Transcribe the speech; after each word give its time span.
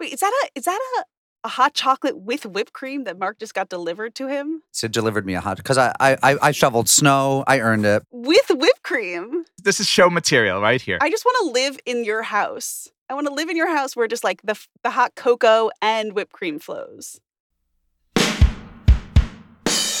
Wait, 0.00 0.14
is 0.14 0.20
that 0.20 0.32
a 0.44 0.58
is 0.58 0.64
that 0.64 0.80
a 0.98 1.04
a 1.42 1.48
hot 1.48 1.74
chocolate 1.74 2.18
with 2.18 2.44
whipped 2.44 2.72
cream 2.72 3.04
that 3.04 3.18
Mark 3.18 3.38
just 3.38 3.54
got 3.54 3.70
delivered 3.70 4.14
to 4.14 4.28
him 4.28 4.62
Sid 4.72 4.92
delivered 4.92 5.24
me 5.24 5.32
a 5.34 5.40
hot 5.40 5.56
because 5.58 5.78
I, 5.78 5.94
I 6.00 6.16
I 6.22 6.36
I 6.42 6.50
shoveled 6.52 6.88
snow. 6.88 7.44
I 7.46 7.60
earned 7.60 7.84
it. 7.84 8.02
with 8.10 8.46
whipped 8.50 8.82
cream? 8.82 9.44
This 9.62 9.78
is 9.78 9.86
show 9.86 10.08
material 10.08 10.60
right 10.60 10.80
here. 10.80 10.98
I 11.00 11.10
just 11.10 11.24
want 11.24 11.36
to 11.44 11.52
live 11.60 11.78
in 11.84 12.04
your 12.04 12.22
house. 12.22 12.88
I 13.10 13.14
want 13.14 13.26
to 13.26 13.32
live 13.34 13.50
in 13.50 13.56
your 13.56 13.74
house 13.74 13.94
where 13.94 14.08
just 14.08 14.24
like 14.24 14.40
the 14.42 14.58
the 14.82 14.90
hot 14.90 15.14
cocoa 15.16 15.70
and 15.82 16.14
whipped 16.14 16.32
cream 16.32 16.58
flows. 16.58 17.20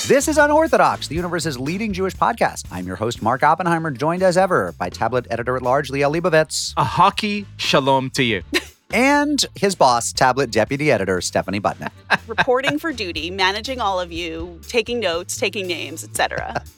This 0.06 0.28
is 0.28 0.38
Unorthodox, 0.38 1.08
the 1.08 1.14
universe's 1.14 1.58
leading 1.58 1.92
Jewish 1.92 2.14
podcast. 2.14 2.66
I'm 2.72 2.86
your 2.86 2.96
host, 2.96 3.22
Mark 3.22 3.42
Oppenheimer, 3.42 3.90
joined 3.90 4.22
as 4.22 4.36
ever 4.36 4.72
by 4.72 4.88
tablet 4.88 5.26
editor 5.30 5.56
at 5.56 5.62
large, 5.62 5.90
Liel 5.90 6.12
Leibovitz, 6.12 6.72
a 6.76 6.84
hockey 6.84 7.46
shalom 7.58 8.10
to 8.10 8.24
you. 8.24 8.42
and 8.92 9.44
his 9.54 9.74
boss, 9.74 10.12
tablet 10.12 10.50
deputy 10.50 10.90
editor, 10.90 11.20
Stephanie 11.20 11.60
Butnick. 11.60 11.90
Reporting 12.26 12.78
for 12.78 12.92
duty, 12.92 13.30
managing 13.30 13.80
all 13.80 14.00
of 14.00 14.12
you, 14.12 14.60
taking 14.68 15.00
notes, 15.00 15.36
taking 15.36 15.66
names, 15.66 16.04
etc. 16.04 16.62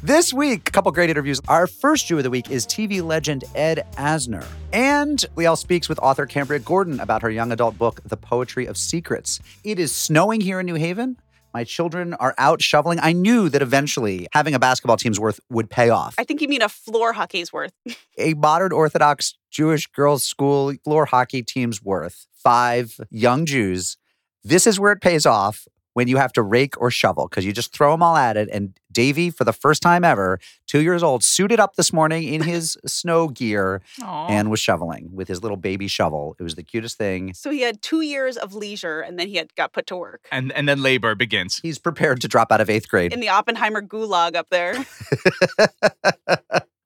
This 0.00 0.32
week, 0.32 0.68
a 0.68 0.70
couple 0.70 0.92
great 0.92 1.10
interviews. 1.10 1.40
Our 1.48 1.66
first 1.66 2.06
Jew 2.06 2.18
of 2.18 2.22
the 2.22 2.30
week 2.30 2.52
is 2.52 2.64
TV 2.66 3.02
legend 3.02 3.42
Ed 3.56 3.84
Asner. 3.94 4.46
And 4.72 5.18
Liel 5.36 5.58
speaks 5.58 5.88
with 5.88 5.98
author 5.98 6.24
Cambria 6.24 6.60
Gordon 6.60 7.00
about 7.00 7.20
her 7.22 7.30
young 7.30 7.50
adult 7.50 7.76
book, 7.76 8.00
The 8.04 8.16
Poetry 8.16 8.66
of 8.66 8.76
Secrets. 8.76 9.40
It 9.64 9.80
is 9.80 9.92
snowing 9.92 10.40
here 10.40 10.60
in 10.60 10.66
New 10.66 10.76
Haven. 10.76 11.16
My 11.54 11.64
children 11.64 12.14
are 12.14 12.34
out 12.38 12.60
shoveling. 12.60 12.98
I 13.00 13.12
knew 13.12 13.48
that 13.48 13.62
eventually 13.62 14.28
having 14.32 14.54
a 14.54 14.58
basketball 14.58 14.96
team's 14.96 15.18
worth 15.18 15.40
would 15.50 15.70
pay 15.70 15.88
off. 15.88 16.14
I 16.18 16.24
think 16.24 16.40
you 16.40 16.48
mean 16.48 16.62
a 16.62 16.68
floor 16.68 17.12
hockey's 17.12 17.52
worth. 17.52 17.72
a 18.18 18.34
modern 18.34 18.72
Orthodox 18.72 19.34
Jewish 19.50 19.86
girls' 19.86 20.24
school 20.24 20.74
floor 20.84 21.06
hockey 21.06 21.42
team's 21.42 21.82
worth. 21.82 22.26
Five 22.34 23.00
young 23.10 23.46
Jews. 23.46 23.96
This 24.44 24.66
is 24.66 24.78
where 24.78 24.92
it 24.92 25.00
pays 25.00 25.26
off 25.26 25.66
when 25.98 26.06
you 26.06 26.16
have 26.16 26.32
to 26.32 26.42
rake 26.42 26.80
or 26.80 26.92
shovel 26.92 27.26
because 27.26 27.44
you 27.44 27.52
just 27.52 27.72
throw 27.72 27.90
them 27.90 28.04
all 28.04 28.16
at 28.16 28.36
it. 28.36 28.48
And 28.52 28.72
Davy, 28.92 29.30
for 29.30 29.42
the 29.42 29.52
first 29.52 29.82
time 29.82 30.04
ever, 30.04 30.38
two 30.68 30.80
years 30.80 31.02
old, 31.02 31.24
suited 31.24 31.58
up 31.58 31.74
this 31.74 31.92
morning 31.92 32.22
in 32.22 32.40
his 32.54 32.78
snow 32.86 33.26
gear 33.26 33.82
Aw. 34.00 34.28
and 34.28 34.48
was 34.48 34.60
shoveling 34.60 35.10
with 35.12 35.26
his 35.26 35.42
little 35.42 35.56
baby 35.56 35.88
shovel. 35.88 36.36
It 36.38 36.44
was 36.44 36.54
the 36.54 36.62
cutest 36.62 36.98
thing. 36.98 37.34
So 37.34 37.50
he 37.50 37.62
had 37.62 37.82
two 37.82 38.02
years 38.02 38.36
of 38.36 38.54
leisure 38.54 39.00
and 39.00 39.18
then 39.18 39.26
he 39.26 39.34
had 39.34 39.52
got 39.56 39.72
put 39.72 39.88
to 39.88 39.96
work 39.96 40.28
and 40.30 40.52
and 40.52 40.68
then 40.68 40.82
labor 40.84 41.16
begins. 41.16 41.58
He's 41.64 41.80
prepared 41.80 42.20
to 42.20 42.28
drop 42.28 42.52
out 42.52 42.60
of 42.60 42.70
eighth 42.70 42.88
grade. 42.88 43.12
in 43.12 43.18
the 43.18 43.30
Oppenheimer 43.30 43.82
gulag 43.82 44.36
up 44.36 44.50
there. 44.50 44.76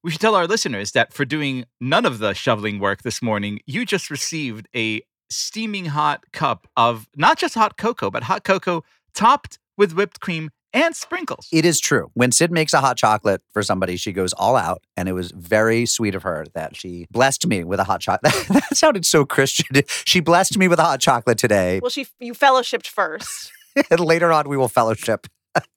We 0.04 0.10
should 0.10 0.20
tell 0.20 0.34
our 0.34 0.48
listeners 0.48 0.90
that 0.92 1.12
for 1.12 1.24
doing 1.24 1.64
none 1.80 2.04
of 2.04 2.18
the 2.18 2.34
shoveling 2.34 2.80
work 2.80 3.02
this 3.02 3.22
morning, 3.22 3.60
you 3.66 3.86
just 3.86 4.10
received 4.10 4.66
a 4.74 5.02
steaming 5.30 5.86
hot 5.86 6.24
cup 6.32 6.66
of 6.76 7.08
not 7.16 7.38
just 7.38 7.54
hot 7.54 7.76
cocoa, 7.76 8.10
but 8.10 8.24
hot 8.24 8.42
cocoa 8.42 8.82
topped 9.14 9.58
with 9.76 9.92
whipped 9.92 10.20
cream 10.20 10.50
and 10.72 10.96
sprinkles. 10.96 11.48
It 11.52 11.64
is 11.64 11.80
true. 11.80 12.10
When 12.14 12.32
Sid 12.32 12.50
makes 12.50 12.72
a 12.72 12.80
hot 12.80 12.96
chocolate 12.96 13.42
for 13.52 13.62
somebody, 13.62 13.96
she 13.96 14.12
goes 14.12 14.32
all 14.32 14.56
out. 14.56 14.82
And 14.96 15.08
it 15.08 15.12
was 15.12 15.30
very 15.32 15.86
sweet 15.86 16.14
of 16.14 16.22
her 16.22 16.46
that 16.54 16.76
she 16.76 17.06
blessed 17.10 17.46
me 17.46 17.64
with 17.64 17.80
a 17.80 17.84
hot 17.84 18.00
chocolate. 18.00 18.32
that 18.48 18.76
sounded 18.76 19.04
so 19.04 19.24
Christian. 19.24 19.66
She 20.04 20.20
blessed 20.20 20.58
me 20.58 20.68
with 20.68 20.78
a 20.78 20.82
hot 20.82 21.00
chocolate 21.00 21.38
today. 21.38 21.80
Well, 21.80 21.90
she 21.90 22.06
you 22.18 22.34
fellowshipped 22.34 22.86
first. 22.86 23.52
and 23.90 24.00
later 24.12 24.32
on, 24.32 24.48
we 24.48 24.56
will 24.56 24.68
fellowship. 24.68 25.26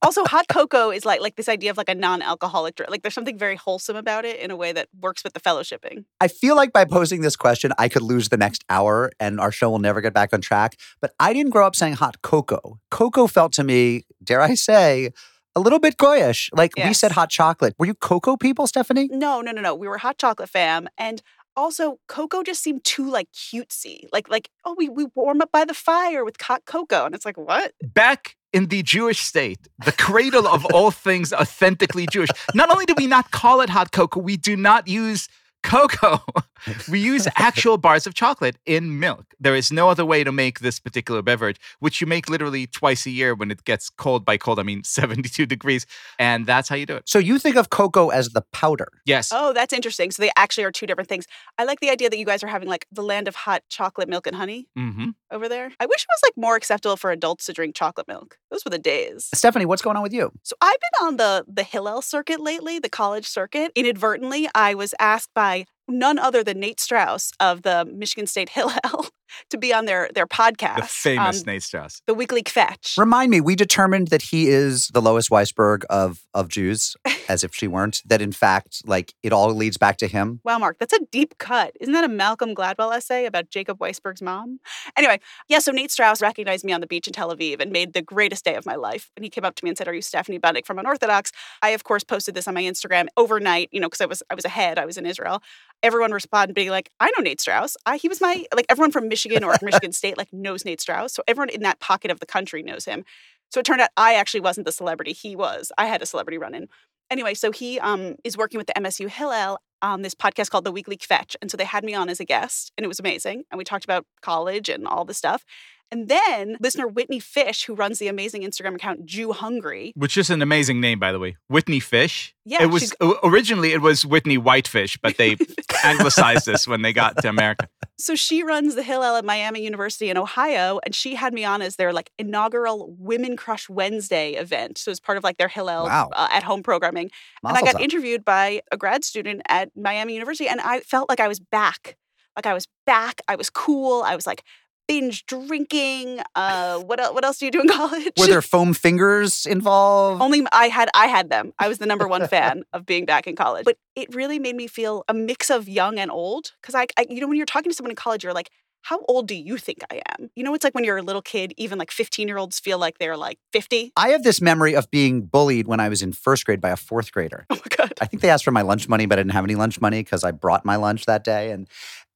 Also, 0.02 0.24
hot 0.26 0.48
cocoa 0.48 0.90
is 0.90 1.06
like 1.06 1.22
like 1.22 1.36
this 1.36 1.50
idea 1.50 1.72
of 1.72 1.78
like 1.78 1.90
a 1.90 1.96
non-alcoholic 1.96 2.76
drink. 2.76 2.90
Like 2.90 3.02
there's 3.02 3.14
something 3.14 3.38
very 3.38 3.56
wholesome 3.56 3.96
about 3.96 4.24
it 4.24 4.40
in 4.40 4.52
a 4.52 4.56
way 4.56 4.72
that 4.72 4.88
works 5.02 5.24
with 5.24 5.34
the 5.34 5.40
fellowshipping. 5.40 6.06
I 6.22 6.28
feel 6.28 6.56
like 6.56 6.72
by 6.72 6.86
posing 6.86 7.22
this 7.22 7.36
question, 7.36 7.74
I 7.78 7.90
could 7.90 8.02
lose 8.02 8.30
the 8.30 8.38
next 8.38 8.64
hour 8.70 9.12
and 9.20 9.40
our 9.40 9.52
show 9.52 9.70
will 9.70 9.80
never 9.80 10.02
get 10.02 10.14
back 10.14 10.34
on 10.34 10.42
track. 10.42 10.78
But 11.02 11.14
I 11.20 11.34
didn't 11.34 11.52
grow 11.52 11.68
up 11.68 11.76
saying 11.76 11.96
hot 11.96 12.22
cocoa. 12.22 12.80
Cocoa 12.92 13.28
felt 13.28 13.54
to 13.54 13.64
me, 13.64 14.06
dare 14.24 14.42
I 14.42 14.54
say, 14.54 15.12
a 15.56 15.60
little 15.60 15.80
bit 15.80 15.98
goyish. 15.98 16.50
Like 16.54 16.74
we 16.78 16.94
said 16.94 17.14
hot 17.14 17.30
chocolate. 17.30 17.76
Were 17.80 17.86
you 17.86 17.96
cocoa 17.96 18.38
people, 18.38 18.68
Stephanie? 18.68 19.10
No, 19.12 19.42
no, 19.42 19.52
no, 19.52 19.62
no. 19.62 19.74
We 19.74 19.88
were 19.88 19.98
hot 19.98 20.18
chocolate 20.18 20.50
fam, 20.50 20.88
and 20.98 21.22
also 21.56 22.00
cocoa 22.08 22.44
just 22.44 22.62
seemed 22.62 22.84
too 22.84 23.10
like 23.10 23.32
cutesy. 23.32 24.02
Like 24.12 24.30
like 24.30 24.50
oh, 24.66 24.76
we 24.78 24.90
we 24.90 25.08
warm 25.16 25.42
up 25.42 25.52
by 25.52 25.66
the 25.66 25.74
fire 25.74 26.26
with 26.26 26.40
hot 26.42 26.66
cocoa, 26.66 27.06
and 27.06 27.16
it's 27.16 27.26
like 27.26 27.38
what? 27.38 27.74
Back 27.82 28.36
in 28.56 28.68
the 28.68 28.82
Jewish 28.84 29.20
state, 29.20 29.68
the 29.84 29.92
cradle 29.92 30.48
of 30.48 30.66
all 30.74 30.90
things 30.90 31.34
authentically 31.34 32.08
Jewish. 32.10 32.30
Not 32.54 32.72
only 32.72 32.86
do 32.86 32.94
we 32.96 33.06
not 33.06 33.30
call 33.32 33.60
it 33.60 33.70
hot 33.70 33.92
cocoa, 33.92 34.22
we 34.22 34.38
do 34.38 34.56
not 34.56 34.88
use 34.88 35.28
cocoa. 35.66 36.20
we 36.90 37.00
use 37.00 37.28
actual 37.36 37.78
bars 37.78 38.08
of 38.08 38.14
chocolate 38.14 38.56
in 38.66 39.00
milk. 39.00 39.26
There 39.40 39.56
is 39.56 39.72
no 39.72 39.90
other 39.90 40.06
way 40.06 40.24
to 40.24 40.32
make 40.32 40.60
this 40.60 40.80
particular 40.80 41.22
beverage, 41.22 41.60
which 41.80 42.02
you 42.02 42.08
make 42.08 42.30
literally 42.30 42.68
twice 42.68 43.06
a 43.06 43.12
year 43.12 43.36
when 43.36 43.52
it 43.52 43.64
gets 43.66 43.90
cold. 43.90 44.26
By 44.26 44.38
cold, 44.38 44.60
I 44.60 44.64
mean 44.64 44.84
72 45.00 45.46
degrees. 45.46 45.86
And 46.20 46.46
that's 46.46 46.70
how 46.70 46.76
you 46.76 46.86
do 46.86 46.96
it. 46.96 47.10
So 47.10 47.20
you 47.20 47.40
think 47.40 47.56
of 47.56 47.70
cocoa 47.70 48.10
as 48.10 48.30
the 48.30 48.42
powder. 48.54 48.88
Yes. 49.06 49.32
Oh, 49.34 49.54
that's 49.54 49.74
interesting. 49.74 50.12
So 50.12 50.22
they 50.22 50.32
actually 50.36 50.64
are 50.64 50.72
two 50.72 50.86
different 50.86 51.10
things. 51.10 51.26
I 51.58 51.64
like 51.64 51.80
the 51.80 51.90
idea 51.90 52.10
that 52.10 52.18
you 52.18 52.26
guys 52.26 52.44
are 52.44 52.48
having 52.48 52.70
like 52.70 52.86
the 52.92 53.04
land 53.04 53.28
of 53.28 53.36
hot 53.36 53.64
chocolate 53.70 54.10
milk 54.10 54.28
and 54.28 54.36
honey 54.36 54.68
hmm 54.76 55.10
over 55.32 55.50
there. 55.50 55.72
I 55.80 55.86
wish 55.86 56.04
it 56.04 56.08
was 56.08 56.22
like 56.24 56.38
more 56.38 56.56
acceptable 56.56 56.96
for 56.96 57.12
adults 57.12 57.46
to 57.46 57.54
drink 57.54 57.76
chocolate 57.76 58.08
milk. 58.08 58.38
Those 58.52 58.64
were 58.64 58.70
the 58.70 58.78
days. 58.80 59.28
Stephanie, 59.34 59.66
what's 59.66 59.82
going 59.82 59.98
on 59.98 60.04
with 60.04 60.14
you? 60.14 60.32
So 60.44 60.56
I've 60.62 60.78
been 60.80 61.08
on 61.08 61.18
the 61.18 61.46
the 61.48 61.64
Hillel 61.64 62.02
circuit 62.02 62.40
lately, 62.40 62.80
the 62.80 62.90
college 62.90 63.28
circuit. 63.28 63.72
Inadvertently, 63.76 64.48
I 64.56 64.76
was 64.76 64.94
asked 65.00 65.32
by 65.34 65.55
by 65.56 65.66
none 65.88 66.18
other 66.20 66.44
than 66.44 66.60
Nate 66.60 66.80
Strauss 66.80 67.32
of 67.40 67.62
the 67.64 67.86
Michigan 67.86 68.28
State 68.28 68.50
Hillel 68.56 69.08
to 69.50 69.58
be 69.58 69.74
on 69.74 69.86
their 69.86 70.10
their 70.14 70.28
podcast, 70.28 70.78
The 70.78 70.84
famous 70.84 71.42
um, 71.42 71.46
Nate 71.48 71.64
Strauss. 71.64 72.02
the 72.08 72.14
Weekly 72.14 72.44
Fetch. 72.48 72.96
Remind 72.98 73.32
me, 73.32 73.42
we 73.42 73.56
determined 73.56 74.10
that 74.10 74.22
he 74.22 74.48
is 74.48 74.88
the 74.90 75.02
Lois 75.02 75.30
Weisberg 75.30 75.84
of 75.90 76.24
of 76.34 76.48
Jews, 76.50 76.96
as 77.30 77.44
if 77.44 77.54
she 77.54 77.68
weren't. 77.68 78.02
That 78.06 78.22
in 78.22 78.32
fact, 78.32 78.82
like 78.86 79.14
it 79.24 79.34
all 79.34 79.54
leads 79.54 79.78
back 79.78 79.98
to 79.98 80.08
him. 80.08 80.42
Wow, 80.44 80.60
Mark, 80.60 80.78
that's 80.80 80.94
a 80.94 81.00
deep 81.12 81.38
cut. 81.38 81.74
Isn't 81.80 81.94
that 81.94 82.04
a 82.04 82.10
Malcolm 82.10 82.54
Gladwell 82.56 82.96
essay 82.96 83.26
about 83.26 83.50
Jacob 83.50 83.80
Weisberg's 83.80 84.22
mom? 84.22 84.60
Anyway, 84.96 85.20
yeah, 85.50 85.60
so 85.60 85.72
Nate 85.72 85.92
Strauss 85.92 86.22
recognized 86.22 86.64
me 86.64 86.72
on 86.72 86.82
the 86.82 86.88
beach 86.88 87.08
in 87.08 87.14
Tel 87.14 87.36
Aviv 87.36 87.60
and 87.62 87.72
made 87.72 87.94
the 87.94 88.02
greatest 88.02 88.46
day 88.46 88.56
of 88.56 88.66
my 88.66 88.76
life. 88.76 89.12
And 89.16 89.26
he 89.26 89.30
came 89.30 89.44
up 89.44 89.56
to 89.56 89.64
me 89.66 89.70
and 89.70 89.78
said, 89.78 89.88
Are 89.88 89.94
you 89.94 90.02
Stephanie 90.02 90.40
Butnick 90.40 90.66
from 90.66 90.80
Unorthodox? 90.80 91.32
I, 91.62 91.70
of 91.70 91.84
course, 91.84 92.04
posted 92.04 92.36
this 92.36 92.48
on 92.48 92.54
my 92.54 92.64
Instagram 92.64 93.08
overnight, 93.18 93.70
you 93.72 93.80
know, 93.80 93.88
because 93.88 94.02
I 94.02 94.06
was 94.06 94.24
I 94.30 94.36
was 94.36 94.46
ahead, 94.46 94.80
I 94.80 94.86
was 94.86 94.98
in 94.98 95.06
Israel. 95.06 95.42
Everyone 95.86 96.12
responded 96.12 96.56
being 96.56 96.72
like, 96.72 96.90
I 97.00 97.12
know 97.12 97.22
Nate 97.22 97.40
Strauss. 97.40 97.78
I, 97.86 97.98
he 97.98 98.10
was 98.10 98.20
my 98.20 98.44
like 98.56 98.66
everyone 98.70 98.92
from 98.92 99.08
Michigan 99.08 99.44
or 99.44 99.56
Michigan 99.62 99.92
State 99.94 100.18
like 100.18 100.34
knows 100.34 100.66
Nate 100.66 100.82
Strauss. 100.82 101.14
So 101.14 101.22
everyone 101.28 101.50
in 101.50 101.62
that 101.62 101.80
pocket 101.80 102.10
of 102.10 102.20
the 102.20 102.26
country 102.26 102.64
knows 102.64 102.86
him. 102.86 103.06
So 103.52 103.60
it 103.60 103.68
turned 103.68 103.82
out 103.82 103.90
I 103.96 104.16
actually 104.16 104.40
wasn't 104.40 104.66
the 104.66 104.72
celebrity, 104.72 105.14
he 105.14 105.36
was. 105.36 105.72
I 105.78 105.86
had 105.86 106.02
a 106.02 106.08
celebrity 106.08 106.40
run 106.40 106.56
in. 106.56 106.68
Anyway, 107.12 107.36
so 107.36 107.52
he 107.52 107.80
um, 107.80 108.16
is 108.24 108.36
working 108.36 108.58
with 108.58 108.66
the 108.66 108.74
MSU 108.74 109.08
Hillel 109.08 109.60
on 109.84 110.02
this 110.02 110.16
podcast 110.16 110.50
called 110.50 110.66
The 110.66 110.72
Weekly 110.72 110.98
Fetch. 111.00 111.38
And 111.40 111.52
so 111.52 111.58
they 111.58 111.66
had 111.66 111.84
me 111.84 111.94
on 111.94 112.10
as 112.10 112.20
a 112.20 112.26
guest, 112.26 112.72
and 112.76 112.84
it 112.84 112.88
was 112.88 113.00
amazing. 113.00 113.44
And 113.52 113.60
we 113.60 113.64
talked 113.64 113.84
about 113.84 114.06
college 114.24 114.70
and 114.70 114.88
all 114.88 115.06
the 115.06 115.14
stuff. 115.14 115.46
And 115.92 116.08
then 116.08 116.58
listener 116.60 116.88
Whitney 116.88 117.20
Fish, 117.20 117.66
who 117.66 117.76
runs 117.76 118.00
the 118.00 118.08
amazing 118.08 118.42
Instagram 118.42 118.76
account 118.76 119.06
Jew 119.06 119.32
Hungry. 119.32 119.94
Which 119.96 120.18
is 120.18 120.30
an 120.30 120.42
amazing 120.42 120.82
name, 120.82 121.00
by 121.00 121.12
the 121.12 121.20
way. 121.20 121.38
Whitney 121.48 121.80
Fish. 121.80 122.34
Yeah, 122.44 122.64
it 122.64 122.68
was 122.68 122.94
originally 123.24 123.72
it 123.72 123.82
was 123.82 124.06
Whitney 124.06 124.38
Whitefish, 124.38 124.98
but 125.02 125.18
they 125.18 125.38
anglicized 125.84 126.46
this 126.46 126.68
when 126.68 126.82
they 126.82 126.94
got 126.94 127.18
to 127.22 127.30
America. 127.30 127.68
So 127.98 128.16
she 128.16 128.44
runs 128.44 128.76
the 128.76 128.84
Hillel 128.84 129.16
at 129.16 129.24
Miami 129.26 129.64
University 129.64 130.10
in 130.10 130.18
Ohio, 130.18 130.80
and 130.86 130.94
she 130.94 131.16
had 131.16 131.34
me 131.34 131.46
on 131.46 131.62
as 131.62 131.76
their 131.78 131.94
like 131.94 132.12
inaugural 132.20 132.94
Women 133.00 133.38
Crush 133.38 133.70
Wednesday 133.70 134.34
event. 134.34 134.78
So 134.78 134.92
it's 134.92 135.00
part 135.00 135.18
of 135.18 135.24
like 135.24 135.38
their 135.38 135.48
Hillel 135.48 135.86
Wow. 135.86 136.10
uh, 136.14 136.28
at 136.32 136.44
home 136.44 136.62
programming. 136.64 137.10
and 137.44 137.58
I 137.58 137.62
got 137.62 137.80
interviewed 137.80 138.26
by 138.26 138.62
a 138.72 138.78
grad 138.78 139.04
student 139.04 139.42
at 139.48 139.70
Miami 139.76 140.14
University, 140.14 140.48
and 140.48 140.60
I 140.62 140.82
felt 140.82 141.10
like 141.10 141.20
I 141.20 141.28
was 141.28 141.40
back. 141.40 141.96
Like 142.36 142.46
I 142.46 142.54
was 142.54 142.68
back. 142.86 143.22
I 143.28 143.36
was 143.38 143.50
cool. 143.50 144.04
I 144.04 144.16
was 144.16 144.28
like 144.28 144.44
binge 144.88 145.26
drinking. 145.26 146.22
Uh, 146.36 146.80
what 146.80 147.00
else? 147.00 147.14
What 147.14 147.26
else 147.26 147.38
do 147.40 147.46
you 147.46 147.52
do 147.52 147.62
in 147.62 147.68
college? 147.70 148.14
Were 148.18 148.28
there 148.28 148.42
foam 148.42 148.74
fingers 148.74 149.46
involved? 149.46 150.22
Only 150.22 150.46
I 150.52 150.68
had 150.68 150.90
I 150.94 151.08
had 151.08 151.30
them. 151.30 151.54
I 151.60 151.68
was 151.68 151.78
the 151.78 151.86
number 151.86 152.08
one 152.08 152.28
fan 152.30 152.64
of 152.74 152.86
being 152.86 153.06
back 153.06 153.28
in 153.28 153.36
college. 153.36 153.66
But 153.66 153.78
it 153.96 154.14
really 154.14 154.40
made 154.40 154.56
me 154.56 154.68
feel 154.68 155.04
a 155.08 155.14
mix 155.14 155.50
of 155.50 155.68
young 155.68 156.00
and 156.00 156.12
old. 156.12 156.52
Because 156.62 156.76
I, 156.76 156.88
I, 156.98 157.06
you 157.10 157.22
know, 157.22 157.28
when 157.28 157.38
you're 157.38 157.46
talking 157.46 157.70
to 157.70 157.76
someone 157.76 157.92
in 157.92 157.96
college, 157.96 158.24
you're 158.24 158.34
like, 158.34 158.50
how 158.86 159.04
old 159.08 159.28
do 159.28 159.34
you 159.34 159.58
think 159.58 159.80
I 159.92 160.00
am? 160.12 160.30
You 160.36 160.44
know, 160.44 160.54
it's 160.54 160.64
like 160.64 160.76
when 160.76 160.84
you're 160.84 160.98
a 160.98 161.02
little 161.02 161.24
kid, 161.24 161.56
even 161.58 161.80
like 161.80 161.90
15 161.90 162.28
year 162.28 162.38
olds 162.38 162.60
feel 162.60 162.78
like 162.78 163.00
they're 163.00 163.18
like 163.18 163.40
50. 163.52 163.92
I 163.98 164.10
have 164.10 164.22
this 164.22 164.42
memory 164.42 164.76
of 164.76 164.92
being 164.92 165.24
bullied 165.24 165.68
when 165.68 165.80
I 165.80 165.90
was 165.90 166.04
in 166.04 166.14
first 166.14 166.46
grade 166.46 166.62
by 166.62 166.70
a 166.70 166.76
fourth 166.76 167.12
grader. 167.12 167.48
Oh 167.50 167.56
my 167.56 167.76
God. 167.76 167.94
I 168.00 168.06
think 168.06 168.22
they 168.22 168.30
asked 168.30 168.44
for 168.44 168.52
my 168.52 168.62
lunch 168.62 168.88
money, 168.88 169.08
but 169.08 169.18
I 169.18 169.24
didn't 169.24 169.34
have 169.34 169.44
any 169.44 169.56
lunch 169.56 169.82
money 169.82 170.04
because 170.04 170.24
I 170.24 170.30
brought 170.30 170.66
my 170.66 170.76
lunch 170.76 171.08
that 171.08 171.24
day. 171.24 171.50
And 171.50 171.68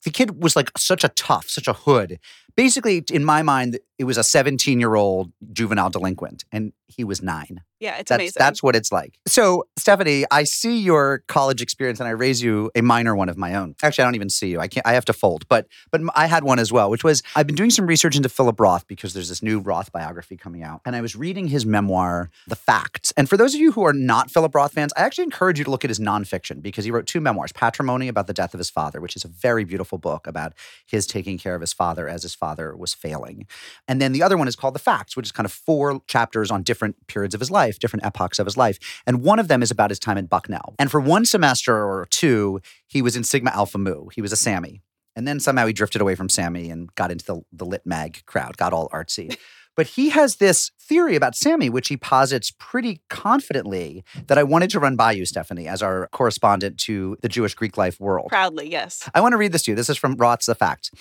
the 0.04 0.10
kid 0.12 0.42
was 0.42 0.56
like 0.56 0.72
such 0.78 1.04
a 1.04 1.10
tough, 1.10 1.50
such 1.50 1.68
a 1.68 1.74
hood. 1.74 2.20
Basically, 2.56 3.04
in 3.12 3.24
my 3.24 3.42
mind, 3.42 3.80
it 3.98 4.06
was 4.06 4.18
a 4.18 4.24
17 4.24 4.80
year 4.80 4.96
old 4.96 5.32
juvenile 5.54 5.90
delinquent, 5.90 6.44
and 6.52 6.74
he 6.88 7.04
was 7.04 7.22
nine. 7.22 7.62
Yeah, 7.80 7.98
it's 7.98 8.10
That's 8.10 8.20
amazing. 8.20 8.40
that's 8.40 8.62
what 8.64 8.76
it's 8.76 8.92
like. 8.92 9.18
So, 9.26 9.66
Stephanie, 9.78 10.26
I 10.32 10.44
see 10.44 10.80
your 10.80 11.24
college 11.28 11.62
experience, 11.62 12.00
and 12.02 12.08
I 12.10 12.12
raise 12.12 12.42
you 12.42 12.72
a 12.76 12.82
minor 12.82 13.16
one 13.16 13.30
of 13.30 13.38
my 13.38 13.56
own. 13.56 13.76
Actually, 13.82 14.04
I 14.04 14.08
don't 14.08 14.16
even 14.16 14.30
see 14.30 14.50
you. 14.50 14.60
I 14.60 14.68
can't. 14.68 14.86
I 14.86 14.94
have 14.94 15.06
to 15.06 15.14
fold, 15.14 15.48
but 15.48 15.68
but 15.92 16.02
I 16.16 16.28
had 16.28 16.44
one 16.44 16.60
as 16.60 16.72
well, 16.72 16.90
which 16.90 17.04
was 17.04 17.24
I've 17.36 17.48
been 17.48 17.56
doing 17.56 17.70
some 17.70 17.86
research 17.88 18.18
into 18.18 18.28
Philip 18.28 18.60
Roth 18.60 18.86
because 18.88 19.14
there's 19.14 19.30
this 19.30 19.42
new 19.42 19.60
Roth 19.60 19.92
biography 19.94 20.36
coming 20.36 20.64
out, 20.64 20.82
and 20.86 20.96
I 20.96 21.02
was 21.02 21.16
reading 21.16 21.48
his 21.48 21.66
memoir, 21.66 22.30
The 22.48 22.56
Facts. 22.58 23.14
And 23.16 23.30
for 23.30 23.38
those 23.38 23.54
of 23.54 23.62
you 23.62 23.72
who 23.72 23.84
are 23.84 23.94
not 23.94 24.30
Philip 24.30 24.54
Roth 24.54 24.74
fans, 24.74 24.92
I 24.98 25.02
actually 25.02 25.26
encourage 25.26 25.60
you 25.60 25.66
to 25.66 25.72
look 25.72 25.86
at 25.86 25.90
his 25.90 26.00
nonfiction 26.00 26.62
because 26.62 26.84
he 26.84 26.92
wrote 26.92 27.06
two 27.06 27.22
memoirs: 27.22 27.54
Patrimony 27.54 28.10
about 28.10 28.28
the 28.28 28.34
death 28.34 28.54
of 28.54 28.58
his 28.58 28.70
father, 28.70 29.00
which 29.00 29.16
is 29.16 29.24
a 29.24 29.30
very 29.30 29.64
beautiful 29.64 29.89
book 29.98 30.28
about 30.28 30.54
his 30.86 31.08
taking 31.08 31.38
care 31.38 31.56
of 31.56 31.62
his 31.62 31.74
father 31.74 32.08
as 32.08 32.24
his 32.24 32.36
father 32.36 32.76
was 32.76 32.94
failing, 32.94 33.48
and 33.88 34.02
then 34.02 34.12
the 34.12 34.24
other 34.24 34.38
one 34.38 34.48
is 34.48 34.56
called 34.56 34.76
The 34.76 34.80
Facts, 34.80 35.16
which 35.16 35.28
is 35.28 35.32
kind 35.32 35.46
of 35.46 35.52
four 35.52 36.02
chapters 36.08 36.52
on 36.52 36.64
different 36.64 37.08
periods 37.08 37.34
of 37.34 37.40
his 37.40 37.52
life, 37.52 37.80
different 37.80 38.06
epochs 38.06 38.40
of 38.40 38.46
his 38.46 38.58
life. 38.58 38.80
And 39.06 39.22
one 39.22 39.40
of 39.40 39.48
them 39.48 39.64
is 39.64 39.72
about 39.72 39.90
his 39.90 40.00
time 40.00 40.18
at 40.18 40.30
Bucknell. 40.30 40.76
And 40.78 40.92
for 40.92 41.00
one 41.00 41.26
semester 41.26 41.76
or 41.76 42.08
two, 42.10 42.62
he 42.88 43.02
was 43.02 43.16
in 43.16 43.24
Sigma 43.24 43.52
Alpha 43.52 43.78
Mu. 43.78 44.08
He 44.14 44.22
was 44.22 44.32
a 44.32 44.38
Sammy. 44.38 44.82
And 45.16 45.28
then 45.28 45.40
somehow 45.40 45.66
he 45.66 45.74
drifted 45.74 46.02
away 46.02 46.16
from 46.16 46.30
Sammy 46.30 46.70
and 46.70 46.94
got 46.96 47.12
into 47.12 47.26
the, 47.26 47.42
the 47.52 47.66
lit 47.66 47.86
mag 47.86 48.24
crowd, 48.26 48.58
got 48.58 48.74
all 48.74 48.90
artsy. 48.90 49.38
But 49.80 49.88
he 49.88 50.10
has 50.10 50.36
this 50.36 50.72
theory 50.78 51.16
about 51.16 51.38
Sammy, 51.38 51.70
which 51.70 51.88
he 51.88 51.96
posits 51.96 52.52
pretty 52.52 53.00
confidently 53.10 54.04
that 54.28 54.38
I 54.38 54.44
wanted 54.44 54.72
to 54.72 54.80
run 54.82 54.98
by 54.98 55.14
you, 55.14 55.26
Stephanie, 55.26 55.70
as 55.70 55.82
our 55.82 56.10
correspondent 56.12 56.78
to 56.80 57.16
the 57.22 57.30
Jewish 57.30 57.54
Greek 57.54 57.78
life 57.78 57.98
world. 57.98 58.28
Proudly, 58.28 58.70
yes. 58.70 59.10
I 59.16 59.22
want 59.22 59.32
to 59.32 59.38
read 59.38 59.54
this 59.54 59.62
to 59.62 59.72
you. 59.72 59.76
This 59.76 59.90
is 59.90 59.96
from 59.96 60.18
Roth's 60.18 60.48
The 60.48 60.56
Facts. 60.56 60.92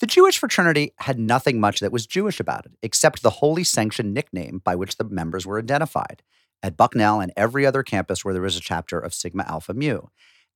The 0.00 0.06
Jewish 0.06 0.36
fraternity 0.36 0.92
had 0.98 1.18
nothing 1.18 1.58
much 1.60 1.80
that 1.80 1.92
was 1.92 2.06
Jewish 2.06 2.38
about 2.38 2.66
it, 2.66 2.72
except 2.82 3.22
the 3.22 3.30
holy-sanctioned 3.30 4.12
nickname 4.12 4.60
by 4.62 4.74
which 4.74 4.98
the 4.98 5.04
members 5.04 5.46
were 5.46 5.58
identified. 5.58 6.22
At 6.62 6.76
Bucknell 6.76 7.20
and 7.20 7.32
every 7.38 7.64
other 7.64 7.82
campus 7.82 8.22
where 8.22 8.34
there 8.34 8.42
was 8.42 8.58
a 8.58 8.60
chapter 8.60 8.98
of 8.98 9.14
Sigma 9.14 9.46
Alpha 9.48 9.72
Mu. 9.72 10.00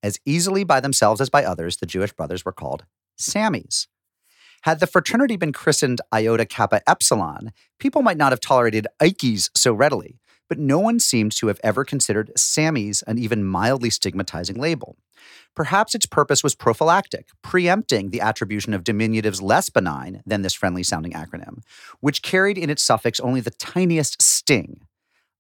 As 0.02 0.20
easily 0.26 0.64
by 0.64 0.80
themselves 0.80 1.22
as 1.22 1.30
by 1.30 1.46
others, 1.46 1.78
the 1.78 1.86
Jewish 1.86 2.12
brothers 2.12 2.44
were 2.44 2.52
called 2.52 2.84
Sammies. 3.18 3.86
Had 4.62 4.80
the 4.80 4.86
fraternity 4.86 5.36
been 5.36 5.52
christened 5.52 6.00
Iota 6.12 6.44
Kappa 6.44 6.82
Epsilon, 6.86 7.52
people 7.78 8.02
might 8.02 8.18
not 8.18 8.32
have 8.32 8.40
tolerated 8.40 8.86
Ikes 9.00 9.48
so 9.54 9.72
readily, 9.72 10.20
but 10.50 10.58
no 10.58 10.78
one 10.78 10.98
seems 10.98 11.34
to 11.36 11.46
have 11.46 11.60
ever 11.62 11.84
considered 11.84 12.30
Sammy's 12.36 13.02
an 13.02 13.18
even 13.18 13.44
mildly 13.44 13.88
stigmatizing 13.88 14.56
label. 14.56 14.98
Perhaps 15.54 15.94
its 15.94 16.06
purpose 16.06 16.42
was 16.42 16.54
prophylactic, 16.54 17.28
preempting 17.42 18.10
the 18.10 18.20
attribution 18.20 18.74
of 18.74 18.84
diminutives 18.84 19.40
less 19.40 19.70
benign 19.70 20.22
than 20.26 20.42
this 20.42 20.54
friendly 20.54 20.82
sounding 20.82 21.12
acronym, 21.12 21.62
which 22.00 22.22
carried 22.22 22.58
in 22.58 22.68
its 22.68 22.82
suffix 22.82 23.18
only 23.20 23.40
the 23.40 23.50
tiniest 23.52 24.20
sting. 24.20 24.80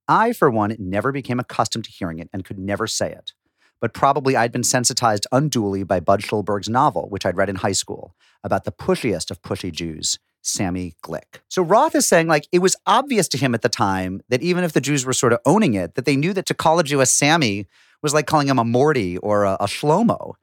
I, 0.08 0.32
for 0.32 0.50
one, 0.50 0.74
never 0.78 1.12
became 1.12 1.38
accustomed 1.38 1.84
to 1.84 1.90
hearing 1.90 2.18
it 2.18 2.30
and 2.32 2.44
could 2.44 2.58
never 2.58 2.86
say 2.86 3.12
it. 3.12 3.32
But 3.80 3.94
probably 3.94 4.36
I'd 4.36 4.52
been 4.52 4.64
sensitized 4.64 5.26
unduly 5.32 5.82
by 5.84 6.00
Bud 6.00 6.20
Schulberg's 6.20 6.68
novel, 6.68 7.08
which 7.08 7.24
I'd 7.24 7.36
read 7.36 7.48
in 7.48 7.56
high 7.56 7.72
school, 7.72 8.14
about 8.44 8.64
the 8.64 8.72
pushiest 8.72 9.30
of 9.30 9.42
pushy 9.42 9.72
Jews, 9.72 10.18
Sammy 10.42 10.94
Glick. 11.02 11.40
So 11.48 11.62
Roth 11.62 11.94
is 11.94 12.08
saying, 12.08 12.28
like, 12.28 12.46
it 12.52 12.60
was 12.60 12.76
obvious 12.86 13.28
to 13.28 13.38
him 13.38 13.54
at 13.54 13.62
the 13.62 13.68
time 13.68 14.22
that 14.28 14.42
even 14.42 14.64
if 14.64 14.72
the 14.72 14.80
Jews 14.80 15.04
were 15.04 15.12
sort 15.12 15.32
of 15.32 15.40
owning 15.44 15.74
it, 15.74 15.94
that 15.94 16.04
they 16.04 16.16
knew 16.16 16.32
that 16.32 16.46
to 16.46 16.54
call 16.54 16.78
a 16.78 16.84
Jew 16.84 17.00
a 17.00 17.06
Sammy 17.06 17.66
was 18.02 18.14
like 18.14 18.26
calling 18.26 18.48
him 18.48 18.58
a 18.58 18.64
Morty 18.64 19.18
or 19.18 19.44
a, 19.44 19.54
a 19.60 19.66
Shlomo. 19.66 20.34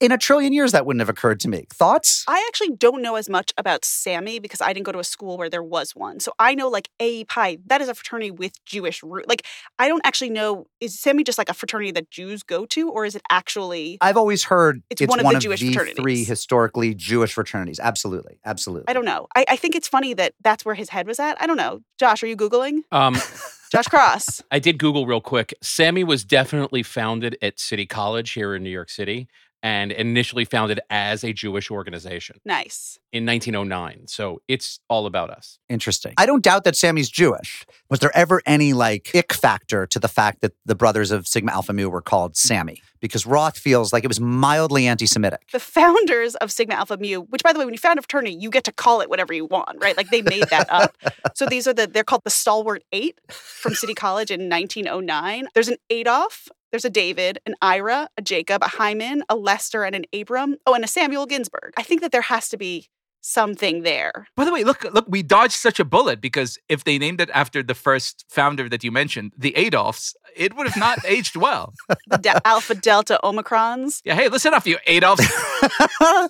In 0.00 0.12
a 0.12 0.18
trillion 0.18 0.52
years, 0.52 0.72
that 0.72 0.86
wouldn't 0.86 1.00
have 1.00 1.08
occurred 1.08 1.40
to 1.40 1.48
me. 1.48 1.66
Thoughts? 1.72 2.24
I 2.28 2.44
actually 2.48 2.76
don't 2.76 3.02
know 3.02 3.16
as 3.16 3.28
much 3.28 3.52
about 3.56 3.84
Sammy 3.84 4.38
because 4.38 4.60
I 4.60 4.72
didn't 4.72 4.86
go 4.86 4.92
to 4.92 4.98
a 4.98 5.04
school 5.04 5.36
where 5.38 5.48
there 5.50 5.62
was 5.62 5.94
one. 5.94 6.20
So 6.20 6.32
I 6.38 6.54
know 6.54 6.68
like 6.68 6.88
A 7.00 7.24
Pi, 7.24 7.58
that 7.66 7.80
is 7.80 7.88
a 7.88 7.94
fraternity 7.94 8.30
with 8.30 8.52
Jewish 8.64 9.02
root. 9.02 9.28
Like 9.28 9.46
I 9.78 9.88
don't 9.88 10.02
actually 10.04 10.30
know 10.30 10.66
is 10.80 10.98
Sammy 10.98 11.24
just 11.24 11.38
like 11.38 11.48
a 11.48 11.54
fraternity 11.54 11.90
that 11.92 12.10
Jews 12.10 12.42
go 12.42 12.66
to, 12.66 12.88
or 12.90 13.04
is 13.04 13.14
it 13.14 13.22
actually 13.30 13.98
I've 14.00 14.16
always 14.16 14.44
heard 14.44 14.82
It's 14.90 15.00
one 15.02 15.20
of 15.20 15.30
the 15.32 15.38
Jewish 15.38 15.60
three 15.60 15.72
fraternities. 15.72 16.28
historically 16.28 16.94
Jewish 16.94 17.32
fraternities. 17.34 17.80
Absolutely, 17.80 18.38
absolutely. 18.44 18.88
I 18.88 18.92
don't 18.92 19.04
know. 19.04 19.26
I, 19.34 19.44
I 19.48 19.56
think 19.56 19.74
it's 19.74 19.88
funny 19.88 20.14
that 20.14 20.34
that's 20.42 20.64
where 20.64 20.74
his 20.74 20.88
head 20.88 21.06
was 21.06 21.18
at. 21.18 21.40
I 21.40 21.46
don't 21.46 21.56
know. 21.56 21.80
Josh, 21.98 22.22
are 22.22 22.26
you 22.26 22.36
Googling? 22.36 22.80
Um, 22.92 23.16
Josh 23.70 23.86
Cross. 23.86 24.42
I 24.50 24.58
did 24.58 24.78
Google 24.78 25.06
real 25.06 25.20
quick. 25.20 25.54
Sammy 25.62 26.02
was 26.02 26.24
definitely 26.24 26.82
founded 26.82 27.36
at 27.40 27.60
City 27.60 27.86
College 27.86 28.32
here 28.32 28.54
in 28.54 28.64
New 28.64 28.70
York 28.70 28.90
City 28.90 29.28
and 29.62 29.92
initially 29.92 30.44
founded 30.44 30.80
as 30.88 31.22
a 31.22 31.32
Jewish 31.32 31.70
organization 31.70 32.40
nice. 32.44 32.98
in 33.12 33.26
1909. 33.26 34.06
So 34.06 34.40
it's 34.48 34.80
all 34.88 35.06
about 35.06 35.30
us. 35.30 35.58
Interesting. 35.68 36.14
I 36.16 36.26
don't 36.26 36.42
doubt 36.42 36.64
that 36.64 36.76
Sammy's 36.76 37.10
Jewish. 37.10 37.66
Was 37.90 38.00
there 38.00 38.16
ever 38.16 38.40
any 38.46 38.72
like 38.72 39.10
ick 39.14 39.32
factor 39.32 39.86
to 39.86 39.98
the 39.98 40.08
fact 40.08 40.40
that 40.40 40.52
the 40.64 40.74
brothers 40.74 41.10
of 41.10 41.26
Sigma 41.26 41.52
Alpha 41.52 41.72
Mu 41.72 41.88
were 41.88 42.00
called 42.00 42.36
Sammy? 42.36 42.82
Because 43.00 43.24
Roth 43.24 43.58
feels 43.58 43.92
like 43.92 44.04
it 44.04 44.08
was 44.08 44.20
mildly 44.20 44.86
anti-Semitic. 44.86 45.50
The 45.52 45.60
founders 45.60 46.34
of 46.36 46.52
Sigma 46.52 46.74
Alpha 46.74 46.98
Mu, 46.98 47.22
which 47.22 47.42
by 47.42 47.52
the 47.52 47.58
way, 47.58 47.64
when 47.64 47.72
you 47.72 47.78
found 47.78 47.98
a 47.98 48.02
fraternity, 48.02 48.36
you 48.38 48.50
get 48.50 48.64
to 48.64 48.72
call 48.72 49.00
it 49.00 49.08
whatever 49.08 49.32
you 49.32 49.46
want, 49.46 49.78
right? 49.80 49.96
Like 49.96 50.10
they 50.10 50.22
made 50.22 50.44
that 50.50 50.70
up. 50.70 50.96
so 51.34 51.46
these 51.46 51.66
are 51.66 51.72
the 51.72 51.86
they're 51.86 52.04
called 52.04 52.22
the 52.24 52.30
Stalwart 52.30 52.82
Eight 52.92 53.18
from 53.28 53.74
City 53.74 53.94
College 53.94 54.30
in 54.30 54.48
1909. 54.48 55.48
There's 55.54 55.68
an 55.68 55.78
Adolf, 55.88 56.48
there's 56.70 56.84
a 56.84 56.90
David, 56.90 57.38
an 57.46 57.54
Ira, 57.60 58.08
a 58.16 58.22
Jacob, 58.22 58.62
a 58.62 58.68
Hyman, 58.68 59.24
a 59.28 59.36
Lester, 59.36 59.84
and 59.84 59.94
an 59.94 60.04
Abram. 60.12 60.56
Oh, 60.66 60.74
and 60.74 60.84
a 60.84 60.88
Samuel 60.88 61.26
Ginsburg. 61.26 61.72
I 61.76 61.82
think 61.82 62.00
that 62.00 62.12
there 62.12 62.22
has 62.22 62.48
to 62.50 62.56
be 62.56 62.88
something 63.20 63.82
there. 63.82 64.26
By 64.36 64.44
the 64.44 64.52
way, 64.52 64.64
look, 64.64 64.84
look, 64.84 65.06
we 65.08 65.22
dodged 65.22 65.54
such 65.54 65.78
a 65.80 65.84
bullet 65.84 66.20
because 66.20 66.58
if 66.68 66.84
they 66.84 66.98
named 66.98 67.20
it 67.20 67.30
after 67.34 67.62
the 67.62 67.74
first 67.74 68.24
founder 68.28 68.68
that 68.68 68.82
you 68.84 68.90
mentioned, 68.90 69.32
the 69.36 69.56
Adolfs, 69.56 70.14
it 70.36 70.56
would 70.56 70.66
have 70.66 70.76
not 70.76 71.04
aged 71.04 71.36
well. 71.36 71.72
The 72.08 72.18
de- 72.18 72.46
Alpha 72.46 72.74
Delta 72.74 73.18
Omicrons. 73.22 74.00
Yeah, 74.04 74.14
hey, 74.14 74.28
listen 74.28 74.54
up, 74.54 74.66
you 74.66 74.78
Adolfs. 74.86 75.26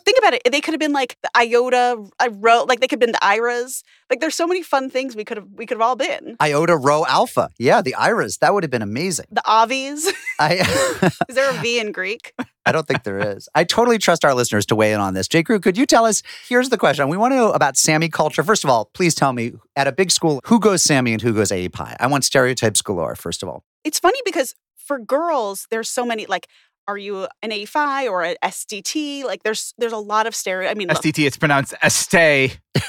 Think 0.04 0.18
about 0.18 0.34
it. 0.34 0.42
They 0.50 0.60
could 0.60 0.74
have 0.74 0.80
been 0.80 0.92
like 0.92 1.16
the 1.22 1.30
Iota, 1.36 1.96
uh, 2.00 2.06
I 2.18 2.28
wrote 2.28 2.68
like 2.68 2.80
they 2.80 2.86
could 2.88 3.00
have 3.00 3.06
been 3.06 3.12
the 3.12 3.24
Iras. 3.24 3.82
Like 4.08 4.20
there's 4.20 4.34
so 4.34 4.46
many 4.46 4.62
fun 4.62 4.90
things 4.90 5.14
we 5.14 5.24
could 5.24 5.36
have 5.36 5.46
we 5.54 5.66
could 5.66 5.76
have 5.76 5.82
all 5.82 5.96
been. 5.96 6.36
Iota 6.42 6.76
Rho 6.76 7.04
Alpha. 7.06 7.50
Yeah, 7.58 7.80
the 7.82 7.94
Iras. 7.94 8.38
That 8.38 8.52
would 8.54 8.64
have 8.64 8.70
been 8.70 8.82
amazing. 8.82 9.26
The 9.30 9.42
Avis. 9.48 10.12
I 10.38 11.10
Is 11.28 11.34
there 11.36 11.48
a 11.50 11.52
V 11.62 11.78
in 11.78 11.92
Greek? 11.92 12.32
I 12.66 12.72
don't 12.72 12.86
think 12.86 13.04
there 13.04 13.36
is. 13.36 13.48
I 13.54 13.64
totally 13.64 13.98
trust 13.98 14.24
our 14.24 14.34
listeners 14.34 14.66
to 14.66 14.76
weigh 14.76 14.92
in 14.92 15.00
on 15.00 15.14
this. 15.14 15.28
J. 15.28 15.42
Crew, 15.42 15.60
could 15.60 15.78
you 15.78 15.86
tell 15.86 16.04
us? 16.04 16.22
Here's 16.46 16.68
the 16.68 16.76
question. 16.76 17.08
We 17.08 17.16
want 17.16 17.32
to 17.32 17.36
know 17.36 17.52
about 17.52 17.76
Sammy 17.76 18.08
culture. 18.08 18.42
First 18.42 18.64
of 18.64 18.70
all, 18.70 18.90
please 18.92 19.14
tell 19.14 19.32
me 19.32 19.52
at 19.76 19.86
a 19.86 19.92
big 19.92 20.10
school, 20.10 20.40
who 20.44 20.60
goes 20.60 20.82
Sammy 20.82 21.12
and 21.12 21.22
who 21.22 21.32
goes 21.32 21.50
API? 21.50 21.96
I 21.98 22.06
want 22.06 22.24
stereotypes 22.24 22.82
galore, 22.82 23.14
first 23.14 23.42
of 23.42 23.48
all. 23.48 23.64
It's 23.84 23.98
funny 23.98 24.20
because 24.24 24.54
for 24.76 24.98
girls, 24.98 25.66
there's 25.70 25.88
so 25.88 26.04
many 26.04 26.26
like, 26.26 26.48
are 26.86 26.98
you 26.98 27.28
an 27.42 27.50
AEPhi 27.50 28.10
or 28.10 28.22
an 28.22 28.36
SDT? 28.42 29.24
Like 29.24 29.42
there's 29.42 29.74
there's 29.78 29.92
a 29.92 29.98
lot 29.98 30.26
of 30.26 30.34
stereo. 30.34 30.68
I 30.68 30.74
mean, 30.74 30.88
look, 30.88 31.04
it's 31.04 31.36
pronounced 31.36 31.74
Estee. 31.82 32.52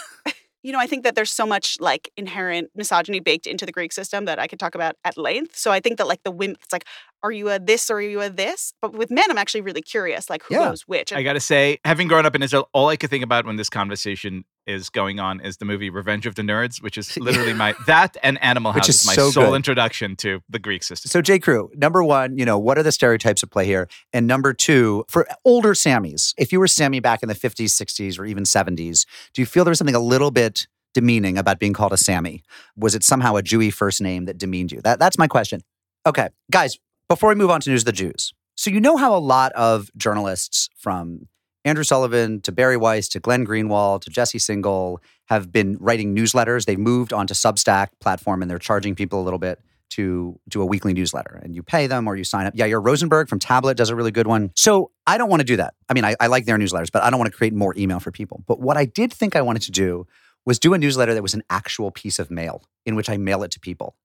you 0.63 0.71
know, 0.71 0.79
I 0.79 0.87
think 0.87 1.03
that 1.03 1.15
there's 1.15 1.31
so 1.31 1.45
much 1.45 1.77
like 1.79 2.11
inherent 2.17 2.69
misogyny 2.75 3.19
baked 3.19 3.47
into 3.47 3.65
the 3.65 3.71
Greek 3.71 3.91
system 3.91 4.25
that 4.25 4.39
I 4.39 4.47
could 4.47 4.59
talk 4.59 4.75
about 4.75 4.95
at 5.03 5.17
length. 5.17 5.55
So 5.57 5.71
I 5.71 5.79
think 5.79 5.97
that 5.97 6.07
like 6.07 6.23
the 6.23 6.31
women, 6.31 6.57
it's 6.61 6.71
like, 6.73 6.85
are 7.23 7.31
you 7.31 7.49
a 7.49 7.59
this 7.59 7.89
or 7.89 7.95
are 7.97 8.01
you 8.01 8.21
a 8.21 8.29
this? 8.29 8.73
But 8.81 8.93
with 8.93 9.11
men, 9.11 9.25
I'm 9.29 9.37
actually 9.37 9.61
really 9.61 9.81
curious, 9.81 10.29
like 10.29 10.43
who 10.43 10.55
Yeah. 10.55 10.69
goes 10.69 10.83
which. 10.83 11.13
I 11.13 11.23
got 11.23 11.33
to 11.33 11.39
say, 11.39 11.79
having 11.85 12.07
grown 12.07 12.25
up 12.25 12.35
in 12.35 12.43
Israel, 12.43 12.69
all 12.73 12.89
I 12.89 12.95
could 12.97 13.09
think 13.09 13.23
about 13.23 13.45
when 13.45 13.55
this 13.57 13.69
conversation 13.69 14.43
is 14.71 14.89
going 14.89 15.19
on 15.19 15.41
is 15.41 15.57
the 15.57 15.65
movie 15.65 15.89
Revenge 15.89 16.25
of 16.25 16.35
the 16.35 16.41
Nerds, 16.41 16.81
which 16.81 16.97
is 16.97 17.17
literally 17.19 17.53
my 17.53 17.75
that 17.87 18.17
and 18.23 18.41
Animal 18.43 18.73
Which 18.73 18.85
House 18.85 18.89
is 18.89 19.01
is 19.01 19.07
my 19.07 19.13
so 19.13 19.31
sole 19.31 19.47
good. 19.47 19.55
introduction 19.55 20.15
to 20.17 20.41
the 20.49 20.59
Greek 20.59 20.83
system. 20.83 21.09
So, 21.09 21.21
J. 21.21 21.39
Crew, 21.39 21.69
number 21.75 22.03
one, 22.03 22.37
you 22.37 22.45
know, 22.45 22.57
what 22.57 22.77
are 22.77 22.83
the 22.83 22.91
stereotypes 22.91 23.43
at 23.43 23.51
play 23.51 23.65
here? 23.65 23.87
And 24.13 24.27
number 24.27 24.53
two, 24.53 25.05
for 25.07 25.27
older 25.45 25.73
Sammys, 25.73 26.33
if 26.37 26.51
you 26.51 26.59
were 26.59 26.67
Sammy 26.67 26.99
back 26.99 27.21
in 27.21 27.29
the 27.29 27.35
50s, 27.35 27.65
60s, 27.65 28.19
or 28.19 28.25
even 28.25 28.43
70s, 28.43 29.05
do 29.33 29.41
you 29.41 29.45
feel 29.45 29.63
there 29.63 29.71
was 29.71 29.77
something 29.77 29.95
a 29.95 29.99
little 29.99 30.31
bit 30.31 30.67
demeaning 30.93 31.37
about 31.37 31.59
being 31.59 31.73
called 31.73 31.93
a 31.93 31.97
Sammy? 31.97 32.43
Was 32.75 32.95
it 32.95 33.03
somehow 33.03 33.35
a 33.35 33.41
Jewy 33.43 33.73
first 33.73 34.01
name 34.01 34.25
that 34.25 34.37
demeaned 34.37 34.71
you? 34.71 34.81
That, 34.81 34.99
that's 34.99 35.17
my 35.17 35.27
question. 35.27 35.61
Okay, 36.05 36.29
guys, 36.49 36.79
before 37.07 37.29
we 37.29 37.35
move 37.35 37.49
on 37.49 37.61
to 37.61 37.69
News 37.69 37.81
of 37.81 37.85
the 37.85 37.91
Jews. 37.91 38.33
So, 38.55 38.69
you 38.69 38.79
know 38.79 38.97
how 38.97 39.15
a 39.15 39.19
lot 39.19 39.51
of 39.53 39.89
journalists 39.97 40.69
from 40.77 41.27
Andrew 41.63 41.83
Sullivan 41.83 42.41
to 42.41 42.51
Bari 42.51 42.77
Weiss 42.77 43.07
to 43.09 43.19
Glenn 43.19 43.45
Greenwald 43.45 44.01
to 44.01 44.09
Jesse 44.09 44.39
Singal 44.39 44.97
have 45.27 45.51
been 45.51 45.77
writing 45.79 46.15
newsletters. 46.15 46.65
They've 46.65 46.79
moved 46.79 47.13
onto 47.13 47.33
Substack 47.33 47.89
platform 47.99 48.41
and 48.41 48.49
they're 48.49 48.59
charging 48.59 48.95
people 48.95 49.21
a 49.21 49.23
little 49.23 49.39
bit 49.39 49.59
to 49.91 50.39
do 50.47 50.61
a 50.61 50.65
weekly 50.65 50.93
newsletter 50.93 51.39
and 51.43 51.53
you 51.53 51.61
pay 51.61 51.85
them 51.85 52.07
or 52.07 52.15
you 52.15 52.23
sign 52.23 52.47
up. 52.47 52.53
Yeah, 52.55 52.65
Yair 52.67 52.83
Rosenberg 52.83 53.29
from 53.29 53.39
Tablet 53.39 53.77
does 53.77 53.89
a 53.89 53.95
really 53.95 54.11
good 54.11 54.25
one. 54.25 54.51
So 54.55 54.91
I 55.05 55.17
don't 55.17 55.29
want 55.29 55.41
to 55.41 55.45
do 55.45 55.57
that. 55.57 55.75
I 55.89 55.93
mean, 55.93 56.05
I, 56.05 56.15
I 56.19 56.27
like 56.27 56.45
their 56.45 56.57
newsletters, 56.57 56.91
but 56.91 57.03
I 57.03 57.09
don't 57.09 57.19
want 57.19 57.31
to 57.31 57.37
create 57.37 57.53
more 57.53 57.75
email 57.77 57.99
for 57.99 58.09
people. 58.11 58.43
But 58.47 58.59
what 58.59 58.77
I 58.77 58.85
did 58.85 59.13
think 59.13 59.35
I 59.35 59.41
wanted 59.41 59.61
to 59.63 59.71
do 59.71 60.07
was 60.45 60.57
do 60.57 60.73
a 60.73 60.77
newsletter 60.77 61.13
that 61.13 61.21
was 61.21 61.35
an 61.35 61.43
actual 61.49 61.91
piece 61.91 62.17
of 62.17 62.31
mail 62.31 62.63
in 62.85 62.95
which 62.95 63.09
I 63.09 63.17
mail 63.17 63.43
it 63.43 63.51
to 63.51 63.59
people. 63.59 63.95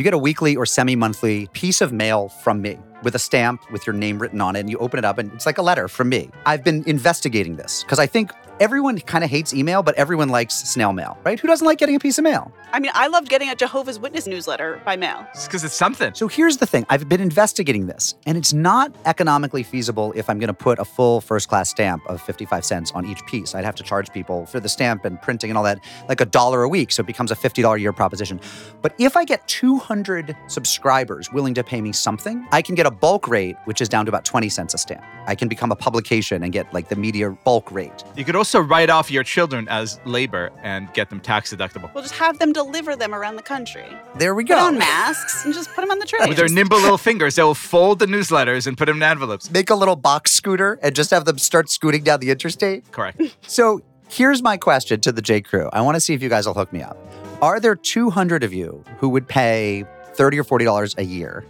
You 0.00 0.04
get 0.04 0.14
a 0.14 0.18
weekly 0.18 0.56
or 0.56 0.64
semi 0.64 0.96
monthly 0.96 1.46
piece 1.48 1.82
of 1.82 1.92
mail 1.92 2.30
from 2.30 2.62
me. 2.62 2.78
with 3.02 3.14
a 3.14 3.18
stamp 3.18 3.62
with 3.70 3.86
your 3.86 3.94
name 3.94 4.18
written 4.18 4.40
on 4.40 4.56
it, 4.56 4.60
and 4.60 4.68
you 4.70 4.76
open 4.78 4.98
it 4.98 5.04
up, 5.04 5.16
and 5.16 5.32
it's 5.32 5.46
like 5.46 5.56
a 5.56 5.62
letter 5.62 5.88
from 5.88 6.10
me. 6.10 6.30
I've 6.44 6.62
been 6.62 6.84
investigating 6.86 7.56
this 7.56 7.82
because 7.82 7.98
I 7.98 8.06
think 8.06 8.30
everyone 8.60 8.98
kind 9.00 9.24
of 9.24 9.30
hates 9.30 9.54
email, 9.54 9.82
but 9.82 9.94
everyone 9.96 10.28
likes 10.28 10.54
snail 10.54 10.92
mail, 10.92 11.18
right? 11.24 11.40
Who 11.40 11.48
doesn't 11.48 11.66
like 11.66 11.78
getting 11.78 11.96
a 11.96 11.98
piece 11.98 12.18
of 12.18 12.24
mail? 12.24 12.52
I 12.72 12.78
mean, 12.78 12.92
I 12.94 13.08
loved 13.08 13.28
getting 13.28 13.48
a 13.48 13.56
Jehovah's 13.56 13.98
Witness 13.98 14.26
newsletter 14.26 14.80
by 14.84 14.96
mail. 14.96 15.26
It's 15.30 15.46
because 15.46 15.64
it's 15.64 15.74
something. 15.74 16.14
So 16.14 16.28
here's 16.28 16.58
the 16.58 16.66
thing 16.66 16.84
I've 16.88 17.08
been 17.08 17.20
investigating 17.20 17.86
this, 17.86 18.14
and 18.26 18.36
it's 18.36 18.52
not 18.52 18.94
economically 19.06 19.62
feasible 19.62 20.12
if 20.14 20.28
I'm 20.28 20.38
going 20.38 20.48
to 20.48 20.54
put 20.54 20.78
a 20.78 20.84
full 20.84 21.20
first 21.20 21.48
class 21.48 21.70
stamp 21.70 22.02
of 22.06 22.20
55 22.20 22.64
cents 22.64 22.92
on 22.92 23.06
each 23.06 23.24
piece. 23.26 23.54
I'd 23.54 23.64
have 23.64 23.74
to 23.76 23.82
charge 23.82 24.12
people 24.12 24.46
for 24.46 24.60
the 24.60 24.68
stamp 24.68 25.04
and 25.04 25.20
printing 25.20 25.50
and 25.50 25.56
all 25.56 25.64
that 25.64 25.80
like 26.08 26.20
a 26.20 26.26
dollar 26.26 26.62
a 26.62 26.68
week. 26.68 26.92
So 26.92 27.00
it 27.00 27.06
becomes 27.06 27.30
a 27.30 27.36
$50 27.36 27.76
a 27.76 27.80
year 27.80 27.92
proposition. 27.92 28.40
But 28.82 28.94
if 28.98 29.16
I 29.16 29.24
get 29.24 29.46
200 29.48 30.36
subscribers 30.48 31.32
willing 31.32 31.54
to 31.54 31.64
pay 31.64 31.80
me 31.80 31.92
something, 31.92 32.46
I 32.52 32.60
can 32.60 32.74
get 32.74 32.86
a 32.86 32.90
bulk 32.90 33.26
rate, 33.26 33.56
which 33.64 33.80
is 33.80 33.88
down 33.88 34.04
to 34.04 34.10
about 34.10 34.24
20 34.24 34.48
cents 34.50 34.74
a 34.74 34.78
stamp. 34.78 35.02
I 35.26 35.34
can 35.34 35.48
become 35.48 35.72
a 35.72 35.76
publication 35.76 36.42
and 36.42 36.52
get 36.52 36.72
like 36.74 36.88
the 36.88 36.96
media 36.96 37.30
bulk 37.30 37.70
rate. 37.72 38.04
You 38.16 38.24
could 38.24 38.36
also 38.36 38.49
write 38.58 38.90
off 38.90 39.10
your 39.10 39.22
children 39.22 39.68
as 39.68 40.00
labor 40.04 40.50
and 40.62 40.92
get 40.94 41.10
them 41.10 41.20
tax 41.20 41.54
deductible. 41.54 41.94
We'll 41.94 42.02
just 42.02 42.16
have 42.16 42.40
them 42.40 42.52
deliver 42.52 42.96
them 42.96 43.14
around 43.14 43.36
the 43.36 43.42
country. 43.42 43.84
There 44.16 44.34
we 44.34 44.42
Put 44.44 44.54
go. 44.54 44.58
on 44.58 44.78
masks 44.78 45.44
and 45.44 45.54
just 45.54 45.70
put 45.74 45.82
them 45.82 45.92
on 45.92 45.98
the 46.00 46.06
train. 46.06 46.28
With 46.28 46.36
their 46.36 46.48
nimble 46.48 46.78
little 46.80 46.98
fingers, 46.98 47.36
they'll 47.36 47.54
fold 47.54 48.00
the 48.00 48.06
newsletters 48.06 48.66
and 48.66 48.76
put 48.76 48.86
them 48.86 48.96
in 48.96 49.02
envelopes. 49.04 49.50
Make 49.50 49.70
a 49.70 49.74
little 49.76 49.94
box 49.96 50.32
scooter 50.32 50.78
and 50.82 50.94
just 50.96 51.10
have 51.12 51.24
them 51.26 51.38
start 51.38 51.70
scooting 51.70 52.02
down 52.02 52.18
the 52.20 52.30
interstate. 52.30 52.90
Correct. 52.90 53.20
So 53.46 53.82
here's 54.08 54.42
my 54.42 54.56
question 54.56 55.00
to 55.02 55.12
the 55.12 55.22
J. 55.22 55.40
Crew. 55.42 55.68
I 55.72 55.82
want 55.82 55.94
to 55.94 56.00
see 56.00 56.14
if 56.14 56.22
you 56.22 56.28
guys 56.28 56.46
will 56.46 56.54
hook 56.54 56.72
me 56.72 56.82
up. 56.82 56.96
Are 57.42 57.60
there 57.60 57.76
200 57.76 58.42
of 58.42 58.52
you 58.52 58.84
who 58.98 59.08
would 59.10 59.28
pay 59.28 59.84
30 60.14 60.40
or 60.40 60.44
$40 60.44 60.98
a 60.98 61.04
year 61.04 61.44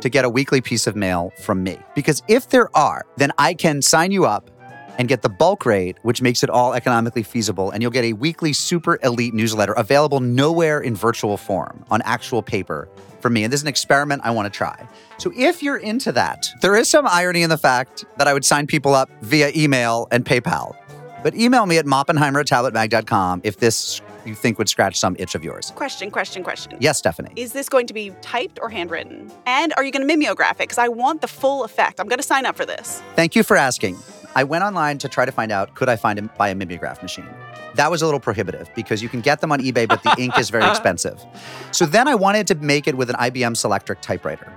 to 0.00 0.08
get 0.08 0.24
a 0.24 0.28
weekly 0.28 0.60
piece 0.60 0.86
of 0.86 0.94
mail 0.94 1.32
from 1.42 1.62
me? 1.62 1.78
Because 1.94 2.22
if 2.28 2.48
there 2.50 2.74
are, 2.76 3.04
then 3.16 3.32
I 3.38 3.54
can 3.54 3.82
sign 3.82 4.10
you 4.12 4.24
up 4.26 4.50
and 4.98 5.08
get 5.08 5.22
the 5.22 5.28
bulk 5.28 5.66
rate, 5.66 5.98
which 6.02 6.22
makes 6.22 6.42
it 6.42 6.50
all 6.50 6.74
economically 6.74 7.22
feasible. 7.22 7.70
And 7.70 7.82
you'll 7.82 7.90
get 7.90 8.04
a 8.04 8.12
weekly 8.12 8.52
super 8.52 8.98
elite 9.02 9.34
newsletter 9.34 9.72
available 9.72 10.20
nowhere 10.20 10.80
in 10.80 10.94
virtual 10.94 11.36
form 11.36 11.84
on 11.90 12.02
actual 12.02 12.42
paper 12.42 12.88
from 13.20 13.32
me. 13.32 13.44
And 13.44 13.52
this 13.52 13.60
is 13.60 13.62
an 13.62 13.68
experiment 13.68 14.22
I 14.24 14.30
want 14.30 14.52
to 14.52 14.56
try. 14.56 14.86
So 15.18 15.32
if 15.34 15.62
you're 15.62 15.78
into 15.78 16.12
that, 16.12 16.48
there 16.60 16.76
is 16.76 16.88
some 16.88 17.06
irony 17.06 17.42
in 17.42 17.50
the 17.50 17.58
fact 17.58 18.04
that 18.18 18.28
I 18.28 18.32
would 18.32 18.44
sign 18.44 18.66
people 18.66 18.94
up 18.94 19.10
via 19.22 19.50
email 19.56 20.08
and 20.10 20.24
PayPal. 20.24 20.76
But 21.22 21.34
email 21.34 21.64
me 21.64 21.78
at 21.78 21.86
moppenheimer 21.86 22.40
at 22.40 22.46
tabletmag.com 22.46 23.40
if 23.44 23.56
this 23.56 24.02
you 24.26 24.34
think 24.34 24.58
would 24.58 24.68
scratch 24.68 24.98
some 24.98 25.16
itch 25.18 25.34
of 25.34 25.44
yours. 25.44 25.72
Question, 25.74 26.10
question, 26.10 26.42
question. 26.42 26.78
Yes, 26.80 26.98
Stephanie. 26.98 27.32
Is 27.36 27.52
this 27.52 27.68
going 27.68 27.86
to 27.86 27.94
be 27.94 28.10
typed 28.22 28.58
or 28.60 28.70
handwritten? 28.70 29.30
And 29.46 29.72
are 29.76 29.84
you 29.84 29.92
going 29.92 30.06
to 30.06 30.06
mimeograph 30.06 30.52
it? 30.52 30.60
Because 30.60 30.78
I 30.78 30.88
want 30.88 31.20
the 31.20 31.28
full 31.28 31.64
effect. 31.64 32.00
I'm 32.00 32.08
going 32.08 32.18
to 32.18 32.26
sign 32.26 32.46
up 32.46 32.56
for 32.56 32.64
this. 32.64 33.02
Thank 33.16 33.36
you 33.36 33.42
for 33.42 33.56
asking. 33.56 33.98
I 34.36 34.44
went 34.44 34.64
online 34.64 34.98
to 34.98 35.08
try 35.08 35.24
to 35.24 35.32
find 35.32 35.52
out 35.52 35.74
could 35.74 35.88
I 35.88 35.96
find 35.96 36.18
him 36.18 36.30
buy 36.36 36.48
a 36.48 36.54
mimeograph 36.54 37.02
machine. 37.02 37.28
That 37.74 37.90
was 37.90 38.02
a 38.02 38.04
little 38.04 38.20
prohibitive 38.20 38.68
because 38.74 39.02
you 39.02 39.08
can 39.08 39.20
get 39.20 39.40
them 39.40 39.52
on 39.52 39.60
eBay, 39.60 39.86
but 39.88 40.02
the 40.02 40.14
ink 40.18 40.38
is 40.38 40.50
very 40.50 40.68
expensive. 40.68 41.24
So 41.72 41.86
then 41.86 42.08
I 42.08 42.14
wanted 42.14 42.46
to 42.48 42.54
make 42.56 42.88
it 42.88 42.96
with 42.96 43.10
an 43.10 43.16
IBM 43.16 43.54
Selectric 43.54 44.00
typewriter. 44.00 44.52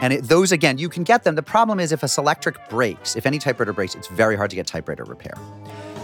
And 0.00 0.12
it, 0.12 0.24
those, 0.24 0.50
again, 0.50 0.78
you 0.78 0.88
can 0.88 1.04
get 1.04 1.24
them. 1.24 1.36
The 1.36 1.42
problem 1.42 1.78
is 1.78 1.92
if 1.92 2.02
a 2.02 2.06
Selectric 2.06 2.68
breaks, 2.68 3.16
if 3.16 3.26
any 3.26 3.38
typewriter 3.38 3.72
breaks, 3.72 3.94
it's 3.94 4.08
very 4.08 4.36
hard 4.36 4.50
to 4.50 4.56
get 4.56 4.66
typewriter 4.66 5.04
repair. 5.04 5.34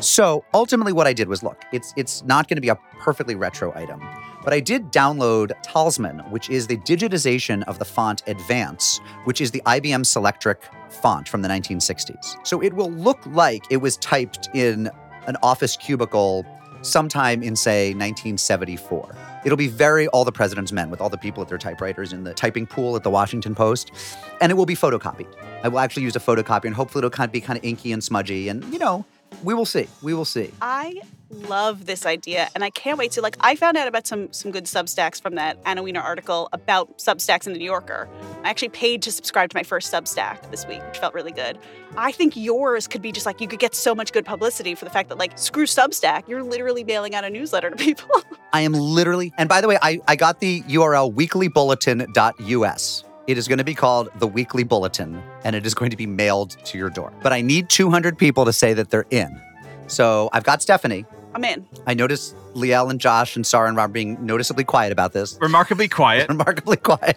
So 0.00 0.44
ultimately, 0.54 0.92
what 0.92 1.06
I 1.06 1.12
did 1.12 1.28
was 1.28 1.42
look, 1.42 1.62
it's, 1.72 1.92
it's 1.96 2.22
not 2.24 2.48
going 2.48 2.56
to 2.56 2.62
be 2.62 2.68
a 2.68 2.78
perfectly 3.00 3.34
retro 3.34 3.74
item, 3.74 4.00
but 4.42 4.52
I 4.52 4.60
did 4.60 4.92
download 4.92 5.52
Talisman, 5.62 6.20
which 6.30 6.50
is 6.50 6.66
the 6.66 6.78
digitization 6.78 7.62
of 7.64 7.78
the 7.78 7.84
font 7.84 8.22
Advance, 8.26 9.00
which 9.24 9.40
is 9.40 9.50
the 9.50 9.62
IBM 9.66 10.04
Selectric 10.04 10.56
font 10.92 11.28
from 11.28 11.42
the 11.42 11.48
1960s. 11.48 12.46
So 12.46 12.62
it 12.62 12.72
will 12.72 12.90
look 12.90 13.20
like 13.26 13.64
it 13.70 13.78
was 13.78 13.96
typed 13.98 14.48
in 14.54 14.90
an 15.26 15.36
office 15.42 15.76
cubicle 15.76 16.46
sometime 16.82 17.42
in, 17.42 17.54
say, 17.56 17.88
1974. 17.88 19.14
It'll 19.44 19.56
be 19.56 19.68
very 19.68 20.06
all 20.08 20.24
the 20.24 20.32
president's 20.32 20.72
men 20.72 20.90
with 20.90 21.00
all 21.00 21.08
the 21.08 21.18
people 21.18 21.42
at 21.42 21.48
their 21.48 21.58
typewriters 21.58 22.12
in 22.12 22.24
the 22.24 22.34
typing 22.34 22.66
pool 22.66 22.96
at 22.96 23.02
the 23.02 23.10
Washington 23.10 23.54
Post. 23.54 23.92
And 24.40 24.50
it 24.50 24.54
will 24.54 24.66
be 24.66 24.74
photocopied. 24.74 25.26
I 25.62 25.68
will 25.68 25.78
actually 25.78 26.02
use 26.02 26.16
a 26.16 26.20
photocopier 26.20 26.66
and 26.66 26.74
hopefully 26.74 27.00
it'll 27.00 27.10
kind 27.10 27.28
of 27.28 27.32
be 27.32 27.40
kind 27.40 27.58
of 27.58 27.64
inky 27.64 27.92
and 27.92 28.02
smudgy. 28.02 28.48
And, 28.48 28.64
you 28.72 28.78
know, 28.78 29.04
we 29.42 29.54
will 29.54 29.66
see. 29.66 29.88
We 30.02 30.14
will 30.14 30.24
see. 30.24 30.52
I 30.60 31.00
love 31.30 31.86
this 31.86 32.06
idea 32.06 32.48
and 32.54 32.64
I 32.64 32.70
can't 32.70 32.98
wait 32.98 33.12
to 33.12 33.22
like 33.22 33.36
I 33.40 33.54
found 33.54 33.76
out 33.76 33.86
about 33.86 34.06
some 34.06 34.32
some 34.32 34.50
good 34.50 34.64
Substacks 34.64 35.20
from 35.20 35.36
that 35.36 35.58
Anna 35.64 35.82
Wiener 35.82 36.00
article 36.00 36.48
about 36.52 36.98
Substacks 36.98 37.46
in 37.46 37.52
the 37.52 37.58
New 37.58 37.64
Yorker. 37.64 38.08
I 38.42 38.50
actually 38.50 38.70
paid 38.70 39.02
to 39.02 39.12
subscribe 39.12 39.50
to 39.50 39.56
my 39.56 39.62
first 39.62 39.92
Substack 39.92 40.50
this 40.50 40.66
week, 40.66 40.82
which 40.86 40.98
felt 40.98 41.14
really 41.14 41.32
good. 41.32 41.58
I 41.96 42.12
think 42.12 42.36
yours 42.36 42.88
could 42.88 43.02
be 43.02 43.12
just 43.12 43.26
like 43.26 43.40
you 43.40 43.48
could 43.48 43.60
get 43.60 43.74
so 43.74 43.94
much 43.94 44.12
good 44.12 44.24
publicity 44.24 44.74
for 44.74 44.84
the 44.84 44.90
fact 44.90 45.08
that 45.08 45.18
like 45.18 45.38
screw 45.38 45.66
Substack, 45.66 46.28
you're 46.28 46.42
literally 46.42 46.84
mailing 46.84 47.14
out 47.14 47.24
a 47.24 47.30
newsletter 47.30 47.70
to 47.70 47.76
people. 47.76 48.10
I 48.52 48.62
am 48.62 48.72
literally, 48.72 49.32
and 49.38 49.48
by 49.48 49.60
the 49.60 49.68
way, 49.68 49.78
I, 49.80 50.00
I 50.08 50.16
got 50.16 50.40
the 50.40 50.62
URL 50.62 51.14
weeklybulletin.us. 51.14 53.04
It 53.26 53.38
is 53.38 53.46
going 53.46 53.58
to 53.58 53.64
be 53.64 53.74
called 53.74 54.08
the 54.18 54.26
Weekly 54.26 54.64
Bulletin, 54.64 55.22
and 55.44 55.54
it 55.54 55.64
is 55.64 55.74
going 55.74 55.92
to 55.92 55.96
be 55.96 56.06
mailed 56.06 56.56
to 56.64 56.78
your 56.78 56.90
door. 56.90 57.12
But 57.22 57.32
I 57.32 57.42
need 57.42 57.68
200 57.68 58.18
people 58.18 58.44
to 58.44 58.52
say 58.52 58.72
that 58.74 58.90
they're 58.90 59.06
in. 59.10 59.40
So 59.86 60.30
I've 60.32 60.42
got 60.42 60.62
Stephanie. 60.62 61.04
I'm 61.34 61.44
in. 61.44 61.66
I 61.86 61.94
noticed 61.94 62.34
Liel 62.54 62.90
and 62.90 63.00
Josh 63.00 63.36
and 63.36 63.46
Sarah 63.46 63.68
and 63.68 63.76
Rob 63.76 63.92
being 63.92 64.24
noticeably 64.24 64.64
quiet 64.64 64.92
about 64.92 65.12
this. 65.12 65.38
Remarkably 65.40 65.88
quiet. 65.88 66.28
Remarkably 66.28 66.76
quiet. 66.76 67.16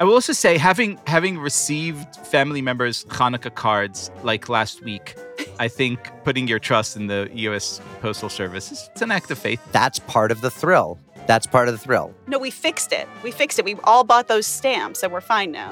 I 0.00 0.04
will 0.04 0.14
also 0.14 0.32
say, 0.32 0.58
having 0.58 0.98
having 1.06 1.38
received 1.38 2.16
family 2.16 2.60
members' 2.60 3.04
Hanukkah 3.06 3.54
cards 3.54 4.10
like 4.22 4.48
last 4.48 4.82
week, 4.82 5.14
I 5.58 5.68
think 5.68 6.10
putting 6.24 6.46
your 6.48 6.58
trust 6.58 6.96
in 6.96 7.06
the 7.06 7.30
U.S. 7.32 7.80
Postal 8.00 8.28
Service 8.28 8.72
is 8.72 8.90
it's 8.92 9.02
an 9.02 9.10
act 9.10 9.30
of 9.30 9.38
faith. 9.38 9.60
That's 9.72 9.98
part 9.98 10.30
of 10.30 10.40
the 10.40 10.50
thrill. 10.50 10.98
That's 11.26 11.46
part 11.46 11.68
of 11.68 11.74
the 11.74 11.78
thrill. 11.78 12.14
No, 12.26 12.38
we 12.38 12.50
fixed 12.50 12.92
it. 12.92 13.08
We 13.22 13.30
fixed 13.30 13.58
it. 13.58 13.64
We 13.64 13.76
all 13.84 14.04
bought 14.04 14.28
those 14.28 14.46
stamps 14.46 15.02
and 15.02 15.12
we're 15.12 15.22
fine 15.22 15.52
now. 15.52 15.70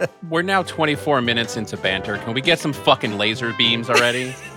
We're 0.30 0.42
now 0.42 0.62
24 0.64 1.20
minutes 1.20 1.56
into 1.56 1.76
banter. 1.76 2.16
Can 2.18 2.32
we 2.34 2.40
get 2.40 2.58
some 2.58 2.72
fucking 2.72 3.18
laser 3.18 3.52
beams 3.52 3.88
already? 3.88 4.34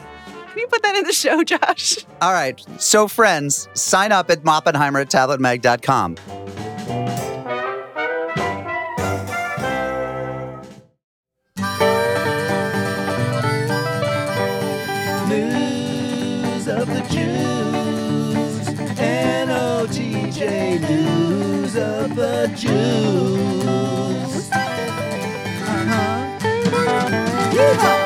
Can 0.66 0.72
you 0.72 0.80
put 0.80 0.84
that 0.84 0.96
in 0.96 1.04
the 1.04 1.14
show, 1.14 1.44
Josh? 1.44 1.98
All 2.22 2.34
right. 2.34 2.60
So, 2.80 3.08
friends, 3.08 3.68
sign 3.76 4.12
up 4.12 4.32
at 4.32 4.44
Moppenheimer 4.44 5.02
at 5.02 5.12
tabletmag.com. 5.12 6.16
News 15.30 16.68
of 16.68 16.88
the 16.88 17.02
Jews. 17.12 18.68
N-O-T-J 19.00 20.80
News 20.80 21.76
of 21.76 22.16
the 22.16 22.52
Jews. 22.56 24.50
Uh-huh. 27.58 28.05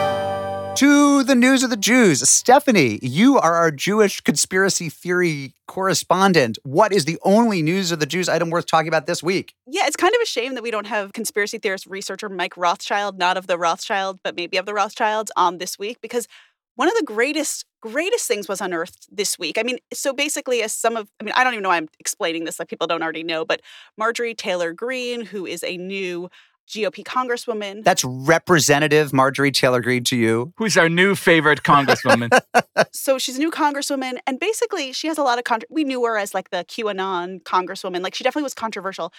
To 0.80 1.26
the 1.26 1.36
news 1.36 1.62
of 1.62 1.72
the 1.72 1.76
Jews. 1.76 2.22
Stephanie, 2.30 3.00
you 3.02 3.38
are 3.38 3.56
our 3.56 3.70
Jewish 3.70 4.22
conspiracy 4.22 4.88
theory 4.88 5.54
correspondent. 5.68 6.58
What 6.64 6.94
is 6.94 7.04
the 7.04 7.20
only 7.24 7.62
news 7.62 7.92
of 7.92 8.00
the 8.00 8.06
Jews 8.06 8.30
item 8.30 8.50
worth 8.50 8.66
talking 8.66 8.88
about 8.88 9.06
this 9.06 9.22
week? 9.22 9.54
Yeah, 9.68 9.88
it's 9.88 9.98
kind 9.98 10.16
of 10.16 10.22
a 10.22 10.26
shame 10.26 10.56
that 10.56 10.64
we 10.64 10.72
don't 10.72 10.88
have 10.88 11.12
conspiracy 11.12 11.58
theorist 11.58 11.86
researcher 11.86 12.30
Mike 12.30 12.56
Rothschild, 12.56 13.20
not 13.20 13.36
of 13.36 13.48
the 13.48 13.58
Rothschild, 13.58 14.22
but 14.24 14.38
maybe 14.38 14.56
of 14.56 14.66
the 14.66 14.74
Rothschilds, 14.74 15.34
on 15.36 15.56
um, 15.56 15.58
this 15.58 15.78
week 15.78 16.00
because 16.00 16.30
one 16.76 16.88
of 16.88 16.94
the 16.96 17.04
greatest, 17.04 17.66
greatest 17.82 18.26
things 18.26 18.48
was 18.48 18.62
unearthed 18.62 19.06
this 19.12 19.38
week. 19.38 19.58
I 19.58 19.64
mean, 19.64 19.80
so 19.92 20.14
basically, 20.14 20.62
as 20.62 20.72
some 20.72 20.96
of, 20.96 21.10
I 21.20 21.26
mean, 21.26 21.34
I 21.36 21.44
don't 21.44 21.52
even 21.52 21.64
know 21.64 21.70
why 21.70 21.76
I'm 21.76 21.90
explaining 22.00 22.46
this, 22.46 22.58
like 22.58 22.70
people 22.70 22.88
don't 22.88 23.04
already 23.04 23.24
know, 23.24 23.44
but 23.44 23.60
Marjorie 23.98 24.34
Taylor 24.34 24.72
Greene, 24.72 25.26
who 25.26 25.46
is 25.46 25.62
a 25.62 25.76
new 25.76 26.30
GOP 26.70 27.04
congresswoman. 27.04 27.84
That's 27.84 28.04
Representative 28.06 29.12
Marjorie 29.12 29.52
Taylor 29.52 29.82
Greene 29.82 30.04
to 30.06 30.16
you. 30.16 30.54
Who's 30.58 30.78
our 30.78 30.88
new 30.88 31.16
favorite 31.16 31.64
congresswoman? 31.64 32.30
so 32.94 33.18
she's 33.18 33.38
a 33.38 33.40
new 33.40 33.52
congresswoman, 33.52 34.20
and 34.26 34.40
basically, 34.40 34.94
she 34.94 35.08
has 35.08 35.18
a 35.18 35.24
lot 35.24 35.38
of, 35.38 35.44
con- 35.44 35.62
we 35.70 35.84
knew 35.84 36.04
her 36.06 36.18
as 36.18 36.34
like 36.34 36.52
the 36.52 36.66
QAnon 36.66 37.44
congresswoman. 37.44 38.02
Like, 38.02 38.16
she 38.16 38.24
definitely 38.24 38.44
was 38.44 38.54
controversial. 38.54 39.12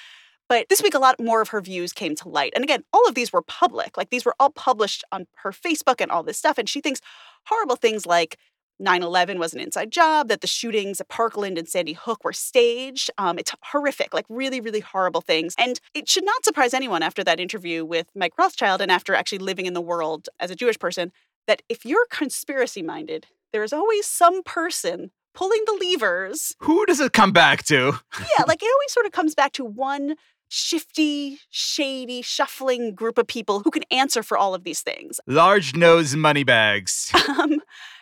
But 0.49 0.69
this 0.69 0.83
week, 0.83 0.95
a 0.95 0.99
lot 0.99 1.21
more 1.21 1.40
of 1.40 1.50
her 1.50 1.61
views 1.61 1.92
came 1.92 2.16
to 2.16 2.28
light. 2.28 2.52
And 2.57 2.64
again, 2.64 2.83
all 2.92 3.07
of 3.07 3.14
these 3.14 3.33
were 3.33 3.40
public. 3.40 3.97
Like 3.97 4.11
these 4.11 4.25
were 4.25 4.35
all 4.40 4.50
published 4.50 5.04
on 5.12 5.28
her 5.45 5.52
Facebook 5.52 6.00
and 6.00 6.11
all 6.11 6.25
this 6.25 6.38
stuff. 6.38 6.59
And 6.59 6.69
she 6.69 6.80
thinks 6.80 7.00
horrible 7.47 7.76
things 7.76 8.04
like 8.04 8.37
9 8.80 9.02
11 9.02 9.38
was 9.38 9.52
an 9.52 9.60
inside 9.60 9.90
job, 9.90 10.28
that 10.28 10.40
the 10.40 10.46
shootings 10.46 11.00
at 11.00 11.08
Parkland 11.08 11.58
and 11.58 11.68
Sandy 11.68 11.92
Hook 11.92 12.25
were 12.25 12.32
staged. 12.32 13.10
Um, 13.18 13.38
it's 13.38 13.52
horrific, 13.66 14.14
like 14.14 14.26
really, 14.28 14.60
really 14.60 14.80
horrible 14.80 15.20
things. 15.20 15.54
And 15.58 15.80
it 15.94 16.08
should 16.08 16.25
not 16.25 16.44
surprise 16.44 16.75
anyone 16.75 17.02
after 17.02 17.22
that 17.25 17.40
interview 17.40 17.84
with 17.84 18.06
Mike 18.14 18.38
Rothschild 18.38 18.80
and 18.80 18.90
after 18.90 19.14
actually 19.14 19.38
living 19.38 19.66
in 19.66 19.75
the 19.75 19.80
world 19.80 20.28
as 20.38 20.50
a 20.50 20.56
Jewish 20.56 20.78
person 20.78 21.12
that 21.46 21.62
if 21.68 21.84
you're 21.84 22.06
conspiracy 22.10 22.82
minded, 22.82 23.26
there 23.52 23.62
is 23.62 23.72
always 23.72 24.06
some 24.06 24.42
person 24.42 25.10
pulling 25.34 25.62
the 25.66 25.78
levers. 25.84 26.56
Who 26.60 26.87
does 26.87 27.00
it 27.00 27.12
come 27.12 27.32
back 27.32 27.64
to? 27.64 27.99
Yeah, 28.18 28.44
like 28.46 28.62
it 28.62 28.66
always 28.72 28.92
sort 28.92 29.06
of 29.06 29.12
comes 29.12 29.34
back 29.34 29.52
to 29.52 29.64
one 29.64 30.16
shifty, 30.50 31.38
shady, 31.49 32.20
shuffling 32.22 32.94
group 32.94 33.16
of 33.18 33.26
people 33.26 33.60
who 33.60 33.70
can 33.70 33.84
answer 33.90 34.22
for 34.22 34.37
all 34.37 34.54
of 34.54 34.64
these 34.64 34.80
things. 34.80 35.20
Large 35.26 35.76
nose 35.76 36.14
money 36.14 36.44
bags. 36.44 37.12
Um, 37.30 37.60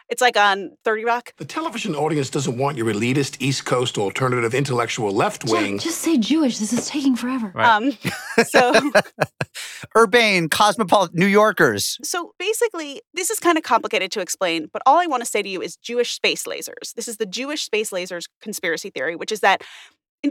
it's 0.09 0.21
like 0.21 0.37
on 0.37 0.77
30 0.85 1.05
Rock. 1.05 1.35
The 1.37 1.45
television 1.45 1.95
audience 1.95 2.31
doesn't 2.31 2.57
want 2.57 2.77
your 2.77 2.87
elitist 2.87 3.37
East 3.41 3.65
Coast 3.65 3.99
alternative 3.99 4.55
intellectual 4.55 5.13
left 5.13 5.45
wing. 5.45 5.79
Jack, 5.79 5.85
just 5.85 5.99
say 5.99 6.17
Jewish. 6.17 6.59
This 6.59 6.73
is 6.73 6.89
taking 6.89 7.17
forever. 7.17 7.53
Right. 7.55 7.69
Um, 7.69 7.93
so 8.47 8.73
Urbane, 9.97 10.49
cosmopolitan 10.49 11.19
New 11.19 11.27
Yorkers. 11.27 11.99
So 12.03 12.33
basically, 12.39 13.03
this 13.15 13.31
is 13.31 13.39
kind 13.39 13.59
of 13.59 13.65
complicated 13.65 14.11
to 14.13 14.21
explain, 14.21 14.69
but 14.73 14.83
all 14.87 14.99
I 14.99 15.07
want 15.07 15.23
to 15.23 15.27
say 15.27 15.43
to 15.43 15.49
you 15.49 15.61
is 15.61 15.77
Jewish 15.77 16.13
space 16.13 16.45
lasers. 16.45 16.95
This 16.95 17.09
is 17.09 17.19
the 17.19 17.27
Jewish 17.27 17.63
space 17.63 17.91
lasers 17.91 18.25
conspiracy 18.41 18.91
theory, 18.91 19.17
which 19.17 19.33
is 19.33 19.41
that 19.41 19.63
in 20.23 20.31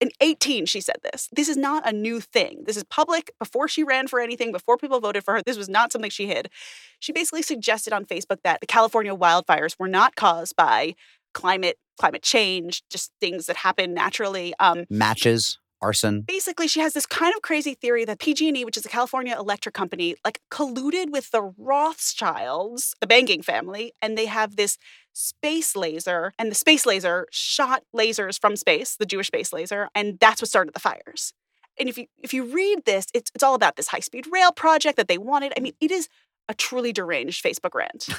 2018, 0.00 0.66
she 0.66 0.80
said 0.80 0.96
this. 1.02 1.28
This 1.32 1.48
is 1.48 1.56
not 1.56 1.88
a 1.88 1.92
new 1.92 2.20
thing. 2.20 2.64
This 2.66 2.76
is 2.76 2.84
public 2.84 3.32
before 3.38 3.68
she 3.68 3.82
ran 3.82 4.08
for 4.08 4.20
anything, 4.20 4.52
before 4.52 4.76
people 4.76 5.00
voted 5.00 5.24
for 5.24 5.34
her. 5.34 5.42
This 5.42 5.56
was 5.56 5.68
not 5.68 5.92
something 5.92 6.10
she 6.10 6.26
hid. 6.26 6.50
She 6.98 7.12
basically 7.12 7.42
suggested 7.42 7.92
on 7.92 8.04
Facebook 8.04 8.38
that 8.44 8.60
the 8.60 8.66
California 8.66 9.14
wildfires 9.14 9.76
were 9.78 9.88
not 9.88 10.16
caused 10.16 10.56
by 10.56 10.94
climate 11.34 11.78
climate 11.98 12.22
change, 12.22 12.82
just 12.90 13.10
things 13.20 13.46
that 13.46 13.56
happen 13.56 13.94
naturally. 13.94 14.52
Um, 14.60 14.84
Matches, 14.90 15.58
arson. 15.80 16.22
basically 16.22 16.68
she 16.68 16.80
has 16.80 16.94
this 16.94 17.06
kind 17.06 17.34
of 17.34 17.42
crazy 17.42 17.74
theory 17.74 18.04
that 18.04 18.18
PG&E, 18.18 18.64
which 18.64 18.76
is 18.76 18.86
a 18.86 18.88
California 18.88 19.36
electric 19.38 19.74
company, 19.74 20.14
like 20.24 20.40
colluded 20.50 21.10
with 21.10 21.30
the 21.30 21.52
Rothschilds, 21.58 22.94
the 23.00 23.06
banking 23.06 23.42
family, 23.42 23.92
and 24.00 24.16
they 24.16 24.26
have 24.26 24.56
this 24.56 24.78
space 25.12 25.76
laser, 25.76 26.32
and 26.38 26.50
the 26.50 26.54
space 26.54 26.86
laser 26.86 27.26
shot 27.30 27.82
lasers 27.94 28.40
from 28.40 28.56
space, 28.56 28.96
the 28.96 29.06
Jewish 29.06 29.28
space 29.28 29.52
laser, 29.52 29.88
and 29.94 30.18
that's 30.18 30.42
what 30.42 30.48
started 30.48 30.74
the 30.74 30.80
fires. 30.80 31.32
And 31.78 31.88
if 31.88 31.98
you 31.98 32.06
if 32.22 32.32
you 32.32 32.44
read 32.44 32.84
this, 32.84 33.06
it's 33.12 33.30
it's 33.34 33.44
all 33.44 33.54
about 33.54 33.76
this 33.76 33.88
high-speed 33.88 34.26
rail 34.32 34.52
project 34.52 34.96
that 34.96 35.08
they 35.08 35.18
wanted. 35.18 35.52
I 35.56 35.60
mean, 35.60 35.74
it 35.80 35.90
is 35.90 36.08
a 36.48 36.54
truly 36.54 36.92
deranged 36.92 37.44
Facebook 37.44 37.74
rant. 37.74 38.08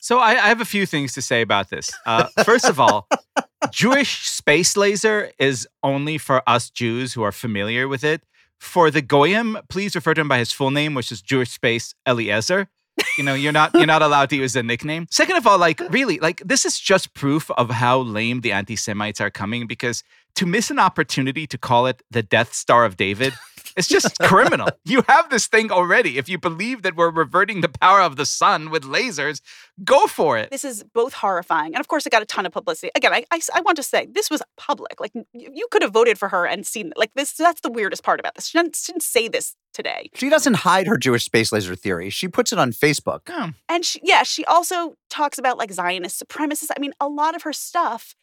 So 0.00 0.20
I, 0.20 0.30
I 0.30 0.48
have 0.48 0.60
a 0.60 0.64
few 0.64 0.86
things 0.86 1.12
to 1.14 1.22
say 1.22 1.42
about 1.42 1.70
this. 1.70 1.90
Uh, 2.06 2.28
first 2.44 2.64
of 2.64 2.80
all, 2.80 3.08
Jewish 3.70 4.28
space 4.28 4.76
laser 4.76 5.30
is 5.38 5.66
only 5.82 6.18
for 6.18 6.42
us 6.48 6.70
Jews 6.70 7.14
who 7.14 7.22
are 7.22 7.32
familiar 7.32 7.88
with 7.88 8.04
it. 8.04 8.22
For 8.58 8.90
the 8.90 9.02
goyim, 9.02 9.58
please 9.68 9.94
refer 9.94 10.14
to 10.14 10.20
him 10.20 10.28
by 10.28 10.38
his 10.38 10.52
full 10.52 10.70
name, 10.70 10.94
which 10.94 11.12
is 11.12 11.22
Jewish 11.22 11.50
space 11.50 11.94
Eliezer. 12.06 12.68
You 13.16 13.24
know, 13.24 13.34
you're 13.34 13.52
not 13.52 13.74
you're 13.74 13.86
not 13.86 14.02
allowed 14.02 14.30
to 14.30 14.36
use 14.36 14.56
a 14.56 14.62
nickname. 14.62 15.06
Second 15.10 15.36
of 15.36 15.46
all, 15.46 15.58
like 15.58 15.80
really, 15.90 16.18
like 16.18 16.42
this 16.44 16.64
is 16.64 16.78
just 16.80 17.14
proof 17.14 17.50
of 17.52 17.70
how 17.70 18.00
lame 18.00 18.40
the 18.40 18.52
anti-Semites 18.52 19.20
are 19.20 19.30
coming 19.30 19.66
because 19.68 20.02
to 20.38 20.46
miss 20.46 20.70
an 20.70 20.78
opportunity 20.78 21.46
to 21.48 21.58
call 21.58 21.86
it 21.86 22.02
the 22.10 22.22
Death 22.22 22.54
Star 22.54 22.84
of 22.84 22.96
David 22.96 23.34
it's 23.78 23.88
just 23.88 24.18
criminal. 24.22 24.68
You 24.84 25.02
have 25.08 25.30
this 25.30 25.46
thing 25.46 25.70
already. 25.70 26.18
If 26.18 26.28
you 26.28 26.36
believe 26.36 26.82
that 26.82 26.96
we're 26.96 27.10
reverting 27.10 27.60
the 27.60 27.68
power 27.68 28.00
of 28.00 28.16
the 28.16 28.26
sun 28.26 28.70
with 28.70 28.82
lasers, 28.82 29.40
go 29.84 30.06
for 30.06 30.36
it. 30.36 30.50
this 30.50 30.64
is 30.64 30.82
both 30.82 31.14
horrifying, 31.14 31.74
and 31.74 31.80
of 31.80 31.88
course, 31.88 32.04
it 32.04 32.10
got 32.10 32.22
a 32.22 32.26
ton 32.26 32.44
of 32.44 32.52
publicity. 32.52 32.90
Again, 32.96 33.14
I, 33.14 33.24
I, 33.30 33.40
I 33.54 33.60
want 33.60 33.76
to 33.76 33.82
say 33.82 34.06
this 34.10 34.30
was 34.30 34.42
public. 34.56 35.00
Like, 35.00 35.12
you, 35.14 35.50
you 35.54 35.68
could 35.70 35.82
have 35.82 35.92
voted 35.92 36.18
for 36.18 36.28
her 36.28 36.44
and 36.46 36.66
seen, 36.66 36.92
like, 36.96 37.12
this. 37.14 37.32
That's 37.32 37.60
the 37.60 37.70
weirdest 37.70 38.02
part 38.02 38.18
about 38.18 38.34
this. 38.34 38.48
She 38.48 38.58
didn't, 38.58 38.74
she 38.76 38.92
didn't 38.92 39.04
say 39.04 39.28
this 39.28 39.54
today. 39.72 40.10
She 40.14 40.28
doesn't 40.28 40.54
hide 40.54 40.88
her 40.88 40.96
Jewish 40.96 41.24
space 41.24 41.52
laser 41.52 41.76
theory. 41.76 42.10
She 42.10 42.26
puts 42.26 42.52
it 42.52 42.58
on 42.58 42.72
Facebook. 42.72 43.20
Oh, 43.28 43.50
And 43.68 43.84
she, 43.84 44.00
yeah, 44.02 44.24
she 44.24 44.44
also 44.44 44.94
talks 45.08 45.38
about 45.38 45.56
like 45.56 45.72
Zionist 45.72 46.20
supremacists. 46.20 46.70
I 46.76 46.80
mean, 46.80 46.92
a 47.00 47.08
lot 47.08 47.36
of 47.36 47.42
her 47.42 47.52
stuff 47.52 48.16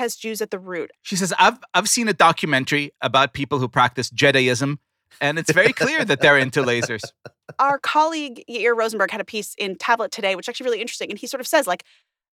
has 0.00 0.16
Jews 0.16 0.42
at 0.42 0.50
the 0.50 0.58
root. 0.58 0.90
She 1.02 1.14
says, 1.14 1.32
I've, 1.38 1.58
I've 1.74 1.88
seen 1.88 2.08
a 2.08 2.12
documentary 2.12 2.92
about 3.00 3.32
people 3.32 3.58
who 3.58 3.68
practice 3.68 4.10
Judaism, 4.10 4.80
and 5.20 5.38
it's 5.38 5.52
very 5.52 5.72
clear 5.72 6.04
that 6.04 6.20
they're 6.20 6.38
into 6.38 6.62
lasers. 6.62 7.02
Our 7.58 7.78
colleague 7.78 8.42
Yair 8.50 8.76
Rosenberg 8.76 9.10
had 9.10 9.20
a 9.20 9.24
piece 9.24 9.54
in 9.58 9.76
Tablet 9.76 10.10
today, 10.10 10.34
which 10.34 10.46
is 10.46 10.48
actually 10.48 10.64
really 10.64 10.80
interesting. 10.80 11.10
And 11.10 11.18
he 11.18 11.26
sort 11.26 11.40
of 11.40 11.46
says, 11.46 11.66
like, 11.66 11.84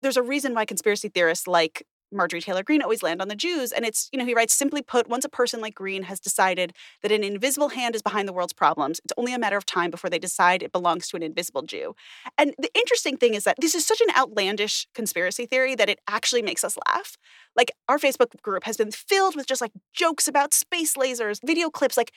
there's 0.01 0.17
a 0.17 0.23
reason 0.23 0.53
why 0.53 0.65
conspiracy 0.65 1.09
theorists 1.09 1.47
like 1.47 1.85
Marjorie 2.11 2.41
Taylor 2.41 2.63
Greene 2.63 2.81
always 2.81 3.03
land 3.03 3.21
on 3.21 3.27
the 3.27 3.35
Jews. 3.35 3.71
And 3.71 3.85
it's, 3.85 4.09
you 4.11 4.19
know, 4.19 4.25
he 4.25 4.33
writes 4.33 4.53
simply 4.53 4.81
put, 4.81 5.07
once 5.07 5.25
a 5.25 5.29
person 5.29 5.61
like 5.61 5.75
Greene 5.75 6.03
has 6.03 6.19
decided 6.19 6.73
that 7.01 7.11
an 7.11 7.23
invisible 7.23 7.69
hand 7.69 7.95
is 7.95 8.01
behind 8.01 8.27
the 8.27 8.33
world's 8.33 8.53
problems, 8.53 8.99
it's 9.03 9.13
only 9.17 9.33
a 9.33 9.39
matter 9.39 9.57
of 9.57 9.65
time 9.65 9.91
before 9.91 10.09
they 10.09 10.19
decide 10.19 10.63
it 10.63 10.71
belongs 10.71 11.07
to 11.09 11.17
an 11.17 11.23
invisible 11.23 11.61
Jew. 11.61 11.95
And 12.37 12.53
the 12.57 12.71
interesting 12.73 13.17
thing 13.17 13.33
is 13.33 13.43
that 13.43 13.57
this 13.59 13.75
is 13.75 13.85
such 13.85 14.01
an 14.01 14.15
outlandish 14.15 14.87
conspiracy 14.93 15.45
theory 15.45 15.75
that 15.75 15.89
it 15.89 15.99
actually 16.07 16.41
makes 16.41 16.63
us 16.63 16.77
laugh. 16.87 17.17
Like, 17.55 17.71
our 17.89 17.97
Facebook 17.97 18.41
group 18.41 18.63
has 18.63 18.77
been 18.77 18.91
filled 18.91 19.35
with 19.35 19.47
just 19.47 19.61
like 19.61 19.71
jokes 19.93 20.27
about 20.27 20.53
space 20.53 20.95
lasers, 20.95 21.39
video 21.45 21.69
clips, 21.69 21.97
like, 21.97 22.11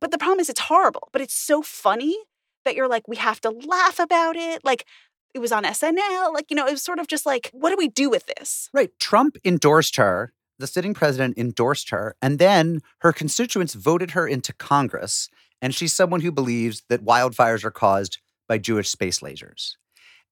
but 0.00 0.10
the 0.10 0.18
problem 0.18 0.40
is 0.40 0.48
it's 0.48 0.60
horrible, 0.60 1.08
but 1.12 1.20
it's 1.20 1.34
so 1.34 1.62
funny 1.62 2.16
that 2.64 2.74
you're 2.74 2.88
like, 2.88 3.08
we 3.08 3.16
have 3.16 3.40
to 3.40 3.50
laugh 3.50 3.98
about 3.98 4.36
it. 4.36 4.64
Like, 4.64 4.86
it 5.34 5.38
was 5.38 5.52
on 5.52 5.64
SNL. 5.64 6.32
Like, 6.32 6.46
you 6.50 6.56
know, 6.56 6.66
it 6.66 6.72
was 6.72 6.82
sort 6.82 6.98
of 6.98 7.06
just 7.06 7.26
like, 7.26 7.50
what 7.52 7.70
do 7.70 7.76
we 7.76 7.88
do 7.88 8.10
with 8.10 8.26
this? 8.26 8.68
Right. 8.72 8.90
Trump 8.98 9.36
endorsed 9.44 9.96
her. 9.96 10.32
The 10.58 10.66
sitting 10.66 10.92
president 10.92 11.38
endorsed 11.38 11.90
her. 11.90 12.16
And 12.20 12.38
then 12.38 12.80
her 12.98 13.12
constituents 13.12 13.74
voted 13.74 14.10
her 14.12 14.26
into 14.26 14.52
Congress. 14.52 15.28
And 15.62 15.74
she's 15.74 15.92
someone 15.92 16.20
who 16.20 16.32
believes 16.32 16.82
that 16.88 17.04
wildfires 17.04 17.64
are 17.64 17.70
caused 17.70 18.18
by 18.48 18.58
Jewish 18.58 18.88
space 18.88 19.20
lasers. 19.20 19.76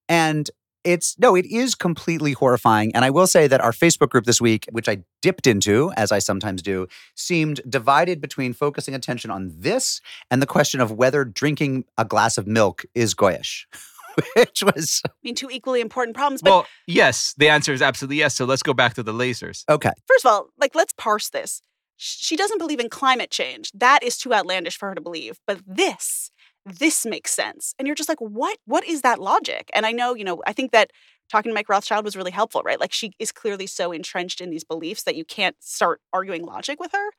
And 0.09 0.51
it's 0.85 1.19
no, 1.19 1.35
it 1.35 1.45
is 1.47 1.75
completely 1.75 2.33
horrifying. 2.33 2.95
And 2.95 3.05
I 3.05 3.11
will 3.11 3.27
say 3.27 3.47
that 3.47 3.61
our 3.61 3.73
Facebook 3.73 4.09
group 4.09 4.25
this 4.25 4.41
week, 4.41 4.67
which 4.71 4.89
I 4.89 4.99
dipped 5.21 5.47
into, 5.47 5.93
as 5.97 6.13
I 6.13 6.19
sometimes 6.19 6.63
do, 6.63 6.87
seemed 7.15 7.61
divided 7.69 8.21
between 8.21 8.53
focusing 8.53 8.95
attention 8.95 9.31
on 9.31 9.53
this 9.55 10.01
and 10.31 10.41
the 10.41 10.47
question 10.47 10.81
of 10.81 10.93
whether 10.93 11.25
drinking 11.25 11.85
a 11.99 12.05
glass 12.05 12.39
of 12.39 12.47
milk 12.47 12.85
is 12.95 13.15
goyish, 13.15 13.67
which 14.37 14.63
was 14.63 15.03
I 15.07 15.11
mean, 15.23 15.35
two 15.35 15.49
equally 15.51 15.81
important 15.81 16.17
problems. 16.17 16.43
But 16.43 16.51
Well, 16.51 16.67
yes, 16.87 17.35
the 17.39 17.49
answer 17.49 17.73
is 17.73 17.83
absolutely 17.83 18.17
yes. 18.17 18.35
So 18.35 18.45
let's 18.45 18.63
go 18.63 18.75
back 18.75 18.95
to 18.95 19.03
the 19.03 19.13
lasers. 19.13 19.65
okay. 19.69 19.91
first 20.07 20.25
of 20.25 20.33
all, 20.33 20.49
like, 20.59 20.75
let's 20.75 20.93
parse 20.93 21.31
this. 21.31 21.63
She 21.97 22.37
doesn't 22.37 22.59
believe 22.59 22.81
in 22.81 22.89
climate 22.89 23.31
change. 23.31 23.73
That 23.73 24.03
is 24.03 24.17
too 24.17 24.33
outlandish 24.33 24.77
for 24.77 24.89
her 24.89 24.95
to 24.95 25.01
believe. 25.01 25.39
But 25.47 25.61
this, 25.67 26.31
this 26.65 27.05
makes 27.05 27.33
sense. 27.33 27.75
And 27.79 27.87
you're 27.87 27.97
just 27.97 28.09
like, 28.09 28.21
what? 28.21 28.59
What 28.67 28.87
is 28.87 29.03
that 29.03 29.19
logic? 29.19 29.69
And 29.75 29.85
I 29.85 29.93
know, 29.93 30.15
you 30.15 30.25
know, 30.25 30.41
I 30.47 30.53
think 30.53 30.71
that 30.73 30.91
talking 31.31 31.51
to 31.51 31.55
Mike 31.55 31.69
Rothschild 31.69 32.05
was 32.05 32.17
really 32.17 32.31
helpful, 32.31 32.63
right? 32.65 32.79
Like, 32.79 32.93
she 32.93 33.13
is 33.19 33.33
clearly 33.33 33.67
so 33.67 33.91
entrenched 33.91 34.41
in 34.41 34.51
these 34.51 34.65
beliefs 34.65 35.03
that 35.03 35.17
you 35.17 35.25
can't 35.25 35.57
start 35.61 36.01
arguing 36.13 36.45
logic 36.45 36.79
with 36.79 36.93
her. 36.93 37.11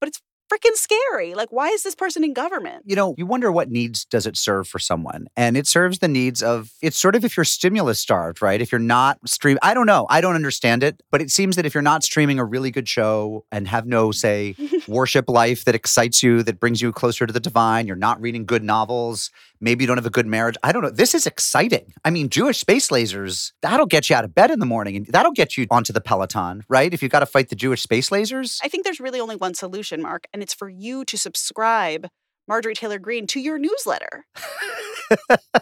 But 0.00 0.08
it's 0.08 0.20
freaking 0.50 0.74
scary. 0.74 1.34
Like, 1.34 1.50
why 1.50 1.68
is 1.68 1.82
this 1.82 1.94
person 1.94 2.24
in 2.24 2.32
government? 2.32 2.82
you 2.90 2.96
know, 2.96 3.14
you 3.16 3.24
wonder 3.24 3.52
what 3.52 3.70
needs 3.70 4.04
does 4.04 4.26
it 4.26 4.36
serve 4.36 4.66
for 4.66 4.80
someone? 4.80 5.28
And 5.36 5.56
it 5.56 5.68
serves 5.68 6.00
the 6.00 6.08
needs 6.08 6.42
of 6.42 6.72
it's 6.82 6.98
sort 6.98 7.14
of 7.14 7.24
if 7.24 7.36
you're 7.36 7.44
stimulus 7.44 8.00
starved, 8.00 8.42
right? 8.42 8.60
If 8.60 8.72
you're 8.72 8.80
not 8.80 9.18
stream 9.28 9.58
I 9.62 9.74
don't 9.74 9.86
know. 9.86 10.06
I 10.10 10.20
don't 10.20 10.34
understand 10.34 10.82
it, 10.82 11.02
but 11.12 11.22
it 11.22 11.30
seems 11.30 11.54
that 11.54 11.66
if 11.66 11.74
you're 11.74 11.82
not 11.82 12.02
streaming 12.02 12.40
a 12.40 12.44
really 12.44 12.72
good 12.72 12.88
show 12.88 13.44
and 13.52 13.68
have 13.68 13.86
no 13.86 14.10
say 14.10 14.56
worship 14.88 15.28
life 15.28 15.64
that 15.66 15.76
excites 15.76 16.20
you, 16.20 16.42
that 16.42 16.58
brings 16.58 16.82
you 16.82 16.90
closer 16.90 17.26
to 17.26 17.32
the 17.32 17.38
divine, 17.38 17.86
you're 17.86 17.94
not 17.94 18.20
reading 18.20 18.44
good 18.44 18.64
novels, 18.64 19.30
maybe 19.60 19.84
you 19.84 19.86
don't 19.86 19.98
have 19.98 20.06
a 20.06 20.10
good 20.10 20.26
marriage. 20.26 20.56
I 20.62 20.72
don't 20.72 20.82
know. 20.82 20.90
This 20.90 21.14
is 21.14 21.26
exciting. 21.26 21.92
I 22.04 22.10
mean, 22.10 22.28
Jewish 22.28 22.58
space 22.58 22.88
lasers, 22.88 23.52
that'll 23.62 23.86
get 23.86 24.10
you 24.10 24.16
out 24.16 24.24
of 24.24 24.34
bed 24.34 24.50
in 24.50 24.58
the 24.58 24.66
morning 24.66 24.96
and 24.96 25.06
that'll 25.06 25.32
get 25.32 25.56
you 25.56 25.66
onto 25.70 25.92
the 25.92 26.00
Peloton, 26.00 26.64
right? 26.68 26.92
If 26.92 27.02
you've 27.02 27.12
got 27.12 27.20
to 27.20 27.26
fight 27.26 27.50
the 27.50 27.56
Jewish 27.56 27.82
space 27.82 28.10
lasers. 28.10 28.58
I 28.64 28.68
think 28.68 28.84
there's 28.84 29.00
really 29.00 29.20
only 29.20 29.36
one 29.36 29.54
solution, 29.54 30.02
Mark, 30.02 30.26
and 30.32 30.39
it's 30.42 30.54
for 30.54 30.68
you 30.68 31.04
to 31.06 31.16
subscribe 31.18 32.08
Marjorie 32.48 32.74
Taylor 32.74 32.98
Greene 32.98 33.26
to 33.28 33.40
your 33.40 33.58
newsletter. 33.58 34.26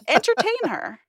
Entertain 0.08 0.68
her. 0.68 1.00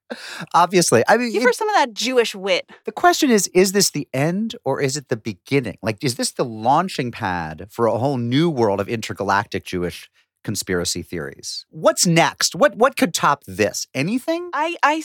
Obviously. 0.54 1.04
I 1.08 1.18
mean, 1.18 1.32
Give 1.32 1.42
it- 1.42 1.46
her 1.46 1.54
some 1.54 1.70
of 1.70 1.76
that 1.76 1.94
Jewish 1.94 2.34
wit. 2.36 2.70
The 2.86 2.92
question 2.92 3.30
is 3.30 3.48
is 3.54 3.72
this 3.74 3.92
the 3.92 4.08
end 4.14 4.56
or 4.66 4.82
is 4.82 4.98
it 4.98 5.10
the 5.10 5.18
beginning? 5.18 5.78
Like, 5.82 6.04
is 6.04 6.16
this 6.16 6.32
the 6.32 6.46
launching 6.46 7.12
pad 7.12 7.68
for 7.70 7.86
a 7.86 7.98
whole 7.98 8.18
new 8.18 8.50
world 8.50 8.80
of 8.80 8.90
intergalactic 8.90 9.64
Jewish 9.66 10.10
conspiracy 10.44 11.02
theories? 11.04 11.66
What's 11.70 12.06
next? 12.08 12.56
What, 12.56 12.76
what 12.76 12.98
could 12.98 13.14
top 13.14 13.44
this? 13.46 13.88
Anything? 13.94 14.50
I, 14.54 14.76
I 14.84 15.04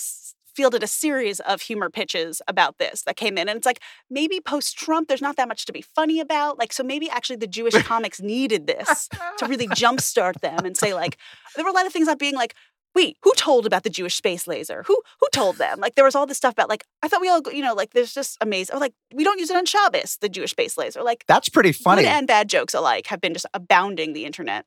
fielded 0.54 0.82
a 0.82 0.86
series 0.86 1.40
of 1.40 1.62
humor 1.62 1.90
pitches 1.90 2.40
about 2.48 2.78
this 2.78 3.02
that 3.02 3.16
came 3.16 3.36
in, 3.38 3.48
and 3.48 3.56
it's 3.56 3.66
like 3.66 3.80
maybe 4.10 4.40
post 4.40 4.76
Trump, 4.76 5.08
there's 5.08 5.22
not 5.22 5.36
that 5.36 5.48
much 5.48 5.66
to 5.66 5.72
be 5.72 5.82
funny 5.82 6.20
about. 6.20 6.58
Like, 6.58 6.72
so 6.72 6.82
maybe 6.82 7.08
actually 7.10 7.36
the 7.36 7.46
Jewish 7.46 7.74
comics 7.82 8.20
needed 8.20 8.66
this 8.66 9.08
to 9.38 9.46
really 9.46 9.68
jumpstart 9.68 10.40
them 10.40 10.64
and 10.64 10.76
say, 10.76 10.94
like, 10.94 11.18
there 11.56 11.64
were 11.64 11.70
a 11.70 11.74
lot 11.74 11.86
of 11.86 11.92
things 11.92 12.06
about 12.08 12.18
being 12.18 12.34
like, 12.34 12.54
wait, 12.94 13.16
who 13.22 13.32
told 13.36 13.66
about 13.66 13.82
the 13.82 13.90
Jewish 13.90 14.14
space 14.14 14.46
laser? 14.46 14.84
Who 14.86 15.02
who 15.20 15.26
told 15.32 15.56
them? 15.56 15.80
Like, 15.80 15.96
there 15.96 16.04
was 16.04 16.14
all 16.14 16.26
this 16.26 16.36
stuff 16.36 16.52
about 16.52 16.68
like, 16.68 16.84
I 17.02 17.08
thought 17.08 17.20
we 17.20 17.28
all, 17.28 17.42
you 17.52 17.62
know, 17.62 17.74
like, 17.74 17.90
there's 17.92 18.14
just 18.14 18.36
amazing. 18.40 18.76
Or 18.76 18.78
like, 18.78 18.94
we 19.12 19.24
don't 19.24 19.40
use 19.40 19.50
it 19.50 19.56
on 19.56 19.66
Shabbos, 19.66 20.18
the 20.20 20.28
Jewish 20.28 20.52
space 20.52 20.78
laser. 20.78 21.02
Like, 21.02 21.24
That's 21.26 21.48
pretty 21.48 21.72
funny. 21.72 22.02
good 22.02 22.08
and 22.08 22.26
bad 22.26 22.48
jokes 22.48 22.72
alike 22.74 23.08
have 23.08 23.20
been 23.20 23.32
just 23.32 23.46
abounding 23.52 24.12
the 24.12 24.24
internet. 24.24 24.66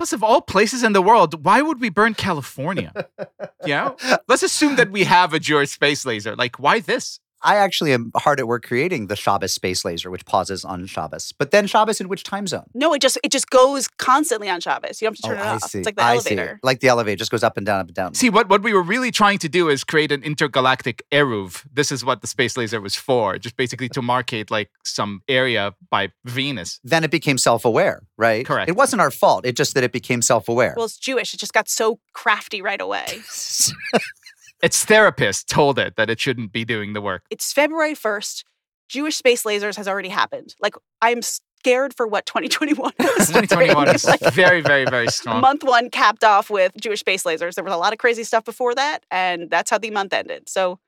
Plus, 0.00 0.14
of 0.14 0.22
all 0.22 0.40
places 0.40 0.82
in 0.82 0.94
the 0.94 1.02
world, 1.02 1.44
why 1.44 1.60
would 1.60 1.78
we 1.78 1.90
burn 1.90 2.14
California? 2.14 2.90
you 3.66 3.74
know? 3.74 3.96
Let's 4.28 4.42
assume 4.42 4.76
that 4.76 4.90
we 4.90 5.04
have 5.04 5.34
a 5.34 5.38
Jewish 5.38 5.72
space 5.72 6.06
laser. 6.06 6.34
Like, 6.34 6.58
why 6.58 6.80
this? 6.80 7.20
I 7.42 7.56
actually 7.56 7.92
am 7.92 8.10
hard 8.16 8.40
at 8.40 8.46
work 8.46 8.64
creating 8.64 9.06
the 9.06 9.16
Shabbos 9.16 9.52
space 9.52 9.84
laser, 9.84 10.10
which 10.10 10.24
pauses 10.24 10.64
on 10.64 10.86
Shabbos. 10.86 11.32
But 11.32 11.50
then 11.50 11.66
Shabbos 11.66 12.00
in 12.00 12.08
which 12.08 12.22
time 12.22 12.46
zone? 12.46 12.66
No, 12.74 12.92
it 12.92 13.00
just 13.00 13.18
it 13.22 13.32
just 13.32 13.50
goes 13.50 13.88
constantly 13.88 14.48
on 14.48 14.60
Shabbos. 14.60 15.00
You 15.00 15.06
don't 15.06 15.14
have 15.14 15.22
to 15.22 15.28
turn 15.28 15.38
oh, 15.38 15.42
it 15.42 15.46
I 15.46 15.54
off. 15.54 15.62
see. 15.70 15.78
It's 15.78 15.86
like 15.86 15.96
the 15.96 16.02
I 16.02 16.18
see. 16.18 16.36
elevator. 16.36 16.60
Like 16.62 16.80
the 16.80 16.88
elevator 16.88 17.16
just 17.16 17.30
goes 17.30 17.42
up 17.42 17.56
and 17.56 17.64
down, 17.64 17.80
up 17.80 17.86
and 17.86 17.94
down. 17.94 18.14
See, 18.14 18.30
what, 18.30 18.48
what 18.48 18.62
we 18.62 18.72
were 18.72 18.82
really 18.82 19.10
trying 19.10 19.38
to 19.38 19.48
do 19.48 19.68
is 19.68 19.84
create 19.84 20.12
an 20.12 20.22
intergalactic 20.22 21.02
Eruv. 21.10 21.64
This 21.72 21.90
is 21.90 22.04
what 22.04 22.20
the 22.20 22.26
space 22.26 22.56
laser 22.56 22.80
was 22.80 22.94
for, 22.94 23.38
just 23.38 23.56
basically 23.56 23.88
to 23.90 24.00
markate 24.00 24.50
like 24.50 24.70
some 24.84 25.22
area 25.28 25.74
by 25.90 26.08
Venus. 26.24 26.80
then 26.84 27.04
it 27.04 27.10
became 27.10 27.38
self-aware, 27.38 28.02
right? 28.16 28.46
Correct. 28.46 28.68
It 28.68 28.76
wasn't 28.76 29.00
our 29.00 29.10
fault. 29.10 29.46
It 29.46 29.56
just 29.56 29.74
that 29.74 29.84
it 29.84 29.92
became 29.92 30.22
self-aware. 30.22 30.74
Well, 30.76 30.86
it's 30.86 30.98
Jewish. 30.98 31.34
It 31.34 31.40
just 31.40 31.52
got 31.52 31.68
so 31.68 32.00
crafty 32.12 32.62
right 32.62 32.80
away. 32.80 33.06
Its 34.62 34.84
therapist 34.84 35.48
told 35.48 35.78
it 35.78 35.96
that 35.96 36.10
it 36.10 36.20
shouldn't 36.20 36.52
be 36.52 36.64
doing 36.64 36.92
the 36.92 37.00
work. 37.00 37.22
it's 37.30 37.52
February 37.52 37.94
1st. 37.94 38.44
Jewish 38.88 39.16
space 39.16 39.44
lasers 39.44 39.76
has 39.76 39.86
already 39.88 40.08
happened. 40.08 40.54
Like 40.60 40.74
I'm 41.00 41.22
scared 41.22 41.94
for 41.94 42.06
what 42.06 42.26
2021 42.26 42.92
is. 42.98 43.28
2021 43.28 43.94
is 43.94 44.04
Like, 44.06 44.20
very, 44.32 44.60
very, 44.60 44.84
very 44.84 45.08
strong. 45.08 45.40
month 45.40 45.62
one 45.62 45.90
capped 45.90 46.24
off 46.24 46.50
with 46.50 46.72
Jewish 46.80 47.00
space 47.00 47.22
lasers. 47.22 47.54
There 47.54 47.64
was 47.64 47.72
a 47.72 47.76
lot 47.76 47.92
of 47.92 47.98
crazy 47.98 48.24
stuff 48.24 48.44
before 48.44 48.74
that, 48.74 49.04
and 49.10 49.48
that's 49.48 49.70
how 49.70 49.78
the 49.78 49.90
month 49.90 50.12
ended. 50.12 50.48
So 50.48 50.80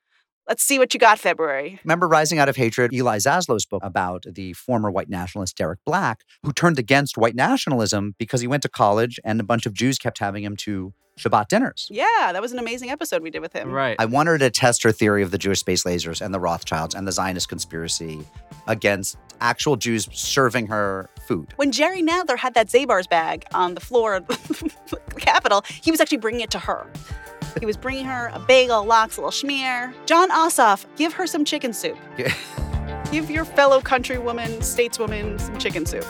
let's 0.48 0.62
see 0.64 0.78
what 0.80 0.92
you 0.94 0.98
got, 0.98 1.18
February. 1.20 1.78
Remember 1.84 2.08
Rising 2.08 2.38
Out 2.40 2.48
of 2.48 2.56
Hatred? 2.56 2.92
Eli 2.92 3.18
Saslow 3.18 3.58
book 3.70 3.82
about 3.84 4.24
the 4.28 4.52
former 4.54 4.90
white 4.90 5.08
nationalist 5.08 5.56
Derek 5.56 5.78
Black, 5.86 6.22
who 6.42 6.52
turned 6.52 6.78
against 6.80 7.16
white 7.16 7.36
nationalism 7.36 8.14
because 8.18 8.40
he 8.40 8.46
went 8.48 8.62
to 8.64 8.68
college 8.68 9.20
and 9.24 9.40
a 9.40 9.44
bunch 9.44 9.64
of 9.66 9.74
Jews 9.74 9.98
kept 9.98 10.18
having 10.18 10.42
him 10.42 10.56
to 10.56 10.92
Shabbat 11.18 11.48
dinners. 11.48 11.88
Yeah, 11.90 12.30
that 12.32 12.40
was 12.40 12.52
an 12.52 12.58
amazing 12.58 12.90
episode 12.90 13.22
we 13.22 13.30
did 13.30 13.40
with 13.40 13.52
him. 13.52 13.70
Right. 13.70 13.96
I 13.98 14.06
want 14.06 14.28
her 14.28 14.38
to 14.38 14.50
test 14.50 14.82
her 14.82 14.92
theory 14.92 15.22
of 15.22 15.30
the 15.30 15.38
Jewish 15.38 15.60
space 15.60 15.84
lasers 15.84 16.20
and 16.20 16.32
the 16.32 16.40
Rothschilds 16.40 16.94
and 16.94 17.06
the 17.06 17.12
Zionist 17.12 17.48
conspiracy 17.48 18.24
against 18.66 19.18
actual 19.40 19.76
Jews 19.76 20.08
serving 20.12 20.68
her 20.68 21.10
food. 21.26 21.52
When 21.56 21.70
Jerry 21.72 22.02
Nadler 22.02 22.38
had 22.38 22.54
that 22.54 22.68
Zabar's 22.68 23.06
bag 23.06 23.44
on 23.52 23.74
the 23.74 23.80
floor 23.80 24.14
of 24.14 24.26
the 24.26 24.94
Capitol, 25.18 25.64
he 25.66 25.90
was 25.90 26.00
actually 26.00 26.18
bringing 26.18 26.40
it 26.40 26.50
to 26.52 26.58
her. 26.58 26.90
He 27.60 27.66
was 27.66 27.76
bringing 27.76 28.06
her 28.06 28.30
a 28.32 28.38
bagel, 28.40 28.84
lox, 28.84 29.18
a 29.18 29.20
little 29.20 29.30
schmear. 29.30 29.92
Jon 30.06 30.30
Ossoff, 30.30 30.86
give 30.96 31.12
her 31.12 31.26
some 31.26 31.44
chicken 31.44 31.72
soup. 31.72 31.98
Give 33.10 33.30
your 33.30 33.44
fellow 33.44 33.82
countrywoman, 33.82 34.60
stateswoman 34.60 35.38
some 35.38 35.58
chicken 35.58 35.84
soup. 35.84 36.06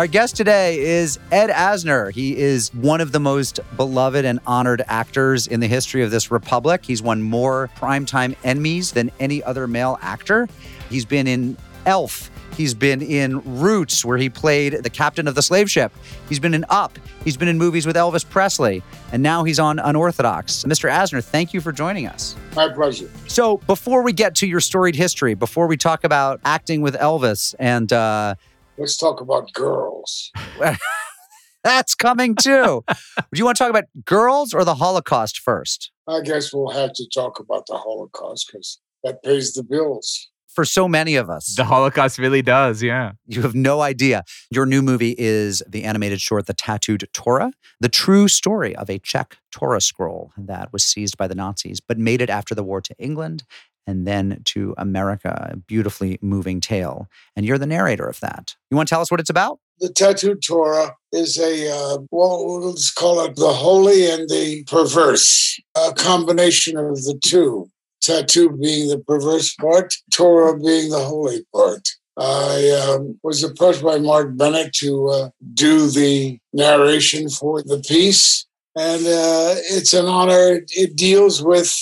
Our 0.00 0.06
guest 0.06 0.34
today 0.34 0.78
is 0.78 1.18
Ed 1.30 1.50
Asner. 1.50 2.10
He 2.10 2.34
is 2.34 2.72
one 2.72 3.02
of 3.02 3.12
the 3.12 3.20
most 3.20 3.60
beloved 3.76 4.24
and 4.24 4.40
honored 4.46 4.80
actors 4.88 5.46
in 5.46 5.60
the 5.60 5.66
history 5.66 6.02
of 6.02 6.10
this 6.10 6.30
republic. 6.30 6.86
He's 6.86 7.02
won 7.02 7.20
more 7.20 7.68
primetime 7.76 8.34
Emmys 8.36 8.94
than 8.94 9.10
any 9.20 9.42
other 9.42 9.66
male 9.66 9.98
actor. 10.00 10.48
He's 10.88 11.04
been 11.04 11.26
in 11.26 11.54
Elf. 11.84 12.30
He's 12.56 12.72
been 12.72 13.02
in 13.02 13.42
Roots, 13.60 14.02
where 14.02 14.16
he 14.16 14.30
played 14.30 14.72
the 14.72 14.88
captain 14.88 15.28
of 15.28 15.34
the 15.34 15.42
slave 15.42 15.70
ship. 15.70 15.92
He's 16.30 16.38
been 16.38 16.54
in 16.54 16.64
Up. 16.70 16.98
He's 17.22 17.36
been 17.36 17.48
in 17.48 17.58
movies 17.58 17.86
with 17.86 17.96
Elvis 17.96 18.26
Presley. 18.26 18.82
And 19.12 19.22
now 19.22 19.44
he's 19.44 19.58
on 19.58 19.78
Unorthodox. 19.78 20.64
Mr. 20.64 20.90
Asner, 20.90 21.22
thank 21.22 21.52
you 21.52 21.60
for 21.60 21.72
joining 21.72 22.06
us. 22.06 22.36
My 22.56 22.70
pleasure. 22.70 23.10
So, 23.28 23.58
before 23.66 24.02
we 24.02 24.14
get 24.14 24.34
to 24.36 24.46
your 24.46 24.60
storied 24.60 24.94
history, 24.94 25.34
before 25.34 25.66
we 25.66 25.76
talk 25.76 26.04
about 26.04 26.40
acting 26.44 26.80
with 26.80 26.94
Elvis 26.94 27.54
and 27.58 27.92
uh, 27.92 28.34
Let's 28.80 28.96
talk 28.96 29.20
about 29.20 29.52
girls. 29.52 30.32
That's 31.64 31.94
coming 31.94 32.34
too. 32.34 32.82
Do 32.88 32.94
you 33.34 33.44
want 33.44 33.58
to 33.58 33.62
talk 33.62 33.68
about 33.68 33.84
girls 34.06 34.54
or 34.54 34.64
the 34.64 34.76
Holocaust 34.76 35.38
first? 35.38 35.92
I 36.08 36.22
guess 36.22 36.50
we'll 36.50 36.70
have 36.70 36.94
to 36.94 37.06
talk 37.12 37.38
about 37.38 37.66
the 37.66 37.76
Holocaust 37.76 38.48
because 38.50 38.80
that 39.04 39.22
pays 39.22 39.52
the 39.52 39.62
bills. 39.62 40.30
For 40.48 40.64
so 40.64 40.88
many 40.88 41.14
of 41.14 41.28
us, 41.28 41.54
The 41.54 41.64
Holocaust 41.64 42.18
really 42.18 42.42
does, 42.42 42.82
yeah. 42.82 43.12
you 43.26 43.42
have 43.42 43.54
no 43.54 43.82
idea. 43.82 44.24
Your 44.50 44.64
new 44.66 44.80
movie 44.82 45.14
is 45.16 45.62
the 45.68 45.84
animated 45.84 46.20
short 46.20 46.46
The 46.46 46.54
Tattooed 46.54 47.06
Torah, 47.12 47.52
the 47.80 47.88
true 47.88 48.28
story 48.28 48.74
of 48.74 48.88
a 48.88 48.98
Czech 48.98 49.36
Torah 49.52 49.80
scroll 49.80 50.32
that 50.36 50.72
was 50.72 50.82
seized 50.82 51.16
by 51.16 51.28
the 51.28 51.36
Nazis, 51.36 51.80
but 51.80 51.98
made 51.98 52.20
it 52.20 52.30
after 52.30 52.54
the 52.54 52.64
war 52.64 52.80
to 52.80 52.94
England 52.98 53.44
and 53.90 54.06
then 54.06 54.40
to 54.44 54.74
America. 54.78 55.50
A 55.52 55.56
beautifully 55.56 56.18
moving 56.22 56.60
tale. 56.60 57.08
And 57.36 57.44
you're 57.44 57.58
the 57.58 57.66
narrator 57.66 58.06
of 58.06 58.20
that. 58.20 58.54
You 58.70 58.76
want 58.76 58.88
to 58.88 58.94
tell 58.94 59.02
us 59.02 59.10
what 59.10 59.20
it's 59.20 59.30
about? 59.30 59.58
The 59.80 59.88
tattooed 59.88 60.42
Torah 60.42 60.94
is 61.12 61.38
a, 61.38 61.70
uh, 61.70 61.98
well, 62.10 62.60
let's 62.60 62.92
call 62.92 63.24
it 63.24 63.36
the 63.36 63.52
holy 63.52 64.10
and 64.10 64.28
the 64.28 64.64
perverse, 64.64 65.58
a 65.76 65.92
combination 65.94 66.76
of 66.76 66.96
the 66.96 67.18
two. 67.24 67.68
Tattoo 68.02 68.50
being 68.50 68.88
the 68.88 68.98
perverse 68.98 69.54
part, 69.54 69.94
Torah 70.10 70.58
being 70.58 70.90
the 70.90 71.04
holy 71.04 71.44
part. 71.54 71.88
I 72.16 72.94
um, 72.96 73.18
was 73.22 73.42
approached 73.42 73.82
by 73.82 73.98
Mark 73.98 74.36
Bennett 74.36 74.72
to 74.74 75.08
uh, 75.08 75.30
do 75.54 75.88
the 75.88 76.38
narration 76.52 77.28
for 77.28 77.62
the 77.62 77.82
piece, 77.86 78.46
and 78.76 79.02
uh, 79.06 79.54
it's 79.70 79.94
an 79.94 80.06
honor. 80.06 80.60
It 80.68 80.96
deals 80.96 81.42
with 81.42 81.72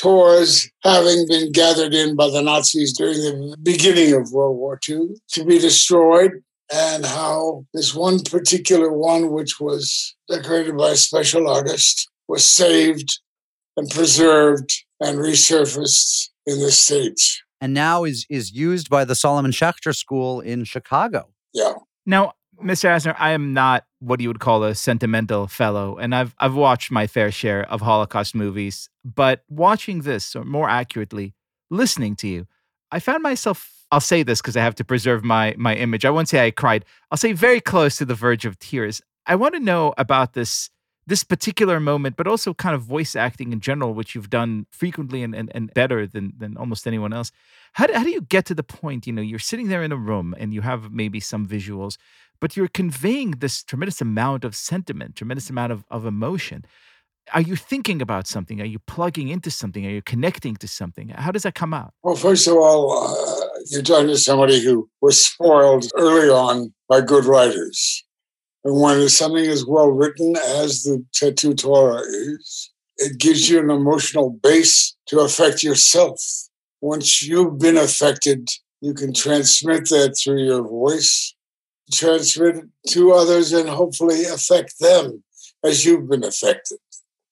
Torahs 0.00 0.68
having 0.82 1.26
been 1.28 1.52
gathered 1.52 1.94
in 1.94 2.16
by 2.16 2.28
the 2.28 2.42
Nazis 2.42 2.96
during 2.96 3.18
the 3.18 3.56
beginning 3.62 4.14
of 4.14 4.32
World 4.32 4.56
War 4.56 4.78
II 4.88 5.08
to 5.32 5.44
be 5.44 5.58
destroyed, 5.58 6.42
and 6.72 7.04
how 7.04 7.64
this 7.74 7.94
one 7.94 8.20
particular 8.20 8.92
one, 8.92 9.30
which 9.30 9.60
was 9.60 10.16
decorated 10.28 10.76
by 10.76 10.90
a 10.90 10.96
special 10.96 11.48
artist, 11.48 12.08
was 12.28 12.44
saved 12.44 13.20
and 13.76 13.90
preserved 13.90 14.72
and 15.00 15.18
resurfaced 15.18 16.30
in 16.46 16.60
the 16.60 16.70
States. 16.70 17.42
And 17.60 17.72
now 17.72 18.04
is 18.04 18.26
is 18.28 18.52
used 18.52 18.90
by 18.90 19.04
the 19.04 19.14
Solomon 19.14 19.52
Schechter 19.52 19.94
School 19.94 20.40
in 20.40 20.64
Chicago. 20.64 21.30
Yeah. 21.52 21.74
Now, 22.04 22.34
Mr. 22.62 22.88
Asner, 22.88 23.14
I 23.18 23.30
am 23.30 23.52
not 23.52 23.84
what 24.00 24.20
you 24.20 24.28
would 24.28 24.40
call 24.40 24.64
a 24.64 24.74
sentimental 24.74 25.46
fellow, 25.46 25.96
and 25.96 26.14
I've 26.14 26.34
I've 26.38 26.54
watched 26.54 26.90
my 26.90 27.06
fair 27.06 27.30
share 27.30 27.68
of 27.70 27.80
Holocaust 27.80 28.34
movies. 28.34 28.88
But 29.04 29.44
watching 29.48 30.02
this, 30.02 30.34
or 30.36 30.44
more 30.44 30.68
accurately, 30.68 31.34
listening 31.70 32.16
to 32.16 32.28
you, 32.28 32.46
I 32.90 33.00
found 33.00 33.22
myself. 33.22 33.70
I'll 33.90 34.00
say 34.00 34.22
this 34.24 34.40
because 34.40 34.56
I 34.56 34.62
have 34.62 34.74
to 34.76 34.84
preserve 34.84 35.24
my 35.24 35.54
my 35.56 35.74
image. 35.74 36.04
I 36.04 36.10
won't 36.10 36.28
say 36.28 36.44
I 36.44 36.50
cried. 36.50 36.84
I'll 37.10 37.18
say 37.18 37.32
very 37.32 37.60
close 37.60 37.98
to 37.98 38.04
the 38.04 38.14
verge 38.14 38.44
of 38.44 38.58
tears. 38.58 39.00
I 39.26 39.36
want 39.36 39.54
to 39.54 39.60
know 39.60 39.94
about 39.96 40.34
this 40.34 40.70
this 41.06 41.24
particular 41.24 41.80
moment, 41.80 42.16
but 42.16 42.26
also 42.26 42.54
kind 42.54 42.74
of 42.74 42.82
voice 42.82 43.14
acting 43.14 43.52
in 43.52 43.60
general, 43.60 43.94
which 43.94 44.14
you've 44.14 44.30
done 44.30 44.66
frequently 44.70 45.22
and, 45.22 45.34
and, 45.34 45.50
and 45.54 45.72
better 45.74 46.06
than 46.06 46.32
than 46.38 46.56
almost 46.56 46.86
anyone 46.86 47.12
else. 47.12 47.30
How 47.74 47.86
do, 47.86 47.92
how 47.92 48.04
do 48.04 48.10
you 48.10 48.22
get 48.22 48.44
to 48.46 48.54
the 48.54 48.62
point? 48.62 49.06
You 49.06 49.12
know, 49.12 49.22
you're 49.22 49.38
sitting 49.38 49.68
there 49.68 49.82
in 49.82 49.92
a 49.92 49.96
room 49.96 50.34
and 50.38 50.54
you 50.54 50.62
have 50.62 50.92
maybe 50.92 51.20
some 51.20 51.46
visuals, 51.46 51.96
but 52.40 52.56
you're 52.56 52.68
conveying 52.68 53.32
this 53.32 53.62
tremendous 53.62 54.00
amount 54.00 54.44
of 54.44 54.54
sentiment, 54.54 55.16
tremendous 55.16 55.50
amount 55.50 55.72
of, 55.72 55.84
of 55.90 56.06
emotion. 56.06 56.64
Are 57.32 57.40
you 57.40 57.56
thinking 57.56 58.02
about 58.02 58.26
something? 58.26 58.60
Are 58.60 58.66
you 58.66 58.78
plugging 58.78 59.28
into 59.28 59.50
something? 59.50 59.86
Are 59.86 59.90
you 59.90 60.02
connecting 60.02 60.56
to 60.56 60.68
something? 60.68 61.08
How 61.08 61.32
does 61.32 61.44
that 61.44 61.54
come 61.54 61.72
out? 61.72 61.94
Well, 62.02 62.16
first 62.16 62.46
of 62.46 62.54
all, 62.54 62.92
uh, 62.92 63.46
you're 63.70 63.82
talking 63.82 64.08
to 64.08 64.18
somebody 64.18 64.62
who 64.62 64.88
was 65.00 65.24
spoiled 65.24 65.86
early 65.96 66.28
on 66.28 66.74
by 66.88 67.00
good 67.00 67.24
writers. 67.24 68.04
And 68.64 68.80
when 68.80 69.08
something 69.08 69.44
is 69.44 69.66
well 69.66 69.90
written, 69.90 70.36
as 70.36 70.82
the 70.82 71.04
Tattoo 71.12 71.54
Torah 71.54 72.00
is, 72.00 72.70
it 72.96 73.18
gives 73.18 73.50
you 73.50 73.60
an 73.60 73.70
emotional 73.70 74.30
base 74.30 74.96
to 75.08 75.20
affect 75.20 75.62
yourself. 75.62 76.20
Once 76.80 77.22
you've 77.22 77.58
been 77.58 77.76
affected, 77.76 78.48
you 78.80 78.94
can 78.94 79.12
transmit 79.12 79.88
that 79.90 80.16
through 80.16 80.44
your 80.44 80.62
voice, 80.62 81.34
transmit 81.92 82.56
it 82.56 82.64
to 82.90 83.12
others, 83.12 83.52
and 83.52 83.68
hopefully 83.68 84.24
affect 84.24 84.78
them 84.80 85.22
as 85.64 85.84
you've 85.84 86.08
been 86.08 86.24
affected. 86.24 86.78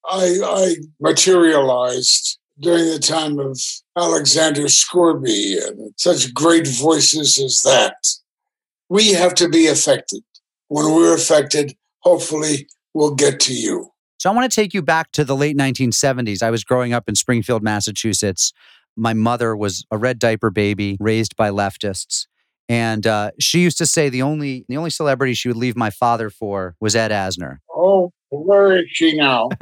I, 0.05 0.38
I 0.42 0.75
materialized 1.01 2.38
during 2.61 2.87
the 2.87 2.99
time 2.99 3.38
of 3.38 3.59
Alexander 3.97 4.68
Scourby 4.68 5.59
and 5.59 5.95
such 5.97 6.35
great 6.35 6.66
voices 6.66 7.38
as 7.38 7.62
that. 7.62 7.97
We 8.88 9.12
have 9.12 9.35
to 9.37 9.49
be 9.49 9.66
affected. 9.68 10.23
When 10.72 10.94
we're 10.94 11.14
affected, 11.14 11.74
hopefully 11.98 12.66
we'll 12.94 13.14
get 13.14 13.40
to 13.40 13.52
you. 13.52 13.90
So 14.16 14.30
I 14.30 14.32
want 14.32 14.50
to 14.50 14.54
take 14.54 14.72
you 14.72 14.80
back 14.80 15.12
to 15.12 15.22
the 15.22 15.37
late 15.37 15.54
1970s. 15.54 16.42
I 16.42 16.50
was 16.50 16.64
growing 16.64 16.94
up 16.94 17.11
in 17.11 17.14
Springfield, 17.14 17.62
Massachusetts. 17.62 18.54
my 18.96 19.12
mother 19.12 19.54
was 19.54 19.85
a 19.90 19.98
red 19.98 20.18
diaper 20.18 20.50
baby 20.50 20.96
raised 20.98 21.37
by 21.37 21.50
leftists. 21.50 22.26
And 22.70 23.06
uh, 23.06 23.32
she 23.38 23.61
used 23.61 23.76
to 23.78 23.87
say 23.87 24.08
the 24.08 24.22
only 24.22 24.64
the 24.66 24.78
only 24.78 24.88
celebrity 24.88 25.35
she 25.35 25.48
would 25.48 25.58
leave 25.58 25.76
my 25.76 25.90
father 25.90 26.30
for 26.30 26.74
was 26.80 26.96
Ed 26.96 27.11
Asner. 27.11 27.58
Oh, 27.85 28.12
where 28.31 28.79
is 28.79 28.85
she 28.88 29.16
now? 29.16 29.49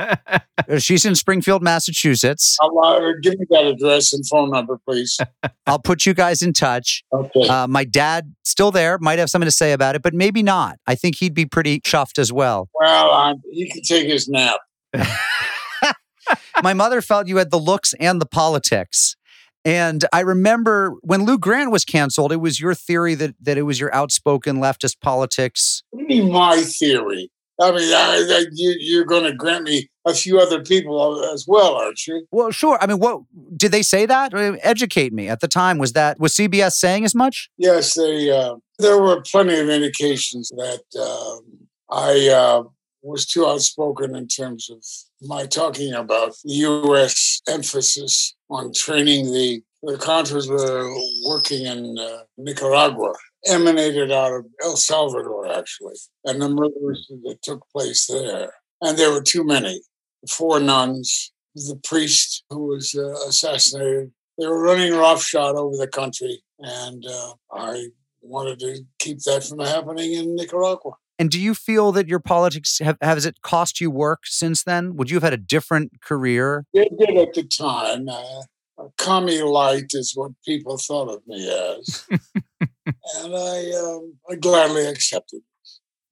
Uh, 0.69 0.79
She's 0.79 1.07
in 1.07 1.15
Springfield, 1.15 1.63
Massachusetts. 1.63 2.57
Uh, 2.63 3.13
give 3.23 3.39
me 3.39 3.47
that 3.49 3.65
address 3.65 4.13
and 4.13 4.25
phone 4.29 4.51
number, 4.51 4.79
please. 4.87 5.19
I'll 5.67 5.81
put 5.81 6.05
you 6.05 6.13
guys 6.13 6.43
in 6.43 6.53
touch. 6.53 7.03
Okay. 7.13 7.49
Uh, 7.49 7.67
my 7.67 7.83
dad 7.83 8.35
still 8.45 8.71
there, 8.71 8.99
might 9.01 9.19
have 9.19 9.31
something 9.31 9.47
to 9.47 9.53
say 9.53 9.73
about 9.73 9.97
it, 9.97 10.03
but 10.03 10.13
maybe 10.13 10.43
not. 10.43 10.77
I 10.87 10.95
think 10.95 11.17
he'd 11.17 11.33
be 11.35 11.47
pretty 11.47 11.81
chuffed 11.81 12.19
as 12.19 12.31
well. 12.31 12.69
well, 12.75 13.11
um, 13.11 13.43
he 13.51 13.69
can 13.71 13.83
take 13.83 14.07
his 14.07 14.29
nap. 14.29 14.61
my 16.63 16.75
mother 16.75 17.01
felt 17.01 17.27
you 17.27 17.39
had 17.39 17.51
the 17.51 17.59
looks 17.59 17.95
and 17.95 18.21
the 18.21 18.27
politics. 18.27 19.17
And 19.65 20.05
I 20.13 20.21
remember 20.21 20.95
when 21.03 21.25
Lou 21.25 21.39
Grant 21.39 21.71
was 21.73 21.85
canceled, 21.85 22.33
it 22.33 22.37
was 22.37 22.61
your 22.61 22.75
theory 22.75 23.15
that 23.17 23.35
that 23.41 23.59
it 23.59 23.63
was 23.63 23.81
your 23.81 23.93
outspoken 23.95 24.59
leftist 24.59 25.01
politics. 25.01 25.83
What 25.91 26.07
do 26.07 26.15
you 26.15 26.23
mean, 26.25 26.33
my 26.33 26.57
theory? 26.59 27.31
I 27.61 27.70
mean, 27.73 27.92
I, 27.92 28.27
I, 28.29 28.44
you, 28.53 28.75
you're 28.79 29.05
going 29.05 29.25
to 29.25 29.35
grant 29.35 29.64
me 29.64 29.88
a 30.07 30.14
few 30.14 30.40
other 30.40 30.62
people 30.62 31.23
as 31.33 31.44
well, 31.46 31.75
aren't 31.75 32.07
you? 32.07 32.27
Well, 32.31 32.51
sure. 32.51 32.79
I 32.81 32.87
mean, 32.87 32.99
what 32.99 33.23
did 33.57 33.70
they 33.70 33.83
say 33.83 34.07
that? 34.07 34.35
I 34.35 34.51
mean, 34.51 34.61
Educate 34.62 35.12
me. 35.12 35.29
At 35.29 35.40
the 35.40 35.49
time, 35.49 35.79
was 35.79 35.92
that 35.92 36.18
was 36.18 36.35
CBS 36.35 36.73
saying 36.73 37.05
as 37.05 37.14
much? 37.14 37.51
Yes, 37.59 37.94
they. 37.94 38.31
Uh, 38.31 38.57
there 38.79 39.01
were 39.01 39.23
plenty 39.31 39.59
of 39.59 39.68
indications 39.68 40.49
that 40.57 40.83
um, 40.99 41.68
I 41.90 42.29
uh, 42.29 42.62
was 43.03 43.27
too 43.27 43.46
outspoken 43.46 44.16
in 44.16 44.27
terms 44.27 44.70
of 44.70 44.83
my 45.20 45.44
talking 45.44 45.92
about 45.92 46.35
the 46.44 46.55
U.S. 46.55 47.42
emphasis 47.46 48.35
on 48.49 48.73
training 48.73 49.27
the 49.33 49.62
the 49.83 49.94
Contras 49.94 50.49
were 50.49 50.94
working 51.27 51.64
in 51.64 51.99
uh, 51.99 52.18
Nicaragua, 52.37 53.14
emanated 53.46 54.12
out 54.12 54.33
of 54.33 54.46
El 54.62 54.76
Salvador, 54.76 55.50
actually, 55.50 55.96
and 56.24 56.40
the 56.40 56.48
murders 56.48 57.11
that 57.24 57.38
took 57.42 57.62
place 57.72 58.07
there. 58.07 58.53
And 58.81 58.98
there 58.98 59.12
were 59.12 59.22
too 59.22 59.44
many. 59.44 59.83
Four 60.29 60.61
nuns, 60.61 61.33
the 61.55 61.81
priest 61.83 62.44
who 62.50 62.66
was 62.66 62.94
uh, 62.94 63.29
assassinated. 63.29 64.12
They 64.38 64.46
were 64.46 64.62
running 64.62 64.92
roughshod 64.92 65.57
over 65.57 65.76
the 65.76 65.88
country, 65.88 66.42
and 66.59 67.05
uh, 67.07 67.35
I 67.53 67.88
wanted 68.22 68.59
to 68.61 68.83
keep 68.98 69.18
that 69.20 69.44
from 69.44 69.61
happening 69.61 70.14
in 70.14 70.35
Nicaragua. 70.35 70.92
And 71.18 71.31
do 71.31 71.38
you 71.38 71.55
feel 71.55 71.92
that 71.92 72.09
your 72.09 72.20
politics 72.20 72.79
have 72.79 72.96
has 73.03 73.26
it 73.26 73.42
cost 73.42 73.81
you 73.81 73.90
work 73.90 74.20
since 74.24 74.62
then? 74.62 74.96
Would 74.96 75.11
you 75.11 75.16
have 75.16 75.22
had 75.22 75.35
a 75.35 75.38
different 75.38 76.00
career? 76.03 76.64
It 76.72 76.98
did 76.98 77.16
at 77.16 77.35
the 77.35 77.44
time. 77.44 78.09
Uh, 78.09 78.42
a 78.79 78.88
commie 78.96 79.42
light 79.42 79.90
is 79.92 80.12
what 80.14 80.33
people 80.46 80.79
thought 80.79 81.11
of 81.11 81.20
me 81.26 81.46
as, 81.50 82.07
and 82.61 83.35
I, 83.35 83.70
um, 83.73 84.14
I 84.31 84.37
gladly 84.37 84.87
accepted. 84.87 85.40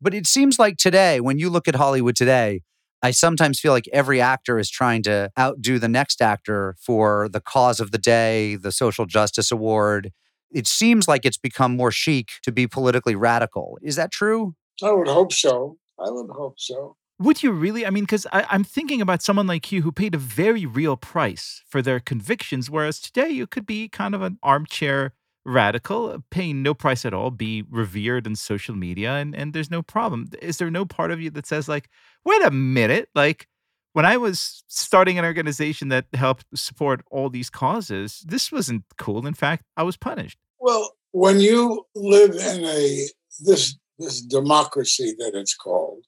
But 0.00 0.14
it 0.14 0.26
seems 0.26 0.58
like 0.58 0.76
today, 0.76 1.20
when 1.20 1.38
you 1.38 1.50
look 1.50 1.66
at 1.68 1.74
Hollywood 1.74 2.16
today, 2.16 2.62
I 3.02 3.10
sometimes 3.12 3.60
feel 3.60 3.72
like 3.72 3.88
every 3.92 4.20
actor 4.20 4.58
is 4.58 4.70
trying 4.70 5.02
to 5.04 5.30
outdo 5.38 5.78
the 5.78 5.88
next 5.88 6.20
actor 6.20 6.74
for 6.80 7.28
the 7.28 7.40
cause 7.40 7.80
of 7.80 7.92
the 7.92 7.98
day, 7.98 8.56
the 8.56 8.72
social 8.72 9.06
justice 9.06 9.50
award. 9.50 10.10
It 10.50 10.66
seems 10.66 11.06
like 11.06 11.24
it's 11.24 11.36
become 11.36 11.76
more 11.76 11.92
chic 11.92 12.30
to 12.42 12.52
be 12.52 12.66
politically 12.66 13.14
radical. 13.14 13.78
Is 13.82 13.96
that 13.96 14.10
true? 14.10 14.54
I 14.82 14.90
would 14.92 15.08
hope 15.08 15.32
so. 15.32 15.76
I 15.98 16.10
would 16.10 16.30
hope 16.30 16.54
so. 16.58 16.96
Would 17.20 17.42
you 17.42 17.50
really? 17.50 17.84
I 17.84 17.90
mean, 17.90 18.04
because 18.04 18.26
I'm 18.32 18.62
thinking 18.62 19.00
about 19.00 19.22
someone 19.22 19.48
like 19.48 19.72
you 19.72 19.82
who 19.82 19.90
paid 19.90 20.14
a 20.14 20.18
very 20.18 20.64
real 20.64 20.96
price 20.96 21.62
for 21.68 21.82
their 21.82 21.98
convictions, 21.98 22.70
whereas 22.70 23.00
today 23.00 23.28
you 23.28 23.46
could 23.46 23.66
be 23.66 23.88
kind 23.88 24.14
of 24.14 24.22
an 24.22 24.38
armchair 24.42 25.14
radical, 25.48 26.22
paying 26.30 26.62
no 26.62 26.74
price 26.74 27.04
at 27.04 27.14
all, 27.14 27.30
be 27.30 27.64
revered 27.70 28.26
in 28.26 28.36
social 28.36 28.76
media, 28.76 29.14
and, 29.14 29.34
and 29.34 29.52
there's 29.52 29.70
no 29.70 29.82
problem. 29.82 30.28
Is 30.42 30.58
there 30.58 30.70
no 30.70 30.84
part 30.84 31.10
of 31.10 31.20
you 31.20 31.30
that 31.30 31.46
says, 31.46 31.68
like, 31.68 31.88
wait 32.24 32.44
a 32.44 32.50
minute, 32.50 33.08
like, 33.14 33.48
when 33.94 34.04
I 34.04 34.16
was 34.16 34.62
starting 34.68 35.18
an 35.18 35.24
organization 35.24 35.88
that 35.88 36.06
helped 36.14 36.44
support 36.54 37.02
all 37.10 37.30
these 37.30 37.50
causes, 37.50 38.22
this 38.26 38.52
wasn't 38.52 38.84
cool. 38.96 39.26
In 39.26 39.34
fact, 39.34 39.64
I 39.76 39.82
was 39.82 39.96
punished. 39.96 40.38
Well, 40.60 40.92
when 41.12 41.40
you 41.40 41.84
live 41.94 42.34
in 42.34 42.64
a 42.64 43.08
this 43.40 43.76
this 43.98 44.20
democracy 44.20 45.14
that 45.18 45.32
it's 45.34 45.54
called, 45.54 46.04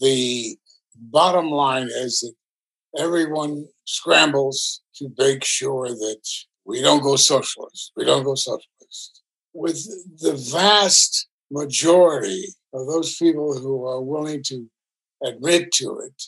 the 0.00 0.56
bottom 0.94 1.50
line 1.50 1.88
is 1.90 2.20
that 2.20 3.02
everyone 3.02 3.66
scrambles 3.84 4.80
to 4.94 5.08
make 5.18 5.44
sure 5.44 5.88
that 5.88 6.22
we 6.64 6.80
don't 6.80 7.02
go 7.02 7.16
socialist. 7.16 7.92
We 7.96 8.04
don't 8.04 8.24
go 8.24 8.34
socialist. 8.34 8.68
With 9.52 9.84
the 10.20 10.34
vast 10.52 11.28
majority 11.50 12.48
of 12.72 12.86
those 12.86 13.16
people 13.16 13.58
who 13.58 13.86
are 13.86 14.02
willing 14.02 14.42
to 14.44 14.68
admit 15.24 15.72
to 15.72 15.98
it, 16.00 16.22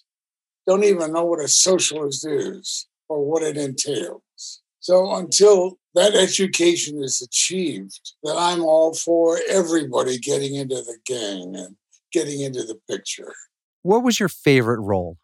don't 0.66 0.84
even 0.84 1.12
know 1.12 1.24
what 1.24 1.40
a 1.40 1.48
socialist 1.48 2.26
is 2.26 2.86
or 3.08 3.24
what 3.24 3.42
it 3.42 3.56
entails. 3.56 4.62
So 4.80 5.14
until 5.14 5.78
that 5.94 6.14
education 6.14 7.02
is 7.02 7.20
achieved, 7.20 8.12
then 8.22 8.36
I'm 8.36 8.62
all 8.62 8.94
for 8.94 9.38
everybody 9.48 10.18
getting 10.18 10.54
into 10.54 10.76
the 10.76 10.98
gang 11.04 11.56
and 11.56 11.76
getting 12.12 12.40
into 12.40 12.62
the 12.62 12.78
picture. 12.88 13.34
What 13.82 14.02
was 14.02 14.20
your 14.20 14.28
favorite 14.28 14.80
role? 14.80 15.18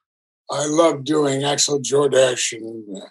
I 0.51 0.67
love 0.67 1.05
doing 1.05 1.45
Axel 1.45 1.81
Jordache 1.81 2.59
and 2.59 3.03
uh, 3.03 3.07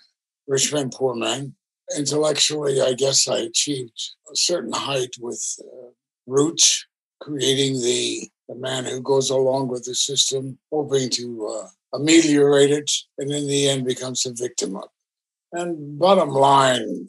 Rich 0.47 0.73
Man 0.73 0.89
Poor 0.93 1.15
Man. 1.15 1.55
Intellectually, 1.97 2.82
I 2.82 2.93
guess 2.93 3.27
I 3.27 3.39
achieved 3.39 3.99
a 4.32 4.36
certain 4.36 4.73
height 4.73 5.15
with 5.19 5.43
uh, 5.62 5.89
Roots, 6.27 6.86
creating 7.19 7.82
the, 7.82 8.29
the 8.47 8.56
man 8.56 8.86
who 8.86 9.01
goes 9.01 9.29
along 9.29 9.67
with 9.67 9.86
the 9.86 9.95
system, 9.95 10.58
hoping 10.71 11.10
to 11.12 11.47
uh, 11.47 11.67
ameliorate 11.93 12.71
it, 12.71 12.91
and 13.17 13.32
in 13.32 13.47
the 13.47 13.69
end 13.69 13.86
becomes 13.86 14.25
a 14.25 14.34
victim 14.34 14.75
of 14.75 14.84
it. 14.84 15.60
And 15.60 15.99
bottom 15.99 16.29
line, 16.29 17.08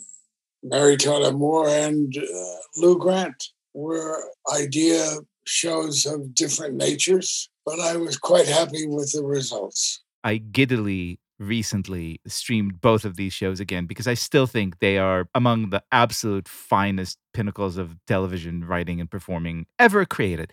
Mary 0.63 0.97
Tyler 0.97 1.33
Moore 1.33 1.69
and 1.69 2.17
uh, 2.17 2.57
Lou 2.77 2.99
Grant 2.99 3.43
were 3.73 4.23
idea 4.55 5.17
shows 5.47 6.07
of 6.07 6.35
different 6.35 6.75
natures, 6.75 7.51
but 7.67 7.81
I 7.81 7.97
was 7.97 8.17
quite 8.17 8.47
happy 8.47 8.87
with 8.87 9.13
the 9.13 9.23
results. 9.23 10.03
I 10.23 10.39
giddily 10.39 11.19
recently 11.39 12.21
streamed 12.27 12.81
both 12.81 13.05
of 13.05 13.17
these 13.17 13.33
shows 13.33 13.61
again 13.61 13.87
because 13.87 14.07
I 14.07 14.15
still 14.15 14.47
think 14.47 14.79
they 14.79 14.99
are 14.99 15.29
among 15.35 15.71
the 15.71 15.83
absolute 15.91 16.49
finest 16.49 17.19
pinnacles 17.33 17.77
of 17.77 17.97
television 18.07 18.65
writing 18.65 19.01
and 19.01 19.11
performing 19.11 19.67
ever 19.79 20.05
created. 20.05 20.53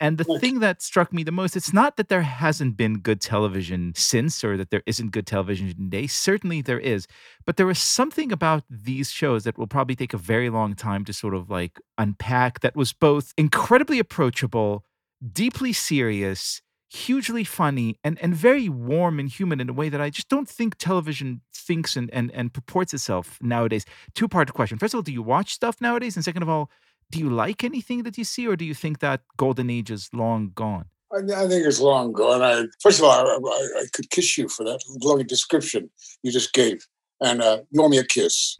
And 0.00 0.18
the 0.18 0.38
thing 0.38 0.60
that 0.60 0.80
struck 0.80 1.12
me 1.12 1.24
the 1.24 1.32
most, 1.32 1.56
it's 1.56 1.72
not 1.72 1.96
that 1.96 2.08
there 2.08 2.22
hasn't 2.22 2.76
been 2.76 3.00
good 3.00 3.20
television 3.20 3.92
since 3.96 4.44
or 4.44 4.56
that 4.56 4.70
there 4.70 4.84
isn't 4.86 5.10
good 5.10 5.26
television 5.26 5.68
today. 5.68 6.06
Certainly 6.06 6.62
there 6.62 6.78
is. 6.78 7.06
But 7.44 7.56
there 7.56 7.66
was 7.66 7.80
something 7.80 8.30
about 8.30 8.62
these 8.70 9.10
shows 9.10 9.44
that 9.44 9.58
will 9.58 9.66
probably 9.66 9.96
take 9.96 10.14
a 10.14 10.18
very 10.18 10.50
long 10.50 10.74
time 10.74 11.04
to 11.06 11.12
sort 11.12 11.34
of 11.34 11.50
like 11.50 11.80
unpack 11.98 12.60
that 12.60 12.76
was 12.76 12.92
both 12.92 13.32
incredibly 13.36 13.98
approachable, 13.98 14.84
deeply 15.32 15.72
serious, 15.72 16.62
hugely 16.92 17.44
funny, 17.44 17.98
and, 18.04 18.18
and 18.20 18.34
very 18.34 18.68
warm 18.68 19.18
and 19.18 19.28
human 19.28 19.60
in 19.60 19.68
a 19.68 19.72
way 19.72 19.88
that 19.88 20.00
I 20.00 20.10
just 20.10 20.28
don't 20.28 20.48
think 20.48 20.76
television 20.76 21.40
thinks 21.54 21.96
and, 21.96 22.10
and, 22.12 22.30
and 22.32 22.52
purports 22.52 22.92
itself 22.92 23.38
nowadays. 23.40 23.86
Two 24.14 24.28
part 24.28 24.52
question. 24.52 24.78
First 24.78 24.94
of 24.94 24.98
all, 24.98 25.02
do 25.02 25.12
you 25.12 25.22
watch 25.22 25.54
stuff 25.54 25.80
nowadays? 25.80 26.16
And 26.16 26.24
second 26.24 26.42
of 26.42 26.48
all, 26.48 26.70
do 27.10 27.18
you 27.18 27.30
like 27.30 27.64
anything 27.64 28.02
that 28.02 28.18
you 28.18 28.24
see, 28.24 28.46
or 28.46 28.56
do 28.56 28.64
you 28.64 28.74
think 28.74 29.00
that 29.00 29.22
golden 29.36 29.70
age 29.70 29.90
is 29.90 30.10
long 30.12 30.52
gone? 30.54 30.86
I, 31.12 31.18
I 31.18 31.48
think 31.48 31.66
it's 31.66 31.80
long 31.80 32.12
gone. 32.12 32.42
I, 32.42 32.64
first 32.80 32.98
of 32.98 33.04
all, 33.04 33.10
I, 33.10 33.80
I, 33.80 33.84
could 33.92 34.10
kiss 34.10 34.36
you 34.38 34.48
for 34.48 34.64
that 34.64 34.80
lovely 35.02 35.24
description 35.24 35.90
you 36.22 36.32
just 36.32 36.52
gave. 36.52 36.86
And 37.20 37.40
uh, 37.40 37.60
you 37.70 37.82
owe 37.82 37.88
me 37.88 37.98
a 37.98 38.04
kiss. 38.04 38.56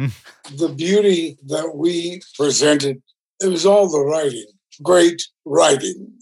the 0.56 0.68
beauty 0.68 1.36
that 1.46 1.74
we 1.74 2.20
presented, 2.36 3.02
it 3.42 3.48
was 3.48 3.66
all 3.66 3.90
the 3.90 4.00
writing, 4.00 4.46
great 4.82 5.22
writing. 5.44 6.12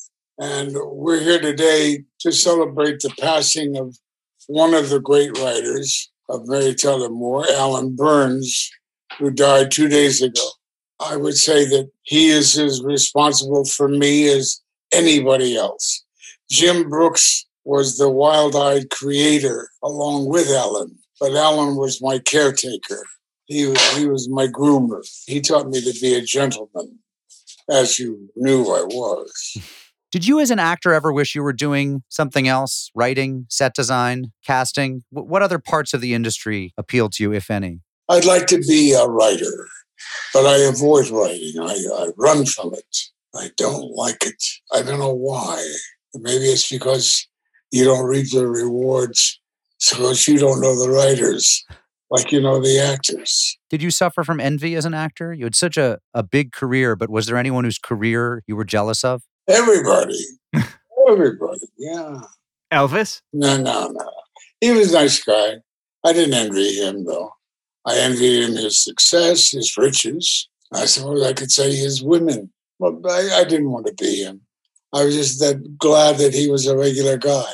And 0.40 0.74
we're 0.74 1.20
here 1.20 1.38
today 1.38 2.05
to 2.20 2.33
celebrate 2.33 3.00
the 3.00 3.12
passing 3.20 3.76
of 3.76 3.98
one 4.46 4.72
of 4.72 4.88
the 4.88 4.98
great 4.98 5.37
writers 5.37 6.11
of 6.31 6.48
Mary 6.48 6.74
Tyler 6.74 7.11
Moore, 7.11 7.44
Allan 7.50 7.94
Burns, 7.94 8.70
who 9.18 9.31
died 9.31 9.70
two 9.70 9.87
days 9.87 10.22
ago. 10.22 10.40
I 10.98 11.16
would 11.16 11.37
say 11.37 11.66
that 11.66 11.90
he 12.05 12.31
is 12.31 12.59
as 12.59 12.83
responsible 12.83 13.66
for 13.66 13.87
me 13.87 14.33
as 14.33 14.62
anybody 14.94 15.59
else. 15.59 16.07
Jim 16.50 16.88
Brooks 16.88 17.44
was 17.64 17.98
the 17.98 18.09
wild 18.09 18.57
eyed 18.57 18.88
creator 18.88 19.68
along 19.85 20.31
with 20.31 20.48
Allan, 20.48 20.96
but 21.20 21.37
Allan 21.37 21.76
was 21.76 22.00
my 22.00 22.18
caretaker. 22.18 23.05
He 23.44 23.66
was, 23.66 23.96
he 23.98 24.07
was 24.07 24.26
my 24.31 24.46
groomer. 24.46 25.07
He 25.26 25.42
taught 25.42 25.68
me 25.68 25.83
to 25.83 26.00
be 26.00 26.14
a 26.14 26.22
gentleman, 26.22 26.98
as 27.70 27.98
you 27.98 28.31
knew 28.37 28.62
I 28.62 28.85
was. 28.85 29.59
Did 30.11 30.27
you, 30.27 30.40
as 30.40 30.51
an 30.51 30.59
actor, 30.59 30.92
ever 30.92 31.12
wish 31.12 31.37
you 31.37 31.42
were 31.42 31.53
doing 31.53 32.03
something 32.09 32.49
else? 32.49 32.90
Writing, 32.96 33.46
set 33.49 33.75
design, 33.75 34.33
casting? 34.44 35.05
What 35.11 35.42
other 35.42 35.61
parts 35.61 35.94
of 35.94 36.01
the 36.01 36.14
industry 36.14 36.75
appeal 36.77 37.09
to 37.11 37.23
you, 37.23 37.33
if 37.33 37.49
any? 37.49 37.81
I'd 38.09 38.25
like 38.25 38.49
to 38.49 38.59
be 38.59 38.92
a 38.92 39.07
writer, 39.07 39.68
but 40.35 40.46
I 40.46 40.57
avoid 40.64 41.11
writing. 41.11 41.53
I, 41.61 41.77
I 41.94 42.09
run 42.16 42.44
from 42.44 42.75
it. 42.75 42.96
I 43.37 43.51
don't 43.57 43.94
like 43.94 44.27
it. 44.27 44.44
I 44.73 44.83
don't 44.83 44.99
know 44.99 45.14
why. 45.14 45.64
Maybe 46.14 46.46
it's 46.46 46.68
because 46.68 47.29
you 47.70 47.85
don't 47.85 48.05
reap 48.05 48.33
the 48.33 48.49
rewards 48.49 49.40
because 49.92 50.27
you 50.27 50.38
don't 50.38 50.61
know 50.61 50.77
the 50.77 50.90
writers 50.90 51.64
like 52.11 52.33
you 52.33 52.40
know 52.40 52.61
the 52.61 52.81
actors. 52.81 53.57
Did 53.70 53.83
you 53.83 53.90
suffer 53.90 54.25
from 54.25 54.40
envy 54.40 54.75
as 54.75 54.85
an 54.85 54.94
actor? 54.94 55.33
You 55.33 55.44
had 55.44 55.55
such 55.55 55.77
a, 55.77 55.99
a 56.12 56.25
big 56.25 56.53
career, 56.53 56.96
but 56.96 57.09
was 57.09 57.27
there 57.27 57.37
anyone 57.37 57.64
whose 57.64 57.79
career 57.79 58.42
you 58.46 58.57
were 58.57 58.64
jealous 58.64 59.05
of? 59.05 59.23
Everybody. 59.50 60.18
Everybody. 61.08 61.60
Yeah. 61.76 62.20
Elvis? 62.72 63.20
No, 63.32 63.56
no, 63.56 63.88
no. 63.88 64.10
He 64.60 64.70
was 64.70 64.92
a 64.92 64.98
nice 64.98 65.22
guy. 65.22 65.56
I 66.04 66.12
didn't 66.12 66.34
envy 66.34 66.80
him, 66.80 67.04
though. 67.04 67.30
I 67.84 67.98
envied 67.98 68.44
him 68.44 68.56
his 68.56 68.82
success, 68.82 69.50
his 69.50 69.76
riches. 69.76 70.48
I 70.72 70.84
suppose 70.84 71.22
I 71.24 71.32
could 71.32 71.50
say 71.50 71.74
his 71.74 72.02
women. 72.02 72.52
But 72.78 72.94
I, 73.10 73.40
I 73.40 73.44
didn't 73.44 73.70
want 73.70 73.86
to 73.86 73.94
be 73.94 74.22
him. 74.22 74.42
I 74.92 75.04
was 75.04 75.14
just 75.14 75.40
that 75.40 75.78
glad 75.78 76.18
that 76.18 76.32
he 76.32 76.48
was 76.48 76.66
a 76.66 76.76
regular 76.76 77.16
guy. 77.16 77.50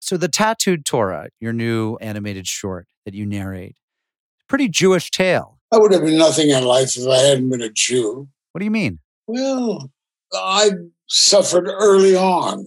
So, 0.00 0.16
The 0.16 0.28
Tattooed 0.28 0.84
Torah, 0.84 1.28
your 1.40 1.52
new 1.52 1.96
animated 1.96 2.46
short 2.46 2.88
that 3.04 3.14
you 3.14 3.24
narrate, 3.24 3.76
pretty 4.48 4.68
Jewish 4.68 5.10
tale. 5.10 5.58
I 5.72 5.78
would 5.78 5.92
have 5.92 6.04
been 6.04 6.18
nothing 6.18 6.50
in 6.50 6.64
life 6.64 6.96
if 6.96 7.08
I 7.08 7.18
hadn't 7.18 7.50
been 7.50 7.62
a 7.62 7.70
Jew. 7.70 8.28
What 8.52 8.58
do 8.58 8.64
you 8.64 8.70
mean? 8.70 8.98
Well, 9.26 9.90
I 10.34 10.70
suffered 11.12 11.68
early 11.68 12.16
on. 12.16 12.66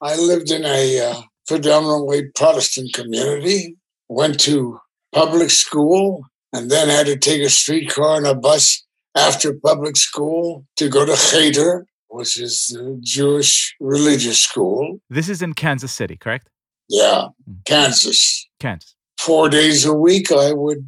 I 0.00 0.16
lived 0.16 0.50
in 0.50 0.64
a 0.64 1.00
uh, 1.00 1.22
predominantly 1.46 2.28
Protestant 2.34 2.92
community, 2.94 3.76
went 4.08 4.38
to 4.40 4.78
public 5.12 5.50
school, 5.50 6.24
and 6.52 6.70
then 6.70 6.88
had 6.88 7.06
to 7.06 7.16
take 7.16 7.42
a 7.42 7.50
streetcar 7.50 8.16
and 8.16 8.26
a 8.26 8.34
bus 8.34 8.84
after 9.16 9.52
public 9.52 9.96
school 9.96 10.64
to 10.76 10.88
go 10.88 11.04
to 11.04 11.16
Cheder, 11.16 11.86
which 12.08 12.38
is 12.38 12.68
the 12.68 12.98
Jewish 13.02 13.74
religious 13.80 14.40
school. 14.40 15.00
This 15.10 15.28
is 15.28 15.42
in 15.42 15.54
Kansas 15.54 15.92
City, 15.92 16.16
correct? 16.16 16.48
Yeah, 16.88 17.28
Kansas. 17.64 18.48
Kansas. 18.60 18.94
Four 19.18 19.48
days 19.48 19.84
a 19.84 19.94
week, 19.94 20.30
I 20.30 20.52
would 20.52 20.86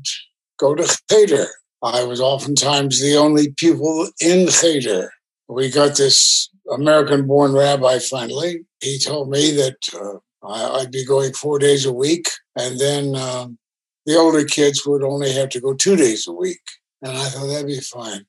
go 0.59 0.75
to 0.75 0.99
Cheder. 1.11 1.49
I 1.83 2.05
was 2.05 2.21
oftentimes 2.21 3.01
the 3.01 3.17
only 3.17 3.53
pupil 3.57 4.09
in 4.21 4.49
Cheder. 4.49 5.11
We 5.49 5.71
got 5.71 5.97
this 5.97 6.49
American 6.73 7.27
born 7.27 7.53
rabbi 7.53 7.99
finally. 7.99 8.65
He 8.81 8.99
told 8.99 9.31
me 9.31 9.51
that 9.53 9.77
uh, 9.95 10.47
I, 10.47 10.79
would 10.79 10.91
be 10.91 11.05
going 11.05 11.33
four 11.33 11.59
days 11.59 11.85
a 11.85 11.93
week, 11.93 12.29
and 12.57 12.79
then 12.79 13.15
um, 13.15 13.59
the 14.07 14.17
older 14.17 14.45
kids 14.45 14.87
would 14.87 15.03
only 15.03 15.33
have 15.33 15.51
to 15.51 15.61
go 15.61 15.75
two 15.75 15.97
days 15.97 16.27
a 16.27 16.33
week. 16.33 16.61
And 17.03 17.13
I 17.13 17.25
thought 17.25 17.47
that'd 17.47 17.67
be 17.67 17.81
fine. 17.81 18.25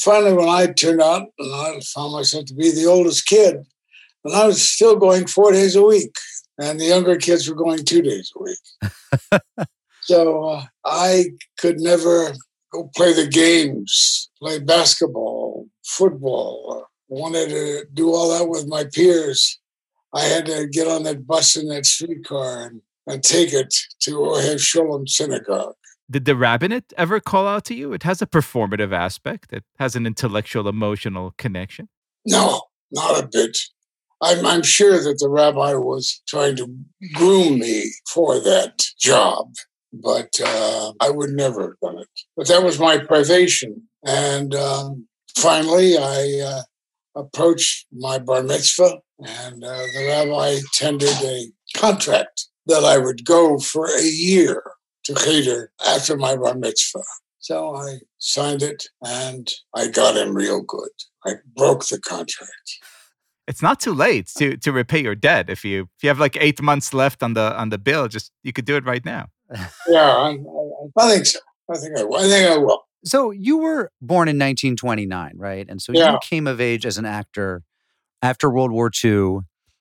Finally, 0.00 0.34
when 0.34 0.48
I 0.48 0.66
turned 0.66 1.00
out 1.00 1.28
and 1.38 1.54
I 1.54 1.80
found 1.94 2.12
myself 2.12 2.46
to 2.46 2.54
be 2.54 2.70
the 2.70 2.86
oldest 2.86 3.26
kid, 3.26 3.56
and 4.24 4.34
I 4.34 4.46
was 4.46 4.62
still 4.62 4.96
going 4.96 5.26
four 5.26 5.52
days 5.52 5.76
a 5.76 5.82
week, 5.82 6.14
and 6.60 6.78
the 6.78 6.86
younger 6.86 7.16
kids 7.16 7.48
were 7.48 7.56
going 7.56 7.84
two 7.84 8.02
days 8.02 8.30
a 8.36 8.42
week. 8.42 9.40
so 10.02 10.44
uh, 10.44 10.64
I 10.84 11.30
could 11.58 11.80
never 11.80 12.32
go 12.72 12.90
play 12.94 13.12
the 13.12 13.26
games, 13.26 14.30
play 14.38 14.58
basketball, 14.58 15.59
football. 15.98 16.86
I 17.10 17.14
wanted 17.14 17.48
to 17.50 17.84
do 17.92 18.12
all 18.14 18.30
that 18.30 18.48
with 18.48 18.66
my 18.68 18.84
peers. 18.84 19.58
I 20.14 20.22
had 20.22 20.46
to 20.46 20.66
get 20.66 20.86
on 20.86 21.02
that 21.04 21.26
bus 21.26 21.56
in 21.56 21.68
that 21.68 21.86
streetcar 21.86 22.66
and, 22.66 22.80
and 23.06 23.22
take 23.22 23.52
it 23.52 23.74
to 24.00 24.10
Ohev 24.12 24.58
Sholem 24.58 25.08
Synagogue. 25.08 25.74
Did 26.10 26.24
the 26.24 26.34
rabbinate 26.34 26.92
ever 26.96 27.20
call 27.20 27.46
out 27.46 27.64
to 27.66 27.74
you? 27.74 27.92
It 27.92 28.02
has 28.02 28.20
a 28.20 28.26
performative 28.26 28.92
aspect. 28.92 29.52
It 29.52 29.64
has 29.78 29.94
an 29.94 30.06
intellectual, 30.06 30.68
emotional 30.68 31.34
connection. 31.38 31.88
No, 32.26 32.62
not 32.90 33.22
a 33.22 33.28
bit. 33.28 33.56
I'm, 34.20 34.44
I'm 34.44 34.62
sure 34.62 35.02
that 35.02 35.18
the 35.18 35.28
rabbi 35.28 35.74
was 35.74 36.20
trying 36.28 36.56
to 36.56 36.66
groom 37.14 37.60
me 37.60 37.92
for 38.12 38.40
that 38.40 38.82
job, 38.98 39.54
but 39.92 40.38
uh, 40.44 40.92
I 41.00 41.10
would 41.10 41.30
never 41.30 41.62
have 41.62 41.80
done 41.80 42.02
it. 42.02 42.08
But 42.36 42.48
that 42.48 42.62
was 42.62 42.78
my 42.78 42.98
privation. 42.98 43.88
And 44.04 44.54
um, 44.54 45.06
finally, 45.36 45.96
I 45.96 46.42
uh, 46.46 46.62
approached 47.20 47.86
my 47.92 48.18
bar 48.18 48.42
mitzvah, 48.42 49.00
and 49.18 49.64
uh, 49.64 49.82
the 49.94 50.06
rabbi 50.08 50.58
tendered 50.74 51.08
a 51.22 51.46
contract 51.74 52.46
that 52.66 52.84
I 52.84 52.98
would 52.98 53.24
go 53.24 53.58
for 53.58 53.86
a 53.86 54.02
year 54.02 54.62
to 55.04 55.14
Cheder 55.14 55.72
after 55.86 56.16
my 56.16 56.36
bar 56.36 56.54
mitzvah. 56.54 57.02
So 57.38 57.74
I 57.74 57.98
signed 58.18 58.62
it, 58.62 58.86
and 59.02 59.48
I 59.74 59.88
got 59.88 60.16
him 60.16 60.34
real 60.34 60.62
good. 60.62 60.90
I 61.24 61.34
broke 61.56 61.86
the 61.86 62.00
contract. 62.00 62.78
It's 63.46 63.62
not 63.62 63.80
too 63.80 63.94
late 63.94 64.28
to 64.38 64.56
to 64.58 64.70
repay 64.72 65.02
your 65.02 65.16
debt. 65.16 65.50
If 65.50 65.64
you 65.64 65.88
if 65.96 66.02
you 66.02 66.08
have 66.08 66.20
like 66.20 66.36
eight 66.40 66.62
months 66.62 66.94
left 66.94 67.22
on 67.22 67.34
the 67.34 67.56
on 67.58 67.70
the 67.70 67.78
bill 67.78 68.06
just 68.06 68.30
you 68.42 68.52
could 68.52 68.64
do 68.64 68.76
it 68.76 68.84
right 68.84 69.04
now. 69.04 69.26
Yeah 69.88 70.12
I, 70.26 70.30
I, 70.30 71.04
I 71.04 71.08
think 71.10 71.26
so. 71.26 71.40
I 71.72 71.76
think 71.76 71.98
i 71.98 72.04
will 72.04 72.16
i 72.16 72.22
think 72.22 72.50
i 72.50 72.56
will 72.56 72.82
so 73.04 73.30
you 73.30 73.58
were 73.58 73.90
born 74.00 74.28
in 74.28 74.36
1929 74.36 75.32
right 75.36 75.66
and 75.68 75.80
so 75.80 75.92
yeah. 75.92 76.12
you 76.12 76.18
came 76.22 76.46
of 76.46 76.60
age 76.60 76.84
as 76.86 76.98
an 76.98 77.04
actor 77.04 77.62
after 78.22 78.50
world 78.50 78.70
war 78.70 78.90
ii 79.04 79.38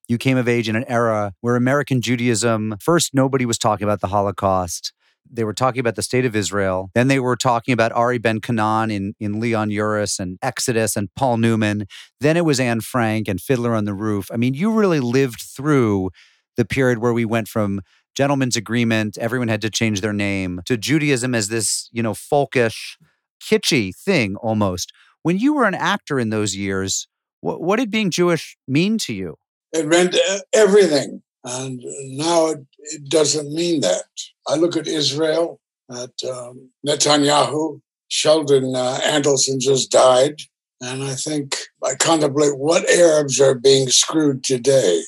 you 0.07 0.17
came 0.17 0.37
of 0.37 0.47
age 0.47 0.69
in 0.69 0.75
an 0.75 0.85
era 0.87 1.33
where 1.41 1.55
american 1.55 2.01
judaism 2.01 2.75
first 2.79 3.13
nobody 3.13 3.45
was 3.45 3.57
talking 3.57 3.85
about 3.85 4.01
the 4.01 4.07
holocaust 4.07 4.93
they 5.31 5.43
were 5.43 5.53
talking 5.53 5.79
about 5.79 5.95
the 5.95 6.01
state 6.01 6.25
of 6.25 6.35
Israel. 6.35 6.89
Then 6.95 7.07
they 7.07 7.19
were 7.19 7.35
talking 7.35 7.71
about 7.71 7.91
Ari 7.91 8.17
Ben 8.17 8.41
Canaan 8.41 8.89
in, 8.89 9.13
in 9.19 9.39
Leon 9.39 9.69
Uris 9.69 10.19
and 10.19 10.39
Exodus 10.41 10.95
and 10.95 11.13
Paul 11.15 11.37
Newman. 11.37 11.85
Then 12.19 12.35
it 12.35 12.45
was 12.45 12.59
Anne 12.59 12.81
Frank 12.81 13.27
and 13.27 13.39
Fiddler 13.39 13.75
on 13.75 13.85
the 13.85 13.93
Roof. 13.93 14.29
I 14.33 14.37
mean, 14.37 14.55
you 14.55 14.71
really 14.71 14.99
lived 14.99 15.41
through 15.41 16.09
the 16.57 16.65
period 16.65 16.97
where 16.97 17.13
we 17.13 17.25
went 17.25 17.47
from 17.47 17.81
gentleman's 18.15 18.57
agreement, 18.57 19.17
everyone 19.17 19.47
had 19.47 19.61
to 19.61 19.69
change 19.69 20.01
their 20.01 20.13
name, 20.13 20.61
to 20.65 20.75
Judaism 20.75 21.33
as 21.33 21.47
this, 21.47 21.89
you 21.93 22.03
know, 22.03 22.13
folkish, 22.13 22.97
kitschy 23.39 23.95
thing 23.95 24.35
almost. 24.37 24.91
When 25.23 25.37
you 25.37 25.53
were 25.53 25.65
an 25.65 25.75
actor 25.75 26.19
in 26.19 26.29
those 26.29 26.55
years, 26.55 27.07
what, 27.41 27.61
what 27.61 27.77
did 27.77 27.91
being 27.91 28.11
Jewish 28.11 28.57
mean 28.67 28.97
to 28.99 29.13
you? 29.13 29.37
It 29.73 29.87
meant 29.87 30.15
everything. 30.53 31.21
And 31.43 31.81
now 32.17 32.47
it, 32.47 32.59
it 32.81 33.09
doesn't 33.09 33.53
mean 33.53 33.81
that. 33.81 34.03
I 34.47 34.55
look 34.55 34.75
at 34.75 34.87
Israel, 34.87 35.59
at 35.89 36.11
um, 36.29 36.69
Netanyahu, 36.85 37.81
Sheldon 38.09 38.75
uh, 38.75 38.99
Adelson 39.03 39.59
just 39.59 39.91
died. 39.91 40.41
And 40.81 41.03
I 41.03 41.15
think 41.15 41.55
I 41.83 41.95
contemplate 41.95 42.57
what 42.57 42.89
Arabs 42.89 43.39
are 43.39 43.55
being 43.55 43.89
screwed 43.89 44.43
today. 44.43 45.03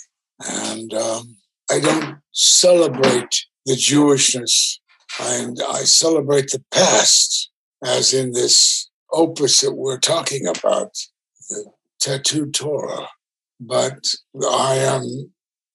And 0.48 0.94
um, 0.94 1.38
I 1.72 1.80
don't 1.80 2.18
celebrate 2.34 3.46
the 3.66 3.74
Jewishness, 3.74 4.80
and 5.20 5.58
I 5.70 5.84
celebrate 5.84 6.52
the 6.52 6.64
past, 6.72 7.51
as 7.84 8.14
in 8.14 8.32
this 8.32 8.90
opus 9.12 9.62
that 9.62 9.74
we're 9.74 10.00
talking 10.00 10.48
about, 10.48 10.96
the 11.50 11.66
Tattooed 12.00 12.54
Torah. 12.54 13.10
But 13.60 14.06
I 14.50 14.76
am 14.76 15.32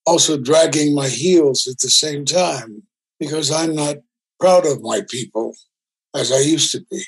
also 0.06 0.40
dragging 0.40 0.94
my 0.94 1.08
heels 1.08 1.66
at 1.66 1.78
the 1.78 1.90
same 1.90 2.24
time 2.24 2.82
because 3.18 3.50
I'm 3.50 3.74
not 3.74 3.96
proud 4.40 4.66
of 4.66 4.82
my 4.82 5.02
people 5.08 5.54
as 6.14 6.32
I 6.32 6.38
used 6.38 6.72
to 6.72 6.84
be. 6.90 7.04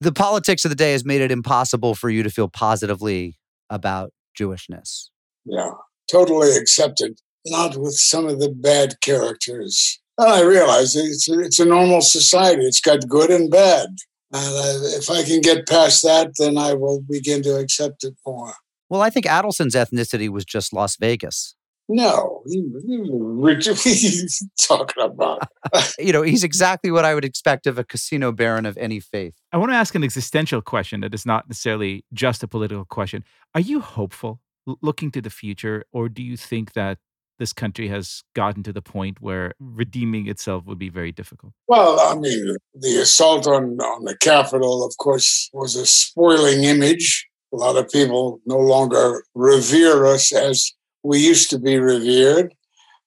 The 0.00 0.12
politics 0.12 0.64
of 0.64 0.70
the 0.70 0.76
day 0.76 0.92
has 0.92 1.04
made 1.04 1.20
it 1.20 1.30
impossible 1.30 1.94
for 1.94 2.10
you 2.10 2.22
to 2.22 2.30
feel 2.30 2.48
positively 2.48 3.38
about 3.70 4.12
Jewishness. 4.38 5.08
Yeah, 5.44 5.70
totally 6.10 6.56
accepted. 6.56 7.18
Not 7.46 7.76
with 7.76 7.94
some 7.94 8.26
of 8.26 8.40
the 8.40 8.50
bad 8.50 9.00
characters. 9.00 10.00
And 10.18 10.28
I 10.28 10.42
realize 10.42 10.94
it's 10.94 11.28
a, 11.28 11.40
it's 11.40 11.58
a 11.58 11.64
normal 11.64 12.00
society. 12.00 12.64
It's 12.64 12.80
got 12.80 13.08
good 13.08 13.30
and 13.30 13.50
bad. 13.50 13.88
And 14.32 14.56
I, 14.56 14.96
if 14.96 15.10
I 15.10 15.22
can 15.24 15.40
get 15.40 15.68
past 15.68 16.02
that, 16.02 16.32
then 16.38 16.56
I 16.56 16.74
will 16.74 17.02
begin 17.08 17.42
to 17.42 17.56
accept 17.56 18.04
it 18.04 18.14
more. 18.26 18.54
Well, 18.88 19.02
I 19.02 19.10
think 19.10 19.26
Adelson's 19.26 19.74
ethnicity 19.74 20.28
was 20.28 20.44
just 20.44 20.72
Las 20.72 20.96
Vegas. 20.96 21.54
No, 21.88 22.42
he, 22.46 22.60
what 22.66 23.66
are 23.66 23.88
you 23.88 24.26
talking 24.60 25.02
about? 25.02 25.42
you 25.98 26.12
know, 26.12 26.22
he's 26.22 26.44
exactly 26.44 26.90
what 26.90 27.04
I 27.04 27.14
would 27.14 27.24
expect 27.24 27.66
of 27.66 27.78
a 27.78 27.84
casino 27.84 28.32
baron 28.32 28.66
of 28.66 28.78
any 28.78 29.00
faith. 29.00 29.34
I 29.52 29.58
want 29.58 29.72
to 29.72 29.76
ask 29.76 29.94
an 29.94 30.04
existential 30.04 30.62
question 30.62 31.00
that 31.00 31.12
is 31.12 31.26
not 31.26 31.48
necessarily 31.48 32.04
just 32.12 32.42
a 32.42 32.48
political 32.48 32.84
question. 32.84 33.24
Are 33.54 33.60
you 33.60 33.80
hopeful 33.80 34.40
looking 34.80 35.10
to 35.10 35.20
the 35.20 35.30
future, 35.30 35.84
or 35.92 36.08
do 36.08 36.22
you 36.22 36.36
think 36.36 36.72
that 36.74 36.98
this 37.42 37.52
country 37.52 37.88
has 37.88 38.22
gotten 38.34 38.62
to 38.62 38.72
the 38.72 38.80
point 38.80 39.20
where 39.20 39.52
redeeming 39.58 40.28
itself 40.28 40.64
would 40.64 40.78
be 40.78 40.88
very 40.88 41.10
difficult? 41.10 41.52
Well, 41.66 41.98
I 41.98 42.14
mean, 42.14 42.54
the 42.72 42.98
assault 42.98 43.48
on, 43.48 43.80
on 43.80 44.04
the 44.04 44.16
Capitol, 44.16 44.86
of 44.86 44.96
course, 44.98 45.50
was 45.52 45.74
a 45.74 45.84
spoiling 45.84 46.62
image. 46.62 47.26
A 47.52 47.56
lot 47.56 47.76
of 47.76 47.90
people 47.90 48.40
no 48.46 48.58
longer 48.58 49.24
revere 49.34 50.06
us 50.06 50.32
as 50.32 50.72
we 51.02 51.18
used 51.18 51.50
to 51.50 51.58
be 51.58 51.78
revered, 51.78 52.54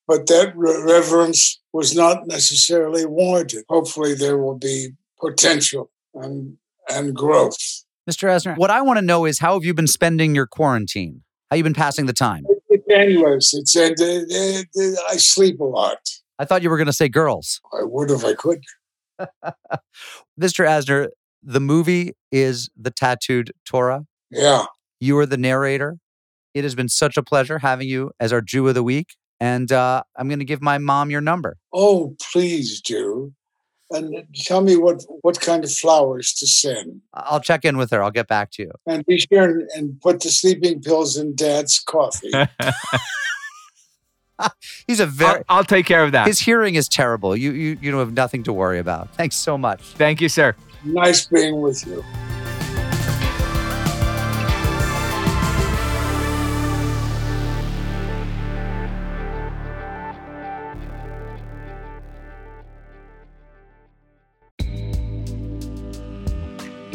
but 0.05 0.27
that 0.27 0.51
reverence 0.53 1.61
was 1.71 1.95
not 1.95 2.27
necessarily 2.27 3.05
warranted. 3.05 3.63
Hopefully, 3.69 4.15
there 4.15 4.37
will 4.37 4.57
be 4.57 4.89
potential 5.17 5.89
and 6.13 6.57
and 6.89 7.15
growth. 7.15 7.57
Mr. 8.07 8.27
Asner, 8.27 8.57
what 8.57 8.69
I 8.69 8.81
want 8.81 8.99
to 8.99 9.05
know 9.05 9.23
is 9.23 9.39
how 9.39 9.53
have 9.53 9.63
you 9.63 9.73
been 9.73 9.87
spending 9.87 10.35
your 10.35 10.45
quarantine? 10.45 11.23
How 11.49 11.55
you 11.55 11.63
been 11.63 11.73
passing 11.73 12.05
the 12.05 12.13
time? 12.13 12.43
Endless. 12.91 13.53
It's 13.53 13.75
and 13.75 13.99
uh, 13.99 14.79
uh, 14.79 15.01
I 15.09 15.17
sleep 15.17 15.59
a 15.59 15.63
lot. 15.63 15.97
I 16.37 16.45
thought 16.45 16.61
you 16.61 16.69
were 16.69 16.77
going 16.77 16.87
to 16.87 16.93
say 16.93 17.09
girls. 17.09 17.61
I 17.73 17.83
would 17.83 18.11
if 18.11 18.25
I 18.25 18.33
could. 18.33 18.63
Mr. 20.39 20.65
Asner, 20.65 21.07
the 21.41 21.61
movie 21.61 22.13
is 22.31 22.69
The 22.75 22.91
Tattooed 22.91 23.51
Torah. 23.65 24.05
Yeah. 24.29 24.65
You 24.99 25.17
are 25.19 25.25
the 25.25 25.37
narrator. 25.37 25.97
It 26.53 26.63
has 26.63 26.75
been 26.75 26.89
such 26.89 27.17
a 27.17 27.23
pleasure 27.23 27.59
having 27.59 27.87
you 27.87 28.11
as 28.19 28.33
our 28.33 28.41
Jew 28.41 28.67
of 28.67 28.75
the 28.75 28.83
Week. 28.83 29.15
And 29.39 29.71
uh, 29.71 30.03
I'm 30.15 30.27
going 30.27 30.39
to 30.39 30.45
give 30.45 30.61
my 30.61 30.77
mom 30.77 31.09
your 31.11 31.21
number. 31.21 31.57
Oh, 31.73 32.15
please 32.31 32.81
do. 32.81 33.33
And 33.91 34.25
tell 34.33 34.61
me 34.61 34.75
what, 34.75 35.03
what 35.21 35.39
kind 35.39 35.63
of 35.63 35.71
flowers 35.71 36.33
to 36.35 36.47
send. 36.47 37.01
I'll 37.13 37.39
check 37.39 37.65
in 37.65 37.77
with 37.77 37.91
her. 37.91 38.03
I'll 38.03 38.11
get 38.11 38.27
back 38.27 38.49
to 38.51 38.63
you. 38.63 38.71
And 38.87 39.05
be 39.05 39.19
sure 39.19 39.43
and, 39.43 39.69
and 39.75 40.01
put 40.01 40.21
the 40.21 40.29
sleeping 40.29 40.81
pills 40.81 41.17
in 41.17 41.35
dad's 41.35 41.79
coffee. 41.79 42.31
He's 44.87 44.99
a 44.99 45.05
very. 45.05 45.39
I'll, 45.49 45.57
I'll 45.57 45.63
take 45.63 45.85
care 45.85 46.03
of 46.03 46.11
that. 46.13 46.27
His 46.27 46.39
hearing 46.39 46.75
is 46.75 46.87
terrible. 46.87 47.35
You, 47.35 47.51
you 47.51 47.77
you 47.81 47.91
don't 47.91 47.99
have 47.99 48.13
nothing 48.13 48.43
to 48.43 48.53
worry 48.53 48.79
about. 48.79 49.13
Thanks 49.15 49.35
so 49.35 49.57
much. 49.57 49.81
Thank 49.81 50.21
you, 50.21 50.29
sir. 50.29 50.55
nice 50.83 51.25
being 51.25 51.61
with 51.61 51.85
you. 51.85 52.03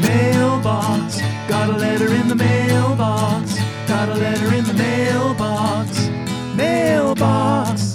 Mailbox, 0.00 1.20
got 1.48 1.68
a 1.70 1.72
letter 1.72 2.12
in 2.14 2.28
the 2.28 2.34
mailbox. 2.34 3.58
Got 3.86 4.08
a 4.10 4.14
letter 4.14 4.54
in 4.54 4.64
the 4.64 4.74
mailbox. 4.74 6.08
Mailbox. 6.54 7.94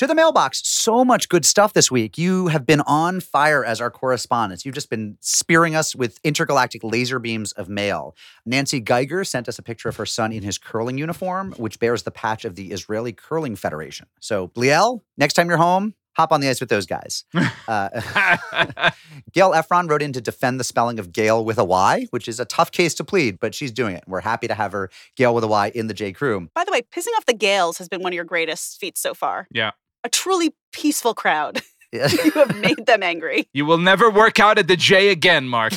To 0.00 0.06
the 0.06 0.14
mailbox. 0.14 0.62
So 0.66 1.04
much 1.04 1.28
good 1.28 1.44
stuff 1.44 1.74
this 1.74 1.90
week. 1.90 2.16
You 2.16 2.46
have 2.46 2.64
been 2.64 2.80
on 2.82 3.20
fire 3.20 3.62
as 3.62 3.82
our 3.82 3.90
correspondents. 3.90 4.64
You've 4.64 4.74
just 4.74 4.88
been 4.88 5.18
spearing 5.20 5.76
us 5.76 5.94
with 5.94 6.18
intergalactic 6.24 6.82
laser 6.82 7.18
beams 7.18 7.52
of 7.52 7.68
mail. 7.68 8.16
Nancy 8.46 8.80
Geiger 8.80 9.24
sent 9.24 9.46
us 9.46 9.58
a 9.58 9.62
picture 9.62 9.90
of 9.90 9.96
her 9.96 10.06
son 10.06 10.32
in 10.32 10.42
his 10.42 10.56
curling 10.56 10.96
uniform, 10.96 11.52
which 11.58 11.78
bears 11.78 12.04
the 12.04 12.10
patch 12.10 12.46
of 12.46 12.54
the 12.54 12.70
Israeli 12.70 13.12
Curling 13.12 13.56
Federation. 13.56 14.06
So, 14.20 14.48
Liel, 14.56 15.02
next 15.18 15.34
time 15.34 15.48
you're 15.48 15.58
home, 15.58 15.94
hop 16.16 16.32
on 16.32 16.40
the 16.40 16.48
ice 16.48 16.60
with 16.60 16.68
those 16.68 16.86
guys. 16.86 17.24
Uh, 17.68 17.88
Gail 19.32 19.52
Efron 19.52 19.88
wrote 19.88 20.02
in 20.02 20.12
to 20.12 20.20
defend 20.20 20.58
the 20.58 20.64
spelling 20.64 20.98
of 20.98 21.12
Gail 21.12 21.44
with 21.44 21.56
a 21.56 21.64
Y, 21.64 22.08
which 22.10 22.26
is 22.26 22.40
a 22.40 22.44
tough 22.44 22.72
case 22.72 22.94
to 22.94 23.04
plead, 23.04 23.38
but 23.38 23.54
she's 23.54 23.70
doing 23.70 23.94
it. 23.94 24.02
We're 24.08 24.22
happy 24.22 24.48
to 24.48 24.54
have 24.54 24.72
her, 24.72 24.90
Gail 25.16 25.32
with 25.36 25.44
a 25.44 25.46
Y, 25.46 25.70
in 25.72 25.86
the 25.86 25.94
J. 25.94 26.12
Crew. 26.12 26.48
By 26.52 26.64
the 26.64 26.72
way, 26.72 26.82
pissing 26.82 27.16
off 27.16 27.26
the 27.26 27.34
Gales 27.34 27.78
has 27.78 27.88
been 27.88 28.02
one 28.02 28.12
of 28.12 28.16
your 28.16 28.24
greatest 28.24 28.80
feats 28.80 29.00
so 29.00 29.14
far. 29.14 29.46
Yeah. 29.52 29.70
A 30.02 30.08
truly 30.08 30.52
peaceful 30.72 31.14
crowd. 31.14 31.62
Yeah. 31.92 32.06
you 32.24 32.30
have 32.30 32.56
made 32.60 32.86
them 32.86 33.02
angry. 33.02 33.48
You 33.52 33.66
will 33.66 33.76
never 33.76 34.10
work 34.10 34.38
out 34.38 34.58
at 34.58 34.68
the 34.68 34.76
J 34.76 35.08
again, 35.08 35.48
Mark. 35.48 35.72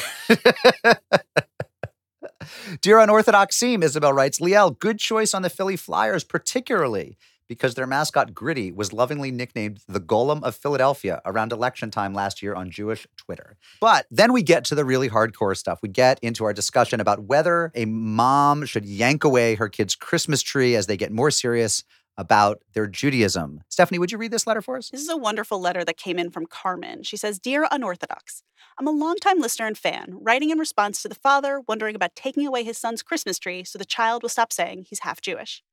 Dear 2.81 2.99
Unorthodox 2.99 3.55
Seam, 3.55 3.81
Isabel 3.81 4.13
writes, 4.13 4.39
Liel, 4.39 4.77
good 4.77 4.99
choice 4.99 5.33
on 5.33 5.41
the 5.41 5.49
Philly 5.49 5.75
Flyers, 5.75 6.23
particularly 6.23 7.17
because 7.47 7.75
their 7.75 7.87
mascot 7.87 8.33
Gritty 8.33 8.71
was 8.71 8.93
lovingly 8.93 9.31
nicknamed 9.31 9.81
the 9.87 9.99
Golem 9.99 10.43
of 10.43 10.55
Philadelphia 10.55 11.21
around 11.25 11.51
election 11.51 11.91
time 11.91 12.13
last 12.13 12.41
year 12.41 12.55
on 12.55 12.71
Jewish 12.71 13.07
Twitter. 13.17 13.57
But 13.79 14.05
then 14.09 14.33
we 14.33 14.43
get 14.43 14.65
to 14.65 14.75
the 14.75 14.85
really 14.85 15.09
hardcore 15.09 15.55
stuff. 15.55 15.79
We 15.81 15.89
get 15.89 16.19
into 16.21 16.45
our 16.45 16.53
discussion 16.53 16.99
about 16.99 17.23
whether 17.23 17.71
a 17.75 17.85
mom 17.85 18.65
should 18.65 18.85
yank 18.85 19.23
away 19.23 19.55
her 19.55 19.69
kid's 19.69 19.95
Christmas 19.95 20.41
tree 20.41 20.75
as 20.75 20.87
they 20.87 20.97
get 20.97 21.11
more 21.11 21.31
serious 21.31 21.83
about 22.17 22.59
their 22.73 22.87
Judaism. 22.87 23.61
Stephanie, 23.69 23.99
would 23.99 24.11
you 24.11 24.17
read 24.17 24.31
this 24.31 24.45
letter 24.45 24.61
for 24.61 24.77
us? 24.77 24.89
This 24.89 25.01
is 25.01 25.09
a 25.09 25.17
wonderful 25.17 25.59
letter 25.59 25.83
that 25.83 25.97
came 25.97 26.19
in 26.19 26.29
from 26.29 26.45
Carmen. 26.45 27.03
She 27.03 27.17
says 27.17 27.39
Dear 27.39 27.67
Unorthodox, 27.71 28.43
I'm 28.79 28.87
a 28.87 28.91
longtime 28.91 29.39
listener 29.39 29.67
and 29.67 29.77
fan, 29.77 30.17
writing 30.21 30.49
in 30.49 30.59
response 30.59 31.01
to 31.01 31.07
the 31.07 31.15
father 31.15 31.61
wondering 31.67 31.95
about 31.95 32.15
taking 32.15 32.45
away 32.45 32.63
his 32.63 32.77
son's 32.77 33.03
Christmas 33.03 33.39
tree 33.39 33.63
so 33.63 33.77
the 33.77 33.85
child 33.85 34.21
will 34.21 34.29
stop 34.29 34.53
saying 34.53 34.85
he's 34.87 34.99
half 34.99 35.21
Jewish. 35.21 35.63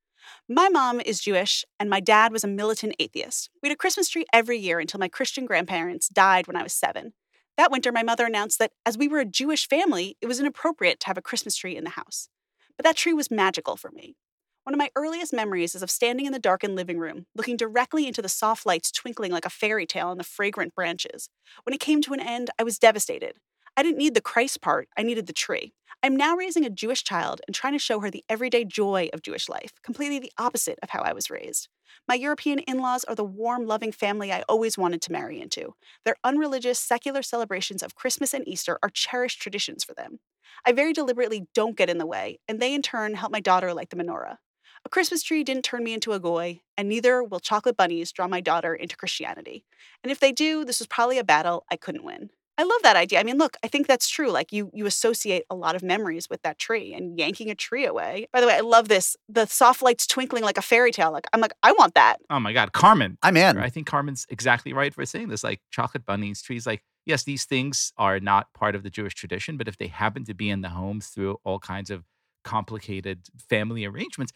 My 0.49 0.69
mom 0.69 0.99
is 0.99 1.19
Jewish, 1.19 1.65
and 1.79 1.89
my 1.89 1.99
dad 1.99 2.31
was 2.31 2.43
a 2.43 2.47
militant 2.47 2.95
atheist. 2.99 3.49
We 3.61 3.69
had 3.69 3.73
a 3.73 3.77
Christmas 3.77 4.09
tree 4.09 4.25
every 4.33 4.57
year 4.57 4.79
until 4.79 4.99
my 4.99 5.07
Christian 5.07 5.45
grandparents 5.45 6.09
died 6.09 6.47
when 6.47 6.55
I 6.55 6.63
was 6.63 6.73
seven. 6.73 7.13
That 7.57 7.71
winter, 7.71 7.91
my 7.91 8.03
mother 8.03 8.25
announced 8.25 8.59
that 8.59 8.71
as 8.85 8.97
we 8.97 9.07
were 9.07 9.19
a 9.19 9.25
Jewish 9.25 9.67
family, 9.67 10.17
it 10.21 10.27
was 10.27 10.39
inappropriate 10.39 10.99
to 11.01 11.07
have 11.07 11.17
a 11.17 11.21
Christmas 11.21 11.55
tree 11.55 11.75
in 11.75 11.83
the 11.83 11.91
house. 11.91 12.29
But 12.77 12.85
that 12.85 12.95
tree 12.95 13.13
was 13.13 13.29
magical 13.29 13.75
for 13.75 13.91
me. 13.91 14.15
One 14.63 14.73
of 14.73 14.79
my 14.79 14.91
earliest 14.95 15.33
memories 15.33 15.73
is 15.73 15.81
of 15.81 15.89
standing 15.89 16.27
in 16.27 16.33
the 16.33 16.39
darkened 16.39 16.75
living 16.75 16.99
room, 16.99 17.25
looking 17.35 17.57
directly 17.57 18.05
into 18.05 18.21
the 18.21 18.29
soft 18.29 18.65
lights 18.65 18.91
twinkling 18.91 19.31
like 19.31 19.45
a 19.45 19.49
fairy 19.49 19.87
tale 19.87 20.07
on 20.09 20.17
the 20.17 20.23
fragrant 20.23 20.75
branches. 20.75 21.29
When 21.63 21.73
it 21.73 21.79
came 21.79 22.01
to 22.03 22.13
an 22.13 22.19
end, 22.19 22.51
I 22.59 22.63
was 22.63 22.77
devastated. 22.77 23.37
I 23.75 23.83
didn't 23.83 23.97
need 23.97 24.13
the 24.13 24.21
Christ 24.21 24.61
part, 24.61 24.87
I 24.97 25.03
needed 25.03 25.27
the 25.27 25.33
tree. 25.33 25.73
I'm 26.03 26.15
now 26.15 26.35
raising 26.35 26.65
a 26.65 26.69
Jewish 26.71 27.03
child 27.03 27.41
and 27.45 27.53
trying 27.53 27.73
to 27.73 27.79
show 27.79 27.99
her 27.99 28.09
the 28.09 28.23
everyday 28.27 28.65
joy 28.65 29.09
of 29.13 29.21
Jewish 29.21 29.47
life, 29.47 29.73
completely 29.83 30.17
the 30.17 30.31
opposite 30.35 30.79
of 30.81 30.89
how 30.89 31.01
I 31.01 31.13
was 31.13 31.29
raised. 31.29 31.67
My 32.07 32.15
European 32.15 32.57
in 32.57 32.79
laws 32.79 33.03
are 33.03 33.13
the 33.13 33.23
warm, 33.23 33.67
loving 33.67 33.91
family 33.91 34.31
I 34.31 34.41
always 34.49 34.79
wanted 34.79 35.03
to 35.03 35.11
marry 35.11 35.39
into. 35.39 35.75
Their 36.03 36.15
unreligious, 36.23 36.79
secular 36.79 37.21
celebrations 37.21 37.83
of 37.83 37.93
Christmas 37.93 38.33
and 38.33 38.47
Easter 38.47 38.79
are 38.81 38.89
cherished 38.89 39.43
traditions 39.43 39.83
for 39.83 39.93
them. 39.93 40.21
I 40.65 40.71
very 40.71 40.91
deliberately 40.91 41.45
don't 41.53 41.77
get 41.77 41.89
in 41.89 41.99
the 41.99 42.07
way, 42.07 42.39
and 42.47 42.59
they 42.59 42.73
in 42.73 42.81
turn 42.81 43.13
help 43.13 43.31
my 43.31 43.39
daughter 43.39 43.71
light 43.71 43.91
the 43.91 43.95
menorah. 43.95 44.37
A 44.83 44.89
Christmas 44.89 45.21
tree 45.21 45.43
didn't 45.43 45.65
turn 45.65 45.83
me 45.83 45.93
into 45.93 46.13
a 46.13 46.19
goy, 46.19 46.61
and 46.75 46.89
neither 46.89 47.23
will 47.23 47.39
chocolate 47.39 47.77
bunnies 47.77 48.11
draw 48.11 48.27
my 48.27 48.41
daughter 48.41 48.73
into 48.73 48.97
Christianity. 48.97 49.65
And 50.03 50.11
if 50.11 50.19
they 50.19 50.31
do, 50.31 50.65
this 50.65 50.79
was 50.79 50.87
probably 50.87 51.19
a 51.19 51.23
battle 51.23 51.63
I 51.69 51.75
couldn't 51.75 52.03
win. 52.03 52.31
I 52.57 52.63
love 52.63 52.81
that 52.83 52.95
idea. 52.95 53.19
I 53.19 53.23
mean, 53.23 53.37
look, 53.37 53.57
I 53.63 53.67
think 53.67 53.87
that's 53.87 54.09
true. 54.09 54.29
Like 54.29 54.51
you 54.51 54.69
you 54.73 54.85
associate 54.85 55.45
a 55.49 55.55
lot 55.55 55.75
of 55.75 55.81
memories 55.81 56.29
with 56.29 56.41
that 56.43 56.59
tree 56.59 56.93
and 56.93 57.17
yanking 57.17 57.49
a 57.49 57.55
tree 57.55 57.85
away. 57.85 58.27
By 58.31 58.41
the 58.41 58.47
way, 58.47 58.53
I 58.55 58.59
love 58.59 58.87
this. 58.87 59.15
The 59.29 59.45
soft 59.47 59.81
lights 59.81 60.05
twinkling 60.05 60.43
like 60.43 60.57
a 60.57 60.61
fairy 60.61 60.91
tale. 60.91 61.11
Like 61.11 61.25
I'm 61.33 61.41
like, 61.41 61.53
I 61.63 61.71
want 61.71 61.95
that. 61.95 62.17
Oh 62.29 62.39
my 62.39 62.53
God, 62.53 62.73
Carmen. 62.73 63.17
I'm 63.23 63.37
in. 63.37 63.57
I 63.57 63.69
think 63.69 63.87
Carmen's 63.87 64.25
exactly 64.29 64.73
right 64.73 64.93
for 64.93 65.05
saying 65.05 65.29
this. 65.29 65.43
Like 65.43 65.61
chocolate 65.71 66.05
bunnies, 66.05 66.41
trees, 66.41 66.67
like, 66.67 66.83
yes, 67.05 67.23
these 67.23 67.45
things 67.45 67.93
are 67.97 68.19
not 68.19 68.53
part 68.53 68.75
of 68.75 68.83
the 68.83 68.89
Jewish 68.89 69.15
tradition, 69.15 69.57
but 69.57 69.67
if 69.67 69.77
they 69.77 69.87
happen 69.87 70.23
to 70.25 70.33
be 70.33 70.49
in 70.49 70.61
the 70.61 70.69
home 70.69 70.99
through 71.01 71.37
all 71.43 71.57
kinds 71.57 71.89
of 71.89 72.03
complicated 72.43 73.27
family 73.49 73.85
arrangements, 73.85 74.33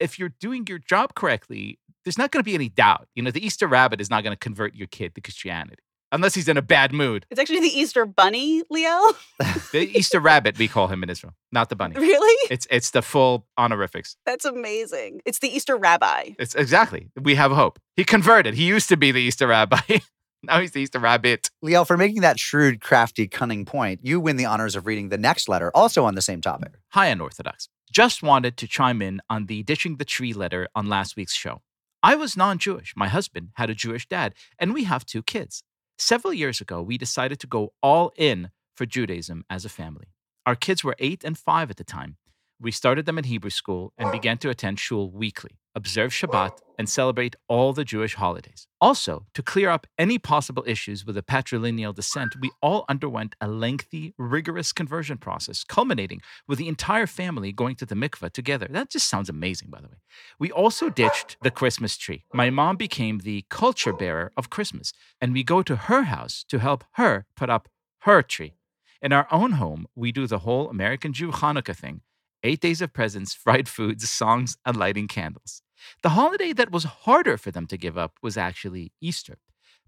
if 0.00 0.18
you're 0.18 0.32
doing 0.40 0.66
your 0.68 0.78
job 0.78 1.14
correctly, 1.14 1.78
there's 2.04 2.18
not 2.18 2.32
going 2.32 2.42
to 2.42 2.44
be 2.44 2.54
any 2.54 2.68
doubt. 2.68 3.06
You 3.14 3.22
know, 3.22 3.30
the 3.30 3.44
Easter 3.44 3.68
rabbit 3.68 4.00
is 4.00 4.10
not 4.10 4.24
going 4.24 4.34
to 4.34 4.38
convert 4.38 4.74
your 4.74 4.88
kid 4.88 5.14
to 5.14 5.20
Christianity 5.20 5.82
unless 6.12 6.34
he's 6.34 6.46
in 6.48 6.56
a 6.56 6.62
bad 6.62 6.92
mood. 6.92 7.26
It's 7.30 7.40
actually 7.40 7.60
the 7.60 7.76
Easter 7.78 8.06
bunny, 8.06 8.62
Liel. 8.72 9.14
The 9.72 9.90
Easter 9.98 10.20
rabbit, 10.20 10.58
we 10.58 10.68
call 10.68 10.88
him 10.88 11.02
in 11.02 11.08
Israel, 11.08 11.32
not 11.50 11.70
the 11.70 11.76
bunny. 11.76 11.96
really? 11.96 12.50
It's 12.50 12.66
it's 12.70 12.90
the 12.90 13.02
full 13.02 13.46
honorifics. 13.56 14.16
That's 14.26 14.44
amazing. 14.44 15.22
It's 15.24 15.38
the 15.38 15.48
Easter 15.48 15.76
rabbi. 15.76 16.30
It's 16.38 16.54
exactly. 16.54 17.08
We 17.20 17.34
have 17.36 17.52
hope. 17.52 17.78
He 17.96 18.04
converted. 18.04 18.54
He 18.54 18.64
used 18.64 18.88
to 18.90 18.96
be 18.96 19.10
the 19.12 19.20
Easter 19.20 19.46
rabbi. 19.46 19.80
now 20.42 20.60
he's 20.60 20.72
the 20.72 20.82
Easter 20.82 20.98
rabbit. 20.98 21.50
Liel, 21.64 21.86
for 21.86 21.96
making 21.96 22.20
that 22.20 22.38
shrewd, 22.38 22.80
crafty, 22.82 23.26
cunning 23.26 23.64
point, 23.64 24.00
you 24.02 24.20
win 24.20 24.36
the 24.36 24.44
honors 24.44 24.76
of 24.76 24.86
reading 24.86 25.08
the 25.08 25.18
next 25.18 25.48
letter, 25.48 25.70
also 25.74 26.04
on 26.04 26.14
the 26.14 26.22
same 26.22 26.42
topic. 26.42 26.74
Hi, 26.90 27.06
Unorthodox. 27.06 27.68
Just 27.90 28.22
wanted 28.22 28.56
to 28.58 28.66
chime 28.68 29.00
in 29.00 29.20
on 29.30 29.46
the 29.46 29.62
ditching 29.62 29.96
the 29.96 30.04
tree 30.04 30.32
letter 30.34 30.68
on 30.74 30.88
last 30.88 31.16
week's 31.16 31.34
show. 31.34 31.62
I 32.02 32.14
was 32.16 32.36
non 32.36 32.58
Jewish. 32.58 32.94
My 32.96 33.08
husband 33.08 33.50
had 33.54 33.70
a 33.70 33.74
Jewish 33.74 34.06
dad, 34.08 34.34
and 34.58 34.74
we 34.74 34.84
have 34.84 35.06
two 35.06 35.22
kids. 35.22 35.62
Several 35.98 36.32
years 36.32 36.60
ago, 36.60 36.82
we 36.82 36.98
decided 36.98 37.38
to 37.40 37.46
go 37.46 37.72
all 37.82 38.12
in 38.16 38.50
for 38.74 38.86
Judaism 38.86 39.44
as 39.48 39.64
a 39.64 39.68
family. 39.68 40.06
Our 40.46 40.56
kids 40.56 40.82
were 40.82 40.96
eight 40.98 41.22
and 41.24 41.38
five 41.38 41.70
at 41.70 41.76
the 41.76 41.84
time. 41.84 42.16
We 42.62 42.70
started 42.70 43.06
them 43.06 43.18
in 43.18 43.24
Hebrew 43.24 43.50
school 43.50 43.92
and 43.98 44.12
began 44.12 44.38
to 44.38 44.48
attend 44.48 44.78
shul 44.78 45.10
weekly, 45.10 45.58
observe 45.74 46.12
Shabbat, 46.12 46.58
and 46.78 46.88
celebrate 46.88 47.34
all 47.48 47.72
the 47.72 47.84
Jewish 47.84 48.14
holidays. 48.14 48.68
Also, 48.80 49.26
to 49.34 49.42
clear 49.42 49.68
up 49.68 49.88
any 49.98 50.16
possible 50.16 50.62
issues 50.64 51.04
with 51.04 51.16
a 51.16 51.22
patrilineal 51.22 51.92
descent, 51.92 52.36
we 52.40 52.52
all 52.62 52.84
underwent 52.88 53.34
a 53.40 53.48
lengthy, 53.48 54.14
rigorous 54.16 54.72
conversion 54.72 55.18
process, 55.18 55.64
culminating 55.64 56.20
with 56.46 56.58
the 56.58 56.68
entire 56.68 57.08
family 57.08 57.50
going 57.50 57.74
to 57.74 57.84
the 57.84 57.96
mikveh 57.96 58.30
together. 58.32 58.68
That 58.70 58.90
just 58.90 59.08
sounds 59.08 59.28
amazing, 59.28 59.68
by 59.68 59.80
the 59.80 59.88
way. 59.88 59.98
We 60.38 60.52
also 60.52 60.88
ditched 60.88 61.38
the 61.42 61.50
Christmas 61.50 61.96
tree. 61.96 62.26
My 62.32 62.48
mom 62.48 62.76
became 62.76 63.18
the 63.18 63.44
culture 63.50 63.92
bearer 63.92 64.30
of 64.36 64.50
Christmas, 64.50 64.92
and 65.20 65.32
we 65.32 65.42
go 65.42 65.64
to 65.64 65.74
her 65.74 66.04
house 66.04 66.44
to 66.48 66.60
help 66.60 66.84
her 66.92 67.26
put 67.34 67.50
up 67.50 67.68
her 68.02 68.22
tree. 68.22 68.54
In 69.02 69.12
our 69.12 69.26
own 69.32 69.52
home, 69.52 69.88
we 69.96 70.12
do 70.12 70.28
the 70.28 70.38
whole 70.38 70.70
American 70.70 71.12
Jew 71.12 71.32
Hanukkah 71.32 71.74
thing 71.74 72.02
eight 72.42 72.60
days 72.60 72.80
of 72.80 72.92
presents, 72.92 73.34
fried 73.44 73.68
foods, 73.68 74.08
songs, 74.08 74.56
and 74.64 74.76
lighting 74.76 75.08
candles. 75.08 75.62
The 76.02 76.10
holiday 76.10 76.52
that 76.52 76.70
was 76.70 76.84
harder 76.84 77.36
for 77.36 77.50
them 77.50 77.66
to 77.66 77.76
give 77.76 77.98
up 77.98 78.18
was 78.22 78.36
actually 78.36 78.92
Easter. 79.00 79.38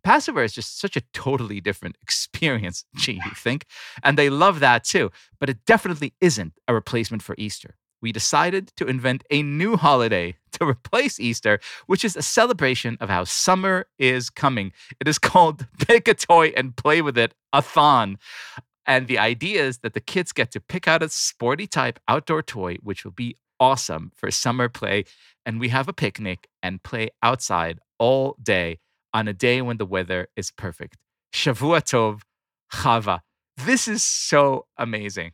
Passover 0.03 0.43
is 0.43 0.53
just 0.53 0.79
such 0.79 0.97
a 0.97 1.03
totally 1.13 1.61
different 1.61 1.97
experience, 2.03 2.85
gee, 2.97 3.21
you 3.25 3.35
think? 3.35 3.67
And 4.03 4.19
they 4.19 4.31
love 4.31 4.61
that 4.61 4.85
too, 4.85 5.11
but 5.41 5.49
it 5.49 5.65
definitely 5.65 6.13
isn't 6.21 6.53
a 6.69 6.75
replacement 6.75 7.23
for 7.23 7.35
Easter. 7.39 7.77
We 8.03 8.13
decided 8.13 8.71
to 8.77 8.87
invent 8.87 9.25
a 9.31 9.43
new 9.43 9.79
holiday 9.79 10.37
to 10.53 10.67
replace 10.69 11.19
Easter, 11.19 11.59
which 11.87 12.05
is 12.05 12.17
a 12.17 12.23
celebration 12.23 12.99
of 13.01 13.09
how 13.09 13.25
summer 13.25 13.87
is 13.99 14.29
coming. 14.29 14.73
It 15.01 15.09
is 15.09 15.19
called 15.19 15.67
Pick 15.79 16.07
a 16.07 16.13
Toy 16.13 16.49
and 16.55 16.77
Play 16.77 17.01
with 17.01 17.17
It, 17.17 17.33
a 17.55 17.63
thon. 17.63 18.19
And 18.87 19.07
the 19.09 19.19
idea 19.19 19.63
is 19.65 19.79
that 19.79 19.95
the 19.95 20.01
kids 20.01 20.33
get 20.33 20.51
to 20.53 20.61
pick 20.61 20.87
out 20.87 21.03
a 21.03 21.09
sporty 21.09 21.67
type 21.67 21.99
outdoor 22.09 22.43
toy, 22.43 22.77
which 22.83 23.05
will 23.05 23.13
be 23.13 23.37
awesome 23.59 24.13
for 24.15 24.31
summer 24.31 24.69
play. 24.69 25.05
And 25.47 25.59
we 25.61 25.69
have 25.71 25.89
a 25.89 25.93
picnic 25.93 26.49
and 26.63 26.83
play 26.83 27.11
outside 27.23 27.79
all 27.99 28.37
day 28.43 28.79
on 29.13 29.29
a 29.29 29.33
day 29.33 29.63
when 29.63 29.77
the 29.79 29.87
weather 29.87 30.29
is 30.37 30.51
perfect. 30.51 30.97
Shavua 31.33 31.81
Tov, 31.83 32.23
Chava. 32.73 33.21
This 33.57 33.87
is 33.89 34.05
so 34.05 34.67
amazing. 34.77 35.33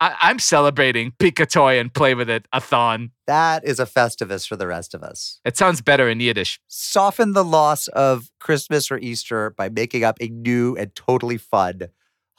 I- 0.00 0.16
I'm 0.20 0.38
celebrating 0.38 1.12
pick 1.18 1.40
a 1.40 1.46
toy 1.46 1.78
and 1.78 1.92
play 1.92 2.14
with 2.14 2.30
it, 2.30 2.46
a 2.52 2.60
thon. 2.60 3.10
That 3.26 3.64
is 3.64 3.80
a 3.80 3.84
festivus 3.84 4.46
for 4.46 4.56
the 4.56 4.66
rest 4.66 4.94
of 4.94 5.02
us. 5.02 5.40
It 5.44 5.56
sounds 5.56 5.82
better 5.82 6.08
in 6.08 6.20
Yiddish. 6.20 6.60
Soften 6.68 7.32
the 7.32 7.44
loss 7.44 7.88
of 7.88 8.30
Christmas 8.38 8.90
or 8.90 8.98
Easter 8.98 9.50
by 9.50 9.68
making 9.68 10.04
up 10.04 10.16
a 10.20 10.28
new 10.28 10.76
and 10.76 10.94
totally 10.94 11.36
fun 11.36 11.88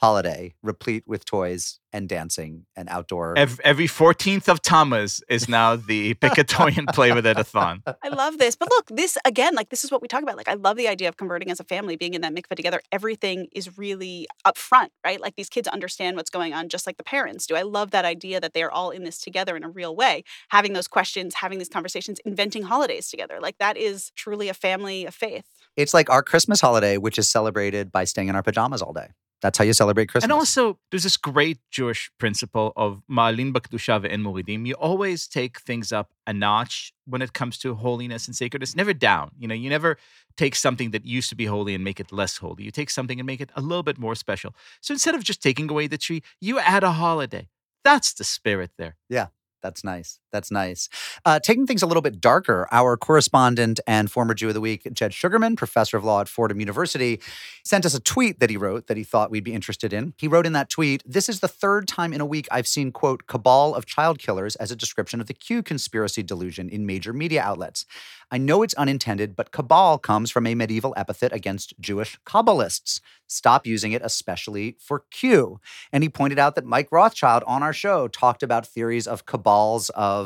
holiday, 0.00 0.54
replete 0.62 1.04
with 1.06 1.24
toys 1.24 1.78
and 1.92 2.08
dancing 2.08 2.64
and 2.74 2.88
outdoor. 2.88 3.36
Every, 3.36 3.64
every 3.64 3.86
14th 3.86 4.48
of 4.48 4.62
Tammuz 4.62 5.22
is 5.28 5.48
now 5.48 5.76
the 5.76 6.14
pick 6.14 6.38
a 6.38 6.44
toy 6.44 6.72
and 6.76 6.86
play 6.88 7.12
with 7.12 7.26
it, 7.26 7.38
a 7.38 7.44
thon. 7.44 7.82
I 8.02 8.08
love 8.08 8.38
this. 8.38 8.56
But 8.56 8.70
look, 8.70 8.86
this 8.88 9.18
again, 9.24 9.54
like 9.54 9.68
this 9.68 9.84
is 9.84 9.90
what 9.90 10.00
we 10.00 10.08
talk 10.08 10.22
about. 10.22 10.36
Like 10.36 10.48
I 10.48 10.54
love 10.54 10.76
the 10.76 10.88
idea 10.88 11.08
of 11.08 11.16
converting 11.16 11.50
as 11.50 11.60
a 11.60 11.64
family, 11.64 11.96
being 11.96 12.14
in 12.14 12.22
that 12.22 12.34
mikveh 12.34 12.56
together. 12.56 12.80
Everything 12.90 13.48
is 13.52 13.76
really 13.76 14.26
upfront, 14.46 14.88
right? 15.04 15.20
Like 15.20 15.36
these 15.36 15.50
kids 15.50 15.68
understand 15.68 16.16
what's 16.16 16.30
going 16.30 16.54
on 16.54 16.68
just 16.68 16.86
like 16.86 16.96
the 16.96 17.04
parents 17.04 17.46
do. 17.46 17.54
I 17.54 17.62
love 17.62 17.90
that 17.90 18.04
idea 18.04 18.40
that 18.40 18.54
they 18.54 18.62
are 18.62 18.70
all 18.70 18.90
in 18.90 19.04
this 19.04 19.20
together 19.20 19.56
in 19.56 19.64
a 19.64 19.68
real 19.68 19.94
way, 19.94 20.24
having 20.48 20.72
those 20.72 20.88
questions, 20.88 21.34
having 21.36 21.58
these 21.58 21.68
conversations, 21.68 22.20
inventing 22.24 22.62
holidays 22.62 23.10
together. 23.10 23.38
Like 23.40 23.58
that 23.58 23.76
is 23.76 24.12
truly 24.16 24.48
a 24.48 24.54
family 24.54 25.04
of 25.04 25.14
faith. 25.14 25.44
It's 25.76 25.92
like 25.92 26.08
our 26.08 26.22
Christmas 26.22 26.60
holiday, 26.60 26.96
which 26.96 27.18
is 27.18 27.28
celebrated 27.28 27.92
by 27.92 28.04
staying 28.04 28.28
in 28.28 28.36
our 28.36 28.42
pajamas 28.42 28.82
all 28.82 28.92
day. 28.92 29.08
That's 29.42 29.56
how 29.56 29.64
you 29.64 29.72
celebrate 29.72 30.08
Christmas. 30.08 30.24
And 30.24 30.32
also, 30.32 30.78
there's 30.90 31.04
this 31.04 31.16
great 31.16 31.58
Jewish 31.70 32.10
principle 32.18 32.72
of 32.76 33.02
ma'alin 33.10 33.52
b'kedusha 33.52 34.04
ve'en 34.04 34.20
moridim. 34.20 34.66
You 34.66 34.74
always 34.74 35.26
take 35.26 35.60
things 35.60 35.92
up 35.92 36.12
a 36.26 36.32
notch 36.32 36.92
when 37.06 37.22
it 37.22 37.32
comes 37.32 37.56
to 37.58 37.74
holiness 37.74 38.26
and 38.26 38.36
sacredness, 38.36 38.76
never 38.76 38.92
down. 38.92 39.30
You 39.38 39.48
know, 39.48 39.54
you 39.54 39.70
never 39.70 39.96
take 40.36 40.54
something 40.54 40.90
that 40.90 41.06
used 41.06 41.30
to 41.30 41.34
be 41.34 41.46
holy 41.46 41.74
and 41.74 41.82
make 41.82 42.00
it 42.00 42.12
less 42.12 42.36
holy. 42.36 42.64
You 42.64 42.70
take 42.70 42.90
something 42.90 43.18
and 43.18 43.26
make 43.26 43.40
it 43.40 43.50
a 43.56 43.60
little 43.60 43.82
bit 43.82 43.98
more 43.98 44.14
special. 44.14 44.54
So 44.80 44.92
instead 44.92 45.14
of 45.14 45.24
just 45.24 45.42
taking 45.42 45.70
away 45.70 45.86
the 45.86 45.98
tree, 45.98 46.22
you 46.40 46.58
add 46.58 46.84
a 46.84 46.92
holiday. 46.92 47.48
That's 47.82 48.12
the 48.12 48.24
spirit 48.24 48.72
there. 48.76 48.96
Yeah, 49.08 49.28
that's 49.62 49.82
nice. 49.82 50.19
That's 50.32 50.50
nice. 50.50 50.88
Uh, 51.24 51.40
taking 51.40 51.66
things 51.66 51.82
a 51.82 51.86
little 51.86 52.02
bit 52.02 52.20
darker, 52.20 52.68
our 52.70 52.96
correspondent 52.96 53.80
and 53.86 54.10
former 54.10 54.34
Jew 54.34 54.48
of 54.48 54.54
the 54.54 54.60
Week, 54.60 54.86
Jed 54.92 55.12
Shugerman, 55.12 55.56
professor 55.56 55.96
of 55.96 56.04
law 56.04 56.20
at 56.20 56.28
Fordham 56.28 56.60
University, 56.60 57.20
sent 57.64 57.84
us 57.84 57.94
a 57.94 58.00
tweet 58.00 58.40
that 58.40 58.50
he 58.50 58.56
wrote 58.56 58.86
that 58.86 58.96
he 58.96 59.04
thought 59.04 59.30
we'd 59.30 59.44
be 59.44 59.54
interested 59.54 59.92
in. 59.92 60.14
He 60.18 60.28
wrote 60.28 60.46
in 60.46 60.52
that 60.52 60.70
tweet, 60.70 61.02
This 61.06 61.28
is 61.28 61.40
the 61.40 61.48
third 61.48 61.88
time 61.88 62.12
in 62.12 62.20
a 62.20 62.26
week 62.26 62.48
I've 62.50 62.66
seen, 62.66 62.92
quote, 62.92 63.26
cabal 63.26 63.74
of 63.74 63.86
child 63.86 64.18
killers 64.18 64.56
as 64.56 64.70
a 64.70 64.76
description 64.76 65.20
of 65.20 65.26
the 65.26 65.34
Q 65.34 65.62
conspiracy 65.62 66.22
delusion 66.22 66.68
in 66.68 66.86
major 66.86 67.12
media 67.12 67.42
outlets. 67.42 67.86
I 68.32 68.38
know 68.38 68.62
it's 68.62 68.74
unintended, 68.74 69.34
but 69.34 69.50
cabal 69.50 69.98
comes 69.98 70.30
from 70.30 70.46
a 70.46 70.54
medieval 70.54 70.94
epithet 70.96 71.32
against 71.32 71.74
Jewish 71.80 72.18
Kabbalists. 72.24 73.00
Stop 73.26 73.66
using 73.66 73.92
it, 73.92 74.02
especially 74.04 74.76
for 74.78 75.04
Q. 75.10 75.60
And 75.92 76.02
he 76.02 76.08
pointed 76.08 76.38
out 76.38 76.54
that 76.54 76.64
Mike 76.64 76.88
Rothschild 76.92 77.42
on 77.46 77.62
our 77.62 77.72
show 77.72 78.08
talked 78.08 78.42
about 78.42 78.66
theories 78.66 79.06
of 79.06 79.26
cabals 79.26 79.88
of 79.90 80.19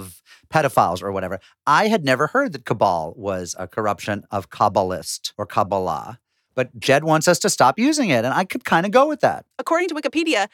pedophiles 0.52 1.02
or 1.02 1.12
whatever. 1.12 1.40
I 1.66 1.88
had 1.88 2.04
never 2.04 2.28
heard 2.28 2.52
that 2.52 2.64
cabal 2.64 3.14
was 3.16 3.54
a 3.58 3.66
corruption 3.66 4.24
of 4.30 4.50
Kabbalist 4.50 5.32
or 5.36 5.46
Kabbalah. 5.46 6.18
But 6.54 6.78
Jed 6.78 7.04
wants 7.04 7.26
us 7.26 7.38
to 7.40 7.50
stop 7.50 7.78
using 7.78 8.10
it, 8.10 8.24
and 8.24 8.32
I 8.32 8.44
could 8.44 8.64
kind 8.64 8.86
of 8.86 8.92
go 8.92 9.08
with 9.08 9.20
that. 9.20 9.44
According 9.58 9.88
to 9.88 9.94
Wikipedia, 9.94 10.48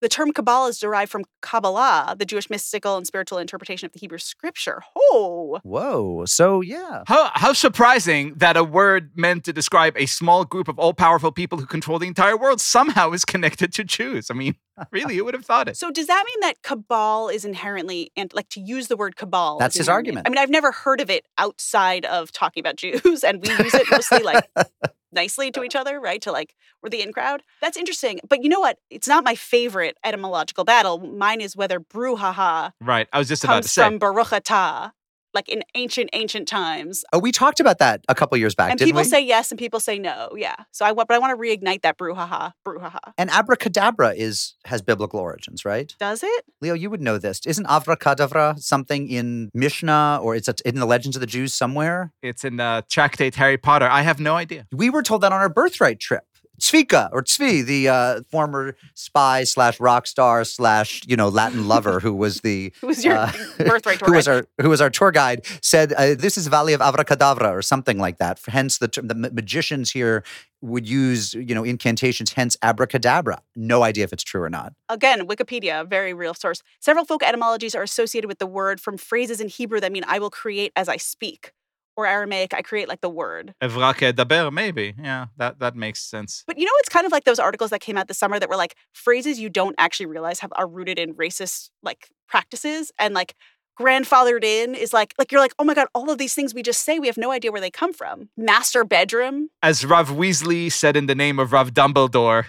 The 0.00 0.08
term 0.08 0.32
Kabbalah 0.32 0.68
is 0.68 0.78
derived 0.78 1.10
from 1.12 1.24
Kabbalah, 1.42 2.16
the 2.18 2.24
Jewish 2.24 2.48
mystical 2.48 2.96
and 2.96 3.06
spiritual 3.06 3.38
interpretation 3.38 3.86
of 3.86 3.92
the 3.92 3.98
Hebrew 3.98 4.18
scripture. 4.18 4.82
Oh, 4.96 5.60
Whoa. 5.62 6.24
So, 6.24 6.62
yeah. 6.62 7.02
How, 7.06 7.30
how 7.34 7.52
surprising 7.52 8.34
that 8.36 8.56
a 8.56 8.64
word 8.64 9.10
meant 9.14 9.44
to 9.44 9.52
describe 9.52 9.94
a 9.96 10.06
small 10.06 10.44
group 10.44 10.68
of 10.68 10.78
all 10.78 10.94
powerful 10.94 11.32
people 11.32 11.58
who 11.58 11.66
control 11.66 11.98
the 11.98 12.06
entire 12.06 12.36
world 12.36 12.60
somehow 12.60 13.12
is 13.12 13.24
connected 13.24 13.72
to 13.74 13.84
Jews. 13.84 14.30
I 14.30 14.34
mean, 14.34 14.54
really, 14.90 15.16
who 15.16 15.24
would 15.26 15.34
have 15.34 15.44
thought 15.44 15.68
it? 15.68 15.76
so 15.76 15.90
does 15.90 16.06
that 16.06 16.24
mean 16.26 16.40
that 16.40 16.62
cabal 16.62 17.28
is 17.28 17.44
inherently 17.44 18.10
and 18.16 18.32
like 18.32 18.48
to 18.50 18.60
use 18.60 18.88
the 18.88 18.96
word 18.96 19.16
cabal? 19.16 19.58
That's 19.58 19.76
his 19.76 19.88
argument. 19.88 20.26
I 20.26 20.30
mean, 20.30 20.38
I've 20.38 20.50
never 20.50 20.72
heard 20.72 21.00
of 21.00 21.10
it 21.10 21.26
outside 21.36 22.06
of 22.06 22.32
talking 22.32 22.60
about 22.60 22.76
Jews, 22.76 23.22
and 23.24 23.42
we 23.42 23.50
use 23.50 23.74
it 23.74 23.86
mostly 23.90 24.22
like 24.22 24.48
nicely 25.12 25.50
to 25.52 25.62
each 25.62 25.76
other, 25.76 26.00
right? 26.00 26.20
To 26.22 26.32
like 26.32 26.54
we're 26.82 26.90
the 26.90 27.02
in 27.02 27.12
crowd. 27.12 27.42
That's 27.60 27.76
interesting. 27.76 28.20
But 28.28 28.42
you 28.42 28.48
know 28.48 28.60
what? 28.60 28.78
It's 28.90 29.08
not 29.08 29.24
my 29.24 29.34
favorite 29.34 29.96
etymological 30.04 30.64
battle. 30.64 30.98
Mine 30.98 31.40
is 31.40 31.56
whether 31.56 31.80
brouhaha 31.80 32.72
Right. 32.80 33.08
I 33.12 33.18
was 33.18 33.28
just 33.28 33.44
about 33.44 33.62
to 33.62 33.68
say. 33.68 33.82
from 33.82 33.98
baruch 33.98 34.28
atah, 34.28 34.92
like 35.34 35.48
in 35.48 35.62
ancient 35.74 36.10
ancient 36.12 36.48
times. 36.48 37.04
Oh, 37.12 37.18
we 37.18 37.32
talked 37.32 37.60
about 37.60 37.78
that 37.78 38.04
a 38.08 38.14
couple 38.14 38.36
years 38.38 38.54
back, 38.54 38.70
and 38.70 38.78
didn't 38.78 38.88
people 38.88 39.02
we? 39.02 39.08
say 39.08 39.24
yes, 39.24 39.50
and 39.50 39.58
people 39.58 39.80
say 39.80 39.98
no. 39.98 40.30
Yeah. 40.36 40.56
So 40.70 40.84
I 40.84 40.92
want, 40.92 41.08
but 41.08 41.14
I 41.14 41.18
want 41.18 41.36
to 41.38 41.42
reignite 41.42 41.82
that 41.82 41.98
brouhaha, 41.98 42.52
brouhaha. 42.66 43.12
and 43.18 43.30
abracadabra 43.30 44.14
is 44.14 44.54
has 44.64 44.82
biblical 44.82 45.20
origins, 45.20 45.64
right? 45.64 45.94
Does 45.98 46.22
it? 46.22 46.44
Liel, 46.62 46.78
you 46.78 46.90
would 46.90 47.00
know 47.00 47.18
this. 47.18 47.40
Isn't 47.46 47.66
abracadabra 47.66 48.56
something 48.58 49.08
in 49.08 49.50
Mishnah 49.54 50.20
or 50.22 50.34
it's 50.34 50.48
a, 50.48 50.54
in 50.64 50.76
the 50.76 50.86
Legends 50.86 51.16
of 51.16 51.20
the 51.20 51.26
Jews 51.26 51.54
somewhere? 51.54 52.12
It's 52.22 52.44
in 52.44 52.56
the 52.56 52.84
tractate 52.88 53.34
Harry 53.36 53.58
Potter. 53.58 53.86
I 53.86 54.02
have 54.02 54.20
no 54.20 54.36
idea. 54.36 54.66
We 54.72 54.90
were 54.90 55.02
told 55.02 55.22
that 55.22 55.32
on 55.32 55.40
our 55.40 55.48
birthright 55.48 56.00
trip. 56.00 56.24
Zvika 56.60 57.08
or 57.12 57.22
Tzvi, 57.22 57.64
the 57.64 57.88
uh, 57.88 58.20
former 58.30 58.76
spy 58.94 59.44
slash 59.44 59.80
rock 59.80 60.06
star 60.06 60.44
slash 60.44 61.02
you 61.06 61.16
know 61.16 61.28
Latin 61.28 61.66
lover 61.66 62.00
who 62.00 62.14
was 62.14 62.40
the 62.40 62.72
Who 62.80 62.88
was 62.88 63.04
your 63.04 63.16
uh, 63.16 63.32
birthright 63.58 63.98
tour 63.98 64.08
who 64.08 64.14
was 64.14 64.26
guide? 64.26 64.46
our 64.58 64.64
who 64.64 64.70
was 64.70 64.80
our 64.80 64.90
tour 64.90 65.10
guide 65.10 65.44
said 65.62 65.92
uh, 65.94 66.14
this 66.14 66.36
is 66.36 66.46
Valley 66.46 66.72
of 66.72 66.80
Abracadabra 66.80 67.50
or 67.50 67.62
something 67.62 67.98
like 67.98 68.18
that. 68.18 68.40
Hence 68.46 68.78
the 68.78 68.88
term, 68.88 69.08
the 69.08 69.14
magicians 69.14 69.90
here 69.90 70.22
would 70.60 70.88
use 70.88 71.34
you 71.34 71.54
know 71.54 71.64
incantations. 71.64 72.32
Hence 72.32 72.56
abracadabra. 72.62 73.42
No 73.56 73.82
idea 73.82 74.04
if 74.04 74.12
it's 74.12 74.22
true 74.22 74.42
or 74.42 74.50
not. 74.50 74.74
Again, 74.88 75.26
Wikipedia, 75.26 75.80
a 75.80 75.84
very 75.84 76.12
real 76.12 76.34
source. 76.34 76.62
Several 76.80 77.04
folk 77.04 77.22
etymologies 77.22 77.74
are 77.74 77.82
associated 77.82 78.28
with 78.28 78.38
the 78.38 78.46
word 78.46 78.80
from 78.80 78.96
phrases 78.96 79.40
in 79.40 79.48
Hebrew 79.48 79.80
that 79.80 79.92
mean 79.92 80.04
I 80.06 80.18
will 80.18 80.30
create 80.30 80.72
as 80.76 80.88
I 80.88 80.96
speak, 80.96 81.52
or 82.00 82.06
Aramaic, 82.06 82.54
I 82.54 82.62
create 82.62 82.88
like 82.88 83.00
the 83.00 83.10
word. 83.10 83.54
Evrake 83.62 84.12
daber, 84.12 84.52
maybe. 84.52 84.94
Yeah, 85.00 85.26
that, 85.36 85.58
that 85.60 85.76
makes 85.76 86.00
sense. 86.02 86.44
But 86.46 86.58
you 86.58 86.64
know, 86.64 86.72
it's 86.78 86.88
kind 86.88 87.06
of 87.06 87.12
like 87.12 87.24
those 87.24 87.38
articles 87.38 87.70
that 87.70 87.80
came 87.80 87.96
out 87.96 88.08
this 88.08 88.18
summer 88.18 88.38
that 88.38 88.48
were 88.48 88.56
like 88.56 88.76
phrases 88.92 89.38
you 89.38 89.50
don't 89.50 89.74
actually 89.78 90.06
realize 90.06 90.40
have 90.40 90.52
are 90.56 90.66
rooted 90.66 90.98
in 90.98 91.14
racist 91.14 91.70
like 91.82 92.08
practices 92.28 92.90
and 92.98 93.14
like 93.14 93.34
grandfathered 93.78 94.44
in 94.44 94.74
is 94.74 94.92
like 94.92 95.14
like 95.18 95.32
you're 95.32 95.40
like 95.40 95.54
oh 95.58 95.64
my 95.64 95.72
god 95.72 95.86
all 95.94 96.10
of 96.10 96.18
these 96.18 96.34
things 96.34 96.52
we 96.52 96.62
just 96.62 96.82
say 96.84 96.98
we 96.98 97.06
have 97.06 97.16
no 97.16 97.30
idea 97.30 97.50
where 97.50 97.62
they 97.62 97.70
come 97.70 97.94
from 97.94 98.28
master 98.36 98.84
bedroom 98.84 99.48
As 99.62 99.86
Rav 99.86 100.10
Weasley 100.10 100.70
said 100.70 100.96
in 100.96 101.06
the 101.06 101.14
name 101.14 101.38
of 101.38 101.52
Rav 101.52 101.72
Dumbledore, 101.72 102.44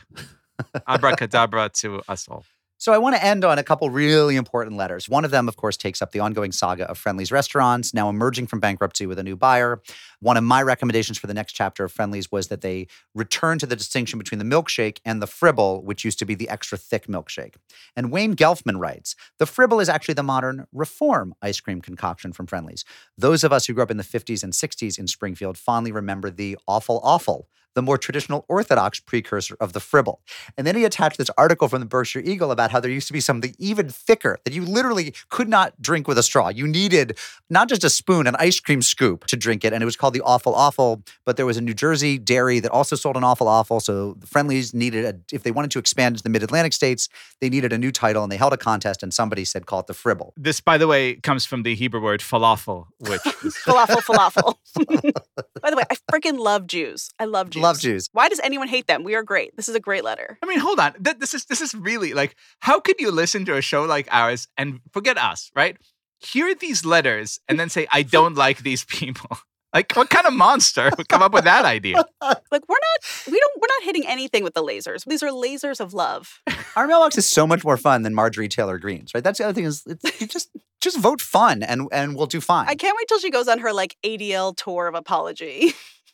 abracadabra 0.88 1.70
to 1.70 2.02
us 2.08 2.28
all. 2.28 2.44
So 2.82 2.92
I 2.92 2.98
want 2.98 3.16
to 3.16 3.24
end 3.24 3.46
on 3.46 3.60
a 3.60 3.64
couple 3.64 3.92
really 3.92 4.36
important 4.36 4.76
letters. 4.76 5.08
One 5.08 5.24
of 5.24 5.30
them, 5.30 5.48
of 5.48 5.56
course, 5.56 5.78
takes 5.78 6.02
up 6.02 6.14
the 6.14 6.20
ongoing 6.20 6.52
saga 6.52 6.90
of 6.90 6.98
Friendly's 6.98 7.32
restaurants, 7.32 7.94
now 7.94 8.10
emerging 8.10 8.48
from 8.48 8.60
bankruptcy 8.60 9.06
with 9.06 9.20
a 9.20 9.24
new 9.24 9.36
buyer. 9.36 9.84
One 10.20 10.36
of 10.36 10.44
my 10.44 10.64
recommendations 10.64 11.20
for 11.20 11.28
the 11.28 11.36
next 11.36 11.54
chapter 11.54 11.84
of 11.84 11.92
Friendly's 11.92 12.32
was 12.32 12.48
that 12.48 12.62
they 12.62 12.88
return 13.14 13.60
to 13.60 13.68
the 13.68 13.76
distinction 13.76 14.18
between 14.18 14.40
the 14.40 14.46
milkshake 14.46 14.98
and 15.06 15.22
the 15.22 15.28
fribble, 15.28 15.84
which 15.84 16.04
used 16.04 16.18
to 16.18 16.26
be 16.26 16.34
the 16.34 16.50
extra 16.50 16.76
thick 16.76 17.06
milkshake. 17.06 17.54
And 17.96 18.12
Wayne 18.12 18.36
Gelfman 18.36 18.80
writes, 18.80 19.16
the 19.38 19.46
fribble 19.46 19.80
is 19.80 19.88
actually 19.88 20.16
the 20.16 20.24
modern 20.24 20.66
reform 20.74 21.36
ice 21.40 21.60
cream 21.60 21.82
concoction 21.82 22.34
from 22.34 22.48
Friendly's. 22.48 22.84
Those 23.16 23.44
of 23.44 23.54
us 23.54 23.68
who 23.68 23.76
grew 23.76 23.84
up 23.84 23.92
in 23.92 23.98
the 23.98 24.04
50s 24.04 24.44
and 24.44 24.54
60s 24.54 24.98
in 24.98 25.06
Springfield 25.06 25.60
fondly 25.60 25.92
remember 25.92 26.32
the 26.32 26.58
awful 26.68 27.00
awful, 27.04 27.48
the 27.76 27.82
more 27.82 27.98
traditional 27.98 28.46
orthodox 28.48 29.00
precursor 29.00 29.56
of 29.60 29.74
the 29.74 29.80
fribble. 29.80 30.22
And 30.58 30.68
then 30.68 30.76
he 30.76 30.86
attached 30.86 31.18
this 31.18 31.30
article 31.38 31.68
from 31.68 31.80
the 31.80 31.86
Berkshire 31.86 32.20
Eagle 32.20 32.52
about 32.52 32.72
how 32.72 32.80
there 32.80 32.92
used 32.92 33.08
to 33.08 33.14
be 33.14 33.20
something 33.20 33.56
even 33.58 33.90
thicker 33.90 34.38
that 34.46 34.54
you 34.54 34.66
literally 34.66 35.14
could 35.30 35.50
not 35.50 35.82
drink 35.82 36.08
with 36.08 36.18
a 36.18 36.24
straw. 36.24 36.50
You 36.50 36.68
needed 36.68 37.18
not 37.50 37.70
just 37.70 37.84
a 37.84 37.90
spoon, 37.90 38.28
an 38.28 38.36
ice 38.38 38.60
cream 38.60 38.82
scoop 38.82 39.26
to 39.28 39.38
drink 39.38 39.64
it. 39.64 39.74
And 39.74 39.82
it 39.82 39.86
was 39.86 39.96
called 39.96 40.14
the 40.14 40.22
Awful 40.22 40.54
Awful. 40.54 41.04
But 41.26 41.38
there 41.38 41.46
was 41.46 41.58
a 41.58 41.62
New 41.62 41.74
Jersey 41.74 42.18
dairy 42.18 42.60
that 42.60 42.72
also 42.72 42.96
sold 42.96 43.18
an 43.18 43.24
Awful 43.24 43.48
Awful. 43.48 43.80
So 43.80 44.14
the 44.14 44.28
Friendlies 44.28 44.74
needed, 44.74 45.06
a, 45.06 45.36
if 45.36 45.44
they 45.44 45.52
wanted 45.52 45.72
to 45.72 45.80
expand 45.80 46.14
into 46.14 46.24
the 46.24 46.30
mid 46.30 46.44
Atlantic 46.44 46.74
states, 46.74 47.10
they 47.40 47.50
needed 47.50 47.74
a 47.74 47.78
new 47.78 47.92
title. 47.92 48.24
And 48.24 48.32
they 48.32 48.38
held 48.38 48.54
a 48.54 48.58
contest 48.58 49.04
and 49.04 49.14
somebody 49.14 49.46
said, 49.46 49.66
call 49.66 49.80
it 49.80 49.88
the 49.88 49.94
Fribble. 49.94 50.34
This, 50.36 50.60
by 50.60 50.78
the 50.78 50.88
way, 50.88 51.16
comes 51.16 51.46
from 51.46 51.64
the 51.64 51.76
Hebrew 51.76 52.02
word 52.02 52.22
falafel, 52.22 52.88
which 53.00 53.26
is 53.44 53.56
falafel 53.66 54.02
falafel 54.02 54.56
by 55.62 55.70
the 55.70 55.76
way 55.76 55.84
i 55.92 55.96
freaking 56.12 56.38
love 56.38 56.68
jews 56.68 57.10
i 57.20 57.26
love 57.26 57.50
jews 57.50 57.61
Love 57.62 57.80
Jews. 57.80 58.10
why 58.14 58.30
does 58.30 58.40
anyone 58.44 58.68
hate 58.68 58.88
them 58.88 59.04
we 59.04 59.16
are 59.16 59.24
great 59.24 59.56
this 59.56 59.70
is 59.70 59.76
a 59.76 59.80
great 59.80 60.04
letter 60.04 60.38
I 60.42 60.46
mean, 60.46 60.60
hold 60.60 60.80
on. 60.80 60.94
Th- 61.04 61.18
This 61.18 61.34
is 61.34 61.46
this 61.46 61.62
is 61.62 61.74
really 61.76 62.14
like 62.14 62.36
how 62.60 62.80
could 62.80 63.00
you 63.00 63.12
listen 63.12 63.46
to 63.46 63.56
a 63.58 63.62
show 63.62 63.84
like 63.84 64.08
ours 64.12 64.48
and 64.58 64.80
forget 64.92 65.18
us, 65.18 65.50
right? 65.56 65.78
Hear 66.20 66.54
these 66.54 66.86
letters 66.86 67.40
and 67.48 67.60
then 67.60 67.70
say, 67.70 67.88
I 67.92 68.04
don't 68.04 68.36
like 68.36 68.60
these 68.64 68.84
people. 68.86 69.38
Like, 69.74 69.94
what 69.96 70.10
kind 70.10 70.28
of 70.28 70.34
monster 70.34 70.92
would 70.98 71.08
come 71.08 71.22
up 71.22 71.32
with 71.32 71.46
that 71.46 71.64
idea? 71.64 71.96
like 72.22 72.64
we're 72.68 72.84
not 72.90 73.00
we 73.32 73.40
don't 73.40 73.56
we're 73.56 73.74
not 73.76 73.84
hitting 73.84 74.04
anything 74.06 74.44
with 74.44 74.54
the 74.54 74.62
lasers 74.62 75.06
these 75.06 75.24
are 75.24 75.30
lasers 75.30 75.80
of 75.80 75.94
love 75.94 76.42
Our 76.76 76.88
mailbox 76.88 77.18
is 77.18 77.26
so 77.26 77.48
much 77.48 77.64
more 77.64 77.78
fun 77.78 78.02
than 78.02 78.14
Marjorie 78.14 78.50
Taylor 78.50 78.78
Greene's, 78.78 79.14
right? 79.16 79.24
That's 79.24 79.38
the 79.38 79.46
other 79.46 79.54
thing 79.54 79.64
is 79.64 79.84
it's, 79.88 80.20
you 80.20 80.28
just 80.28 80.50
just 80.82 80.98
vote 81.00 81.22
fun 81.22 81.64
and 81.64 81.88
and 81.94 82.18
we'll 82.18 82.28
do 82.28 82.42
fine. 82.42 82.68
i 82.68 82.76
can't 82.76 82.98
wait 82.98 83.08
till 83.08 83.20
she 83.20 83.30
goes 83.30 83.48
on 83.48 83.60
her 83.60 83.72
like 83.72 83.96
adl 84.04 84.54
tour 84.58 84.88
of 84.88 84.96
apology 84.96 85.72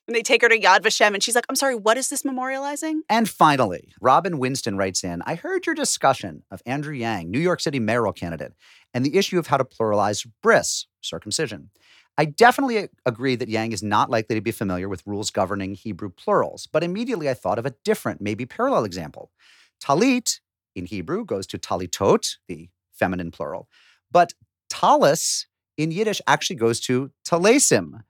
and 0.08 0.16
they 0.16 0.22
take 0.22 0.42
her 0.42 0.50
to 0.50 0.60
yad 0.60 0.80
vashem 0.80 1.14
and 1.14 1.22
she's 1.22 1.36
like 1.36 1.46
i'm 1.50 1.56
sorry 1.56 1.76
what 1.76 1.98
is 1.98 2.10
this 2.10 2.24
memorializing 2.24 3.02
And 3.10 3.30
finally, 3.30 3.94
Robin 4.02 4.38
Winston 4.38 4.78
writes 4.78 5.04
in 5.04 5.22
I 5.26 5.36
heard 5.36 5.66
your 5.66 5.76
discussion 5.76 6.44
of 6.52 6.62
Andrew 6.66 6.94
Yang, 6.94 7.32
New 7.32 7.40
York 7.40 7.60
City 7.60 7.80
mayoral 7.80 8.14
candidate, 8.14 8.54
and 8.94 9.06
the 9.06 9.18
issue 9.18 9.40
of 9.40 9.48
how 9.48 9.58
to 9.58 9.64
pluralize 9.64 10.28
bris, 10.42 10.88
circumcision. 11.02 11.70
I 12.18 12.26
definitely 12.26 12.90
agree 13.06 13.36
that 13.36 13.50
Yang 13.50 13.74
is 13.74 13.84
not 13.84 14.10
likely 14.10 14.36
to 14.36 14.42
be 14.42 14.52
familiar 14.52 14.90
with 14.90 15.06
rules 15.06 15.30
governing 15.30 15.76
Hebrew 15.76 16.10
plurals, 16.10 16.68
but 16.68 16.84
immediately 16.84 17.30
I 17.30 17.34
thought 17.34 17.60
of 17.60 17.66
a 17.66 17.76
different, 17.84 18.22
maybe 18.22 18.46
parallel 18.46 18.86
example. 18.86 19.32
Talit 19.82 20.40
in 20.76 20.86
Hebrew 20.88 21.26
goes 21.26 21.46
to 21.48 21.58
talitot, 21.58 22.38
the 22.48 22.70
feminine 22.92 23.32
plural, 23.32 23.68
but 24.12 24.34
talis 24.70 25.46
in 25.78 25.92
Yiddish 25.92 26.22
actually 26.28 26.56
goes 26.56 26.80
to 26.82 27.12
talesim. 27.28 28.02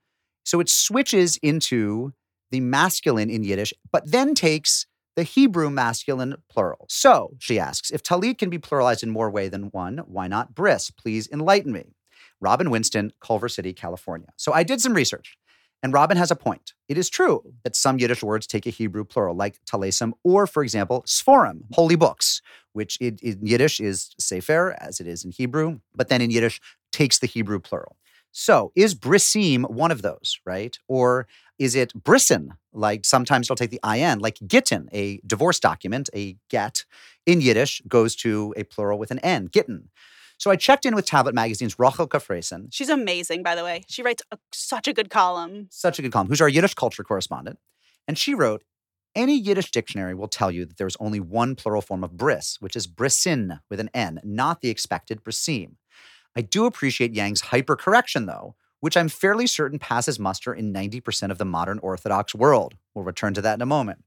So 0.47 0.61
it 0.61 0.69
switches 0.69 1.35
into 1.43 2.13
the 2.51 2.61
masculine 2.61 3.29
in 3.29 3.43
Yiddish, 3.43 3.73
but 3.91 4.09
then 4.09 4.33
takes 4.33 4.85
the 5.17 5.23
Hebrew 5.23 5.69
masculine 5.69 6.35
plural. 6.49 6.85
So 6.87 7.31
she 7.37 7.59
asks, 7.59 7.91
if 7.91 8.01
talit 8.01 8.37
can 8.37 8.49
be 8.49 8.57
pluralized 8.57 9.03
in 9.03 9.09
more 9.09 9.29
way 9.29 9.49
than 9.49 9.63
one, 9.71 9.97
why 10.05 10.29
not 10.29 10.55
bris? 10.55 10.89
Please 10.89 11.27
enlighten 11.33 11.73
me. 11.73 11.95
Robin 12.39 12.69
Winston, 12.69 13.11
Culver 13.19 13.49
City, 13.49 13.73
California. 13.73 14.29
So 14.37 14.53
I 14.53 14.63
did 14.63 14.79
some 14.79 14.93
research, 14.93 15.37
and 15.83 15.91
Robin 15.91 16.15
has 16.15 16.31
a 16.31 16.35
point. 16.35 16.71
It 16.87 16.97
is 16.97 17.09
true 17.09 17.43
that 17.65 17.75
some 17.75 17.99
Yiddish 17.99 18.23
words 18.23 18.47
take 18.47 18.65
a 18.65 18.69
Hebrew 18.69 19.03
plural, 19.03 19.35
like 19.35 19.59
talesim, 19.65 20.13
or, 20.23 20.47
for 20.47 20.63
example, 20.63 21.03
sforim, 21.05 21.63
holy 21.73 21.97
books, 21.97 22.41
which 22.71 22.97
in, 23.01 23.17
in 23.21 23.45
Yiddish 23.45 23.81
is 23.81 24.15
sefer, 24.17 24.77
as 24.79 25.01
it 25.01 25.07
is 25.07 25.25
in 25.25 25.31
Hebrew, 25.31 25.81
but 25.93 26.07
then 26.07 26.21
in 26.21 26.31
Yiddish 26.31 26.61
takes 26.93 27.19
the 27.19 27.27
Hebrew 27.27 27.59
plural. 27.59 27.97
So 28.39 28.71
is 28.75 28.93
brisim 28.93 29.67
one 29.67 29.89
of 29.89 30.03
those, 30.03 30.39
right? 30.45 30.77
Or 30.87 31.27
is 31.57 31.73
it 31.73 31.91
brisson? 31.95 32.53
Like 32.71 33.03
sometimes 33.03 33.47
it'll 33.47 33.55
take 33.55 33.71
the 33.71 33.79
in, 33.83 34.19
like 34.19 34.37
gittin, 34.45 34.89
a 34.91 35.19
divorce 35.25 35.59
document, 35.59 36.07
a 36.13 36.37
get 36.47 36.85
in 37.25 37.41
Yiddish 37.41 37.81
goes 37.87 38.15
to 38.17 38.53
a 38.55 38.63
plural 38.63 38.99
with 38.99 39.09
an 39.09 39.17
n, 39.19 39.49
gittin. 39.51 39.89
So 40.37 40.51
I 40.51 40.55
checked 40.55 40.85
in 40.85 40.93
with 40.93 41.07
Tablet 41.07 41.33
Magazine's 41.33 41.77
Rokhl 41.77 42.07
Kafrissen, 42.07 42.67
she's 42.69 42.89
amazing 42.89 43.41
by 43.41 43.55
the 43.55 43.63
way 43.63 43.81
she 43.89 44.03
writes 44.03 44.21
a, 44.31 44.37
such 44.51 44.87
a 44.87 44.93
good 44.93 45.09
column 45.09 45.65
such 45.71 45.97
a 45.97 46.03
good 46.03 46.11
column, 46.11 46.27
who's 46.27 46.39
our 46.39 46.47
Yiddish 46.47 46.75
culture 46.75 47.03
correspondent. 47.03 47.57
And 48.07 48.19
she 48.19 48.35
wrote, 48.35 48.63
any 49.15 49.35
Yiddish 49.35 49.71
dictionary 49.71 50.13
will 50.13 50.27
tell 50.27 50.51
you 50.51 50.63
that 50.65 50.77
there's 50.77 50.95
only 50.99 51.19
one 51.19 51.55
plural 51.55 51.81
form 51.81 52.03
of 52.03 52.15
bris, 52.15 52.57
which 52.59 52.75
is 52.75 52.85
brisin 52.85 53.61
with 53.67 53.79
an 53.79 53.89
N, 53.95 54.19
not 54.23 54.61
the 54.61 54.69
expected 54.69 55.23
brisim. 55.23 55.77
I 56.37 56.41
do 56.41 56.67
appreciate 56.67 57.15
Yang's 57.15 57.41
hypercorrection, 57.41 58.27
though, 58.27 58.53
which 58.79 58.95
I'm 58.95 59.09
fairly 59.09 59.47
certain 59.47 59.79
passes 59.79 60.19
muster 60.19 60.53
in 60.53 60.71
90% 60.71 61.31
of 61.31 61.39
the 61.39 61.45
modern 61.45 61.79
Orthodox 61.79 62.35
world. 62.35 62.75
We'll 62.93 63.05
return 63.05 63.33
to 63.33 63.41
that 63.41 63.55
in 63.55 63.61
a 63.63 63.65
moment. 63.65 64.03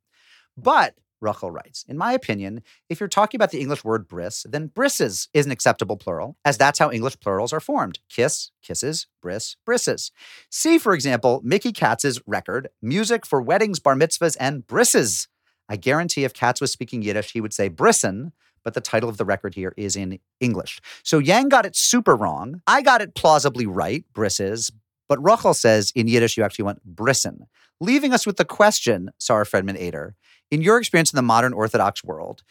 But, 0.57 0.95
Rachel 1.21 1.51
writes, 1.51 1.85
in 1.89 1.99
my 1.99 2.13
opinion, 2.13 2.63
if 2.89 3.01
you're 3.01 3.09
talking 3.09 3.37
about 3.37 3.51
the 3.51 3.61
English 3.61 3.83
word 3.83 4.07
bris, 4.07 4.47
then 4.49 4.69
brisses 4.69 5.29
is 5.35 5.45
an 5.45 5.51
acceptable 5.51 5.97
plural, 5.97 6.37
as 6.45 6.57
that's 6.57 6.79
how 6.79 6.93
English 6.93 7.19
plurals 7.19 7.53
are 7.53 7.59
formed. 7.59 7.99
Kiss, 8.09 8.53
kisses, 8.63 9.09
bris, 9.21 9.57
brisses. 9.67 10.13
See, 10.49 10.79
for 10.79 10.95
example, 10.95 11.41
Mickey 11.43 11.73
Katz's 11.73 12.23
record, 12.29 12.69
Music 12.81 13.27
for 13.27 13.43
Weddings, 13.43 13.81
Bar 13.81 13.97
Mitzvahs, 13.97 14.37
and 14.39 14.65
Brisses. 14.69 15.27
I 15.69 15.75
guarantee 15.75 16.23
if 16.23 16.33
Katz 16.33 16.61
was 16.61 16.71
speaking 16.71 17.03
Yiddish, 17.03 17.33
he 17.33 17.41
would 17.41 17.53
say 17.53 17.69
brisson, 17.69 18.33
but 18.65 18.75
the 18.75 18.81
title 18.81 19.09
of 19.09 19.17
the 19.17 19.25
record 19.25 19.55
here 19.55 19.75
is 19.77 19.97
in 19.97 20.19
English. 20.41 20.81
So 21.03 21.19
Yang 21.19 21.49
got 21.49 21.67
it 21.67 21.77
super 21.77 22.17
wrong. 22.17 22.63
I 22.67 22.83
got 22.83 23.01
it 23.03 23.15
plausibly 23.15 23.67
right, 23.67 24.05
brisses, 24.13 24.71
but 25.09 25.19
Rokhl 25.19 25.57
says 25.57 25.93
in 25.95 26.07
Yiddish 26.07 26.37
you 26.37 26.45
actually 26.45 26.67
want 26.67 26.95
brissen, 26.95 27.47
leaving 27.81 28.13
us 28.13 28.27
with 28.27 28.37
the 28.37 28.45
question, 28.45 29.11
Sarah 29.19 29.45
Fredman 29.45 29.77
Aeder, 29.81 30.13
in 30.51 30.63
your 30.63 30.79
experience 30.79 31.13
in 31.13 31.17
the 31.17 31.23
modern 31.23 31.53
Orthodox 31.53 32.05
world, 32.05 32.43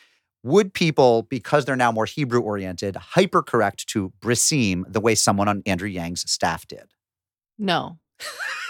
would 0.43 0.73
people, 0.73 1.23
because 1.23 1.65
they're 1.65 1.75
now 1.75 1.91
more 1.91 2.05
Hebrew 2.05 2.41
oriented, 2.41 2.95
hypercorrect 2.95 3.85
to 3.87 4.13
brissim 4.21 4.83
the 4.87 5.01
way 5.01 5.15
someone 5.15 5.47
on 5.47 5.63
Andrew 5.65 5.89
Yang's 5.89 6.29
staff 6.29 6.67
did? 6.67 6.93
No. 7.57 7.99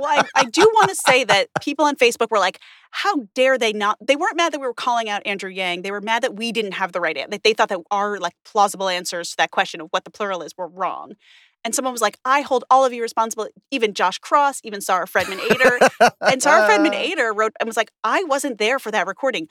Well, 0.00 0.10
I, 0.10 0.24
I 0.40 0.44
do 0.44 0.62
want 0.74 0.88
to 0.88 0.94
say 0.94 1.24
that 1.24 1.48
people 1.60 1.84
on 1.84 1.96
Facebook 1.96 2.30
were 2.30 2.38
like, 2.38 2.58
how 2.90 3.26
dare 3.34 3.58
they 3.58 3.72
not? 3.72 3.98
They 4.00 4.16
weren't 4.16 4.36
mad 4.36 4.52
that 4.52 4.60
we 4.60 4.66
were 4.66 4.74
calling 4.74 5.08
out 5.08 5.26
Andrew 5.26 5.50
Yang. 5.50 5.82
They 5.82 5.90
were 5.90 6.00
mad 6.00 6.22
that 6.22 6.34
we 6.36 6.52
didn't 6.52 6.72
have 6.72 6.92
the 6.92 7.00
right 7.00 7.16
answer. 7.16 7.38
They 7.42 7.54
thought 7.54 7.68
that 7.68 7.80
our 7.90 8.18
like 8.18 8.34
plausible 8.44 8.88
answers 8.88 9.30
to 9.30 9.36
that 9.38 9.50
question 9.50 9.80
of 9.80 9.88
what 9.90 10.04
the 10.04 10.10
plural 10.10 10.42
is 10.42 10.56
were 10.56 10.68
wrong. 10.68 11.14
And 11.62 11.74
someone 11.74 11.92
was 11.92 12.00
like, 12.00 12.18
I 12.24 12.40
hold 12.40 12.64
all 12.70 12.86
of 12.86 12.92
you 12.92 13.02
responsible, 13.02 13.48
even 13.70 13.92
Josh 13.92 14.18
Cross, 14.18 14.60
even 14.64 14.80
Sarah 14.80 15.06
Fredman 15.06 15.38
Aeder. 15.38 16.10
and 16.22 16.42
Sarah 16.42 16.66
Fredman 16.66 16.92
Aeder 17.14 17.36
wrote 17.36 17.52
and 17.60 17.66
was 17.66 17.76
like, 17.76 17.92
I 18.02 18.24
wasn't 18.24 18.58
there 18.58 18.78
for 18.78 18.90
that 18.90 19.06
recording. 19.06 19.48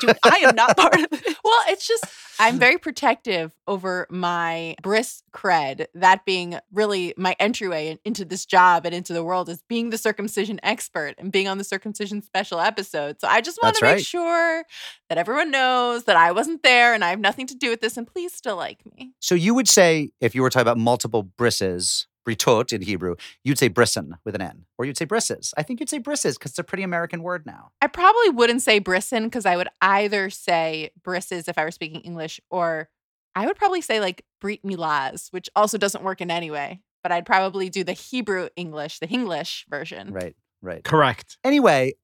Dude, 0.00 0.18
I 0.24 0.42
am 0.44 0.56
not 0.56 0.76
part 0.76 0.96
of 0.96 1.06
it. 1.12 1.31
Well, 1.44 1.60
it's 1.68 1.86
just 1.86 2.04
I'm 2.38 2.58
very 2.60 2.78
protective 2.78 3.52
over 3.66 4.06
my 4.10 4.76
bris 4.82 5.22
cred, 5.32 5.86
that 5.94 6.24
being 6.24 6.58
really 6.72 7.14
my 7.16 7.34
entryway 7.40 7.98
into 8.04 8.24
this 8.24 8.46
job 8.46 8.86
and 8.86 8.94
into 8.94 9.12
the 9.12 9.24
world 9.24 9.48
is 9.48 9.62
being 9.68 9.90
the 9.90 9.98
circumcision 9.98 10.60
expert 10.62 11.14
and 11.18 11.32
being 11.32 11.48
on 11.48 11.58
the 11.58 11.64
circumcision 11.64 12.22
special 12.22 12.60
episode. 12.60 13.20
So 13.20 13.28
I 13.28 13.40
just 13.40 13.58
want 13.62 13.74
That's 13.74 13.80
to 13.80 13.86
make 13.86 13.94
right. 13.94 14.04
sure 14.04 14.64
that 15.08 15.18
everyone 15.18 15.50
knows 15.50 16.04
that 16.04 16.16
I 16.16 16.32
wasn't 16.32 16.62
there 16.62 16.94
and 16.94 17.04
I 17.04 17.10
have 17.10 17.20
nothing 17.20 17.46
to 17.48 17.54
do 17.54 17.70
with 17.70 17.80
this 17.80 17.96
and 17.96 18.06
please 18.06 18.32
still 18.32 18.56
like 18.56 18.80
me. 18.96 19.12
So 19.20 19.34
you 19.34 19.54
would 19.54 19.68
say, 19.68 20.10
if 20.20 20.34
you 20.34 20.42
were 20.42 20.50
talking 20.50 20.62
about 20.62 20.78
multiple 20.78 21.22
brisses, 21.22 22.06
britot 22.26 22.72
in 22.72 22.82
Hebrew, 22.82 23.16
you'd 23.44 23.58
say 23.58 23.68
brissen 23.68 24.12
with 24.24 24.34
an 24.34 24.42
N, 24.42 24.64
or 24.78 24.84
you'd 24.84 24.96
say 24.96 25.04
brisses. 25.04 25.52
I 25.56 25.62
think 25.62 25.80
you'd 25.80 25.88
say 25.88 25.98
brisses 25.98 26.38
because 26.38 26.52
it's 26.52 26.58
a 26.58 26.64
pretty 26.64 26.82
American 26.82 27.22
word 27.22 27.46
now. 27.46 27.70
I 27.80 27.86
probably 27.86 28.30
wouldn't 28.30 28.62
say 28.62 28.78
brisson 28.78 29.24
because 29.24 29.46
I 29.46 29.56
would 29.56 29.68
either 29.80 30.30
say 30.30 30.90
brisses 31.02 31.48
if 31.48 31.58
I 31.58 31.64
were 31.64 31.70
speaking 31.70 32.00
English 32.02 32.40
or 32.50 32.88
I 33.34 33.46
would 33.46 33.56
probably 33.56 33.80
say 33.80 34.00
like 34.00 34.24
brit 34.40 34.62
milaz, 34.62 35.32
which 35.32 35.48
also 35.56 35.78
doesn't 35.78 36.04
work 36.04 36.20
in 36.20 36.30
any 36.30 36.50
way. 36.50 36.80
But 37.02 37.12
I'd 37.12 37.26
probably 37.26 37.68
do 37.68 37.82
the 37.82 37.94
Hebrew 37.94 38.48
English, 38.54 39.00
the 39.00 39.08
Hinglish 39.08 39.64
version. 39.68 40.12
Right, 40.12 40.36
right. 40.60 40.84
Correct. 40.84 41.36
Anyway, 41.42 41.94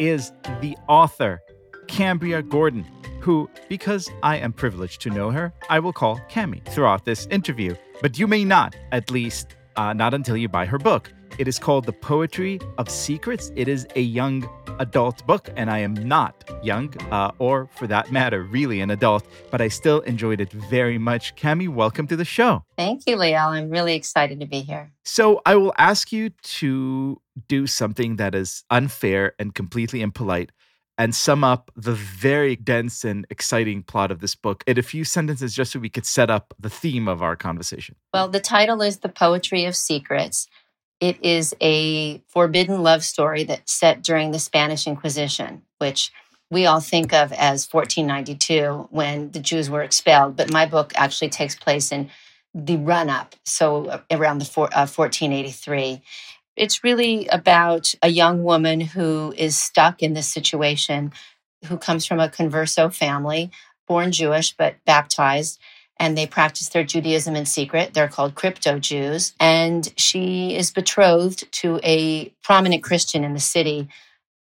is 0.00 0.32
the 0.60 0.76
author, 0.88 1.40
Cambria 1.88 2.42
Gordon, 2.42 2.84
who, 3.20 3.48
because 3.68 4.10
I 4.22 4.36
am 4.36 4.52
privileged 4.52 5.00
to 5.02 5.10
know 5.10 5.30
her, 5.30 5.52
I 5.70 5.80
will 5.80 5.92
call 5.92 6.20
Cami 6.30 6.64
throughout 6.66 7.04
this 7.04 7.26
interview. 7.30 7.74
But 8.02 8.18
you 8.18 8.26
may 8.26 8.44
not, 8.44 8.76
at 8.92 9.10
least 9.10 9.56
uh, 9.76 9.92
not 9.92 10.14
until 10.14 10.36
you 10.36 10.48
buy 10.48 10.66
her 10.66 10.78
book. 10.78 11.12
It 11.36 11.48
is 11.48 11.58
called 11.58 11.84
The 11.84 11.92
Poetry 11.92 12.60
of 12.78 12.88
Secrets. 12.88 13.50
It 13.56 13.66
is 13.66 13.88
a 13.96 14.00
young 14.00 14.48
adult 14.78 15.26
book, 15.26 15.50
and 15.56 15.68
I 15.68 15.78
am 15.78 15.94
not 15.94 16.48
young, 16.62 16.94
uh, 17.10 17.32
or 17.40 17.68
for 17.74 17.88
that 17.88 18.12
matter, 18.12 18.44
really 18.44 18.80
an 18.80 18.90
adult, 18.90 19.26
but 19.50 19.60
I 19.60 19.66
still 19.66 20.00
enjoyed 20.02 20.40
it 20.40 20.52
very 20.52 20.96
much. 20.96 21.34
Cami, 21.34 21.68
welcome 21.68 22.06
to 22.06 22.14
the 22.14 22.24
show. 22.24 22.64
Thank 22.76 23.02
you, 23.08 23.16
Liel. 23.16 23.48
I'm 23.48 23.68
really 23.68 23.96
excited 23.96 24.38
to 24.40 24.46
be 24.46 24.60
here. 24.60 24.92
So 25.04 25.42
I 25.44 25.56
will 25.56 25.74
ask 25.76 26.12
you 26.12 26.30
to 26.30 27.20
do 27.48 27.66
something 27.66 28.14
that 28.16 28.36
is 28.36 28.62
unfair 28.70 29.34
and 29.36 29.52
completely 29.52 30.02
impolite 30.02 30.52
and 30.96 31.14
sum 31.14 31.42
up 31.42 31.72
the 31.74 31.94
very 31.94 32.54
dense 32.54 33.04
and 33.04 33.26
exciting 33.28 33.82
plot 33.82 34.12
of 34.12 34.20
this 34.20 34.36
book 34.36 34.62
in 34.66 34.78
a 34.78 34.82
few 34.82 35.04
sentences 35.04 35.52
just 35.52 35.72
so 35.72 35.80
we 35.80 35.88
could 35.88 36.06
set 36.06 36.30
up 36.30 36.54
the 36.60 36.70
theme 36.70 37.08
of 37.08 37.22
our 37.22 37.34
conversation. 37.34 37.96
Well, 38.12 38.28
the 38.28 38.38
title 38.38 38.80
is 38.80 38.98
The 38.98 39.08
Poetry 39.08 39.64
of 39.64 39.74
Secrets. 39.74 40.46
It 41.00 41.22
is 41.24 41.54
a 41.60 42.22
forbidden 42.28 42.82
love 42.82 43.04
story 43.04 43.44
that's 43.44 43.72
set 43.72 44.02
during 44.02 44.30
the 44.30 44.38
Spanish 44.38 44.86
Inquisition, 44.86 45.62
which 45.78 46.12
we 46.50 46.66
all 46.66 46.80
think 46.80 47.12
of 47.12 47.32
as 47.32 47.66
1492 47.70 48.88
when 48.90 49.30
the 49.32 49.40
Jews 49.40 49.68
were 49.68 49.82
expelled. 49.82 50.36
But 50.36 50.52
my 50.52 50.66
book 50.66 50.92
actually 50.94 51.30
takes 51.30 51.54
place 51.54 51.90
in 51.90 52.10
the 52.54 52.76
run 52.76 53.10
up, 53.10 53.34
so 53.44 53.86
uh, 53.86 54.00
around 54.10 54.38
the 54.38 54.44
four, 54.44 54.66
uh, 54.66 54.86
1483. 54.86 56.00
It's 56.56 56.84
really 56.84 57.26
about 57.26 57.92
a 58.00 58.08
young 58.08 58.44
woman 58.44 58.80
who 58.80 59.34
is 59.36 59.56
stuck 59.56 60.02
in 60.02 60.14
this 60.14 60.28
situation, 60.28 61.12
who 61.66 61.76
comes 61.76 62.06
from 62.06 62.20
a 62.20 62.28
converso 62.28 62.94
family, 62.94 63.50
born 63.88 64.12
Jewish 64.12 64.56
but 64.56 64.76
baptized, 64.86 65.58
and 65.98 66.18
they 66.18 66.26
practice 66.26 66.68
their 66.70 66.84
Judaism 66.84 67.36
in 67.36 67.46
secret. 67.46 67.94
They're 67.94 68.08
called 68.08 68.34
crypto 68.34 68.78
Jews. 68.78 69.34
And 69.38 69.92
she 69.96 70.56
is 70.56 70.70
betrothed 70.70 71.50
to 71.52 71.80
a 71.82 72.30
prominent 72.42 72.82
Christian 72.82 73.24
in 73.24 73.34
the 73.34 73.40
city, 73.40 73.88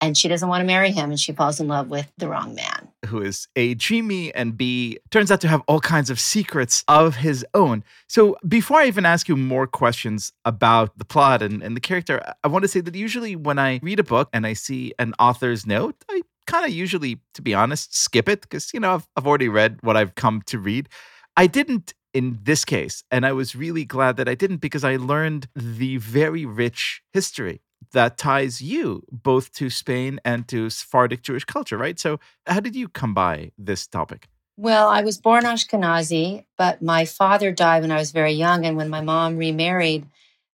and 0.01 0.17
she 0.17 0.27
doesn't 0.27 0.49
want 0.49 0.61
to 0.61 0.65
marry 0.65 0.91
him, 0.91 1.11
and 1.11 1.19
she 1.19 1.31
falls 1.31 1.59
in 1.59 1.67
love 1.67 1.89
with 1.89 2.11
the 2.17 2.27
wrong 2.27 2.55
man. 2.55 2.87
Who 3.05 3.21
is 3.21 3.47
A, 3.55 3.75
dreamy, 3.75 4.33
and 4.33 4.57
B, 4.57 4.97
turns 5.11 5.31
out 5.31 5.41
to 5.41 5.47
have 5.47 5.61
all 5.67 5.79
kinds 5.79 6.09
of 6.09 6.19
secrets 6.19 6.83
of 6.87 7.17
his 7.17 7.45
own. 7.53 7.83
So, 8.07 8.35
before 8.47 8.79
I 8.81 8.87
even 8.87 9.05
ask 9.05 9.27
you 9.27 9.37
more 9.37 9.67
questions 9.67 10.33
about 10.43 10.97
the 10.97 11.05
plot 11.05 11.43
and, 11.43 11.61
and 11.61 11.77
the 11.77 11.81
character, 11.81 12.19
I 12.43 12.47
want 12.47 12.63
to 12.63 12.67
say 12.67 12.81
that 12.81 12.95
usually 12.95 13.35
when 13.35 13.59
I 13.59 13.79
read 13.83 13.99
a 13.99 14.03
book 14.03 14.29
and 14.33 14.47
I 14.47 14.53
see 14.53 14.93
an 14.97 15.13
author's 15.19 15.67
note, 15.67 15.95
I 16.09 16.23
kind 16.47 16.65
of 16.65 16.71
usually, 16.71 17.19
to 17.35 17.41
be 17.43 17.53
honest, 17.53 17.95
skip 17.95 18.27
it 18.27 18.41
because, 18.41 18.73
you 18.73 18.79
know, 18.79 18.95
I've, 18.95 19.07
I've 19.15 19.27
already 19.27 19.49
read 19.49 19.77
what 19.81 19.97
I've 19.97 20.15
come 20.15 20.41
to 20.47 20.57
read. 20.57 20.89
I 21.37 21.47
didn't 21.47 21.93
in 22.13 22.39
this 22.43 22.65
case, 22.65 23.03
and 23.09 23.25
I 23.25 23.31
was 23.31 23.55
really 23.55 23.85
glad 23.85 24.17
that 24.17 24.27
I 24.27 24.35
didn't 24.35 24.57
because 24.57 24.83
I 24.83 24.97
learned 24.97 25.47
the 25.55 25.97
very 25.97 26.45
rich 26.45 27.01
history 27.13 27.61
that 27.93 28.17
ties 28.17 28.61
you 28.61 29.03
both 29.11 29.51
to 29.53 29.69
Spain 29.69 30.19
and 30.23 30.47
to 30.49 30.69
Sephardic 30.69 31.21
Jewish 31.21 31.45
culture, 31.45 31.77
right? 31.77 31.99
So, 31.99 32.19
how 32.45 32.59
did 32.59 32.75
you 32.75 32.87
come 32.87 33.13
by 33.13 33.51
this 33.57 33.87
topic? 33.87 34.27
Well, 34.57 34.89
I 34.89 35.01
was 35.01 35.17
born 35.17 35.43
Ashkenazi, 35.43 36.45
but 36.57 36.81
my 36.81 37.05
father 37.05 37.51
died 37.51 37.81
when 37.81 37.91
I 37.91 37.97
was 37.97 38.11
very 38.11 38.33
young. 38.33 38.65
And 38.65 38.77
when 38.77 38.89
my 38.89 39.01
mom 39.01 39.37
remarried, 39.37 40.05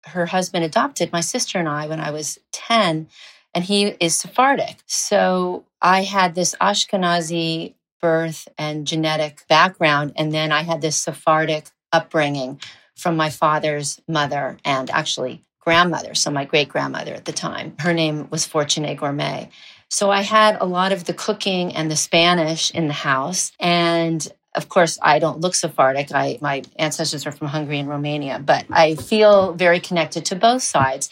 her 0.06 0.26
husband 0.26 0.64
adopted 0.64 1.12
my 1.12 1.20
sister 1.20 1.58
and 1.58 1.68
I 1.68 1.86
when 1.86 2.00
I 2.00 2.10
was 2.10 2.38
10, 2.52 3.08
and 3.54 3.64
he 3.64 3.94
is 4.00 4.14
Sephardic. 4.16 4.78
So 4.86 5.64
I 5.80 6.02
had 6.02 6.34
this 6.34 6.54
Ashkenazi 6.60 7.74
birth 8.04 8.48
and 8.58 8.86
genetic 8.86 9.48
background, 9.48 10.12
and 10.16 10.30
then 10.30 10.52
I 10.52 10.60
had 10.60 10.82
this 10.82 10.94
Sephardic 10.94 11.70
upbringing 11.90 12.60
from 12.94 13.16
my 13.16 13.30
father's 13.30 13.98
mother 14.06 14.58
and 14.62 14.90
actually 14.90 15.42
grandmother, 15.58 16.14
so 16.14 16.30
my 16.30 16.44
great 16.44 16.68
grandmother 16.68 17.14
at 17.14 17.24
the 17.24 17.32
time. 17.32 17.74
Her 17.78 17.94
name 17.94 18.28
was 18.28 18.46
Fortune 18.46 18.94
Gourmet. 18.94 19.48
So 19.88 20.10
I 20.10 20.20
had 20.20 20.58
a 20.60 20.66
lot 20.66 20.92
of 20.92 21.04
the 21.04 21.14
cooking 21.14 21.74
and 21.74 21.90
the 21.90 21.96
Spanish 21.96 22.70
in 22.72 22.88
the 22.88 22.92
house. 22.92 23.52
And 23.58 24.20
of 24.54 24.68
course, 24.68 24.98
I 25.00 25.18
don't 25.18 25.40
look 25.40 25.54
Sephardic. 25.54 26.12
I, 26.12 26.36
my 26.42 26.62
ancestors 26.76 27.26
are 27.26 27.32
from 27.32 27.46
Hungary 27.46 27.78
and 27.78 27.88
Romania, 27.88 28.38
but 28.38 28.66
I 28.70 28.96
feel 28.96 29.54
very 29.54 29.80
connected 29.80 30.26
to 30.26 30.36
both 30.36 30.62
sides. 30.62 31.08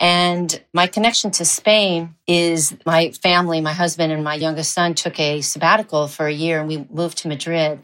And 0.00 0.62
my 0.72 0.86
connection 0.86 1.30
to 1.32 1.44
Spain 1.44 2.14
is 2.26 2.74
my 2.86 3.10
family, 3.10 3.60
my 3.60 3.74
husband 3.74 4.12
and 4.12 4.24
my 4.24 4.34
youngest 4.34 4.72
son 4.72 4.94
took 4.94 5.20
a 5.20 5.42
sabbatical 5.42 6.08
for 6.08 6.26
a 6.26 6.32
year 6.32 6.58
and 6.58 6.68
we 6.68 6.86
moved 6.90 7.18
to 7.18 7.28
Madrid. 7.28 7.80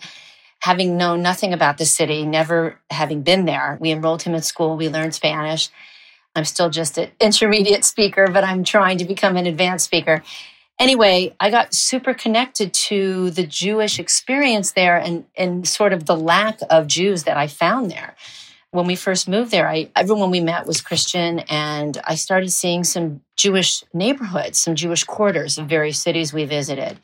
Having 0.61 0.97
known 0.97 1.21
nothing 1.21 1.53
about 1.53 1.77
the 1.77 1.85
city, 1.85 2.25
never 2.25 2.81
having 2.91 3.21
been 3.21 3.45
there, 3.45 3.77
we 3.81 3.91
enrolled 3.93 4.23
him 4.23 4.35
in 4.35 4.41
school. 4.41 4.79
We 4.79 4.89
learned 4.89 5.15
Spanish. 5.15 5.69
I'm 6.35 6.47
still 6.47 6.71
just 6.71 6.97
an 6.97 7.11
intermediate 7.21 7.85
speaker, 7.85 8.29
but 8.29 8.45
I'm 8.45 8.65
trying 8.65 8.97
to 8.99 9.05
become 9.05 9.37
an 9.37 9.47
advanced 9.47 9.85
speaker. 9.85 10.23
Anyway, 10.79 11.35
I 11.39 11.51
got 11.51 11.75
super 11.75 12.15
connected 12.15 12.73
to 12.75 13.31
the 13.31 13.47
Jewish 13.47 13.99
experience 13.99 14.73
there 14.73 14.97
and, 14.97 15.27
and 15.37 15.69
sort 15.69 15.93
of 15.93 16.07
the 16.07 16.17
lack 16.17 16.61
of 16.71 16.87
Jews 16.87 17.25
that 17.25 17.37
I 17.37 17.47
found 17.47 17.91
there. 17.91 18.15
When 18.73 18.87
we 18.87 18.97
first 18.97 19.29
moved 19.29 19.51
there, 19.51 19.69
I, 19.69 19.91
everyone 19.97 20.31
we 20.31 20.41
met 20.41 20.67
was 20.67 20.81
Christian, 20.81 21.41
and 21.49 22.01
I 22.05 22.15
started 22.15 22.51
seeing 22.51 22.85
some 22.85 23.23
Jewish 23.37 23.85
neighborhoods, 23.95 24.59
some 24.59 24.75
Jewish 24.75 25.05
quarters 25.05 25.57
of 25.57 25.67
various 25.67 26.03
cities 26.03 26.33
we 26.33 26.45
visited. 26.45 26.99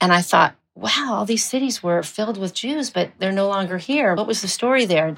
And 0.00 0.12
I 0.12 0.20
thought, 0.20 0.54
wow, 0.74 1.14
all 1.14 1.24
these 1.24 1.44
cities 1.44 1.82
were 1.82 2.02
filled 2.02 2.38
with 2.38 2.54
Jews, 2.54 2.90
but 2.90 3.10
they're 3.18 3.32
no 3.32 3.48
longer 3.48 3.78
here. 3.78 4.14
What 4.14 4.26
was 4.26 4.42
the 4.42 4.48
story 4.48 4.84
there? 4.86 5.16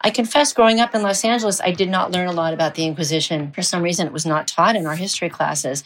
I 0.00 0.10
confess, 0.10 0.52
growing 0.52 0.80
up 0.80 0.94
in 0.94 1.02
Los 1.02 1.24
Angeles, 1.24 1.60
I 1.60 1.70
did 1.70 1.88
not 1.88 2.12
learn 2.12 2.28
a 2.28 2.32
lot 2.32 2.54
about 2.54 2.74
the 2.74 2.84
Inquisition. 2.84 3.52
For 3.52 3.62
some 3.62 3.82
reason, 3.82 4.06
it 4.06 4.12
was 4.12 4.26
not 4.26 4.46
taught 4.48 4.76
in 4.76 4.86
our 4.86 4.96
history 4.96 5.28
classes. 5.28 5.84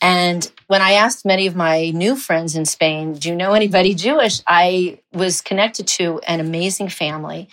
And 0.00 0.50
when 0.66 0.82
I 0.82 0.92
asked 0.92 1.24
many 1.24 1.46
of 1.46 1.56
my 1.56 1.90
new 1.90 2.16
friends 2.16 2.54
in 2.56 2.64
Spain, 2.64 3.14
do 3.14 3.28
you 3.28 3.36
know 3.36 3.54
anybody 3.54 3.94
Jewish? 4.06 4.40
I 4.46 5.00
was 5.12 5.40
connected 5.40 5.86
to 5.88 6.20
an 6.26 6.40
amazing 6.40 6.88
family. 6.88 7.48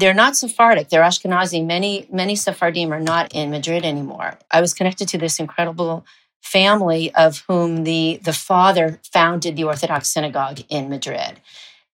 They're 0.00 0.14
not 0.14 0.34
Sephardic, 0.34 0.88
they're 0.88 1.02
Ashkenazi. 1.02 1.64
Many, 1.64 2.06
many 2.10 2.34
Sephardim 2.34 2.90
are 2.90 3.00
not 3.00 3.34
in 3.34 3.50
Madrid 3.50 3.84
anymore. 3.84 4.38
I 4.50 4.62
was 4.62 4.72
connected 4.72 5.08
to 5.08 5.18
this 5.18 5.38
incredible 5.38 6.06
family 6.40 7.14
of 7.14 7.44
whom 7.46 7.84
the, 7.84 8.18
the 8.22 8.32
father 8.32 8.98
founded 9.12 9.56
the 9.56 9.64
Orthodox 9.64 10.08
synagogue 10.08 10.60
in 10.70 10.88
Madrid. 10.88 11.42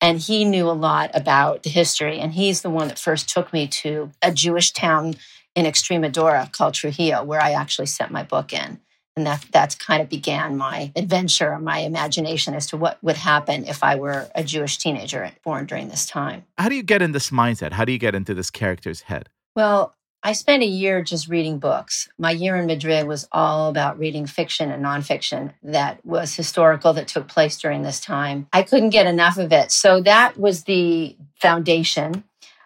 And 0.01 0.21
he 0.21 0.45
knew 0.45 0.71
a 0.71 0.71
lot 0.71 1.11
about 1.15 1.65
the 1.65 1.69
history. 1.69 2.21
And 2.21 2.35
he's 2.35 2.63
the 2.63 2.71
one 2.71 2.87
that 2.87 2.99
first 3.01 3.29
took 3.29 3.53
me 3.53 3.67
to 3.83 4.13
a 4.23 4.31
Jewish 4.31 4.71
town 4.73 5.15
in 5.57 5.67
Extremadura 5.67 6.53
called 6.53 6.75
Trujillo, 6.75 7.25
where 7.25 7.43
I 7.43 7.55
actually 7.55 7.87
sent 7.87 8.13
my 8.13 8.23
book 8.23 8.53
in. 8.53 8.79
And 9.17 9.27
that 9.27 9.47
that's 9.51 9.75
kind 9.75 10.03
of 10.03 10.11
began 10.11 10.59
my 10.59 10.93
adventure, 10.95 11.59
my 11.59 11.79
imagination 11.79 12.55
as 12.55 12.67
to 12.67 12.77
what 12.77 13.03
would 13.03 13.17
happen 13.17 13.65
if 13.65 13.83
I 13.83 13.97
were 13.97 14.29
a 14.35 14.45
Jewish 14.45 14.77
teenager 14.77 15.33
born 15.43 15.65
during 15.65 15.89
this 15.89 16.05
time. 16.05 16.45
How 16.59 16.69
do 16.69 16.75
you 16.75 16.83
get 16.83 17.01
in 17.01 17.13
this 17.13 17.31
mindset? 17.31 17.73
How 17.73 17.87
do 17.87 17.93
you 17.93 17.99
get 17.99 18.15
into 18.15 18.35
this 18.35 18.51
character's 18.51 19.03
head? 19.03 19.31
Well, 19.55 19.95
I 20.23 20.33
spent 20.33 20.63
a 20.63 20.67
year 20.67 21.03
just 21.03 21.29
reading 21.29 21.59
books. 21.59 22.09
My 22.19 22.33
year 22.33 22.57
in 22.57 22.67
Madrid 22.67 23.07
was 23.07 23.29
all 23.33 23.69
about 23.71 23.99
reading 23.99 24.27
fiction 24.27 24.71
and 24.71 24.85
nonfiction 24.85 25.55
that 25.63 26.05
was 26.05 26.35
historical, 26.35 26.93
that 26.95 27.09
took 27.09 27.29
place 27.29 27.57
during 27.57 27.83
this 27.83 28.01
time. 28.01 28.49
I 28.53 28.65
couldn't 28.65 28.91
get 28.91 29.07
enough 29.07 29.39
of 29.39 29.53
it. 29.53 29.71
So 29.71 30.01
that 30.03 30.37
was 30.37 30.65
the 30.65 31.17
foundation. 31.41 32.25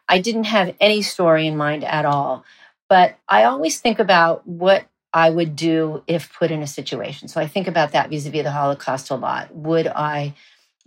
I 0.09 0.21
didn't 0.21 0.45
have 0.45 0.75
any 0.81 1.03
story 1.03 1.47
in 1.47 1.57
mind 1.57 1.85
at 1.85 2.07
all. 2.07 2.45
But 2.89 3.19
I 3.29 3.45
always 3.45 3.79
think 3.79 4.01
about 4.01 4.47
what 4.49 4.87
I 5.13 5.31
would 5.31 5.57
do 5.57 6.03
if 6.07 6.33
put 6.33 6.51
in 6.51 6.63
a 6.63 6.67
situation. 6.67 7.29
So 7.29 7.41
I 7.41 7.47
think 7.47 7.67
about 7.67 7.93
that 7.93 8.11
vis 8.11 8.27
a 8.27 8.31
vis 8.31 8.45
the 8.45 8.51
Holocaust 8.51 9.11
a 9.11 9.17
lot. 9.17 9.55
Would 9.55 9.89
I 9.89 10.35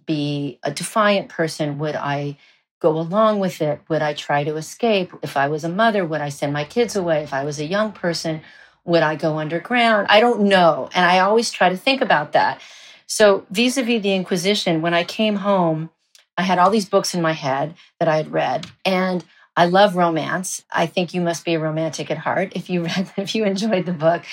be 0.06 0.60
a 0.64 0.72
defiant 0.72 1.30
person? 1.30 1.78
Would 1.80 1.96
I 1.96 2.38
go 2.80 2.98
along 2.98 3.40
with 3.40 3.62
it? 3.62 3.82
Would 3.90 4.02
I 4.02 4.14
try 4.14 4.44
to 4.44 4.56
escape? 4.56 5.12
If 5.22 5.38
I 5.38 5.48
was 5.48 5.64
a 5.64 5.70
mother, 5.70 6.06
would 6.06 6.22
I 6.22 6.30
send 6.30 6.54
my 6.54 6.64
kids 6.64 6.96
away? 6.96 7.24
If 7.24 7.34
I 7.34 7.44
was 7.44 7.60
a 7.60 7.66
young 7.66 7.92
person, 7.92 8.42
would 8.86 9.04
I 9.04 9.16
go 9.16 9.38
underground? 9.38 10.08
I 10.10 10.20
don't 10.20 10.42
know. 10.42 10.90
And 10.94 11.06
I 11.06 11.20
always 11.20 11.52
try 11.52 11.70
to 11.70 11.78
think 11.78 12.02
about 12.02 12.34
that. 12.34 12.62
So 13.08 13.46
vis 13.52 13.78
a 13.78 13.84
vis 13.84 14.02
the 14.02 14.14
Inquisition, 14.14 14.82
when 14.82 14.94
I 14.94 15.04
came 15.04 15.38
home, 15.38 15.90
I 16.38 16.44
had 16.44 16.60
all 16.60 16.70
these 16.70 16.90
books 16.90 17.14
in 17.14 17.22
my 17.22 17.34
head 17.34 17.76
that 18.00 18.08
I 18.08 18.18
had 18.18 18.32
read. 18.32 18.68
And 18.84 19.24
I 19.56 19.66
love 19.66 19.96
romance. 19.96 20.64
I 20.72 20.88
think 20.88 21.14
you 21.14 21.22
must 21.22 21.46
be 21.46 21.54
a 21.54 21.60
romantic 21.60 22.10
at 22.10 22.18
heart 22.18 22.54
if 22.56 22.70
you 22.70 22.84
read 22.86 23.12
if 23.18 23.36
you 23.36 23.46
enjoyed 23.46 23.86
the 23.86 23.94
book. 23.94 24.24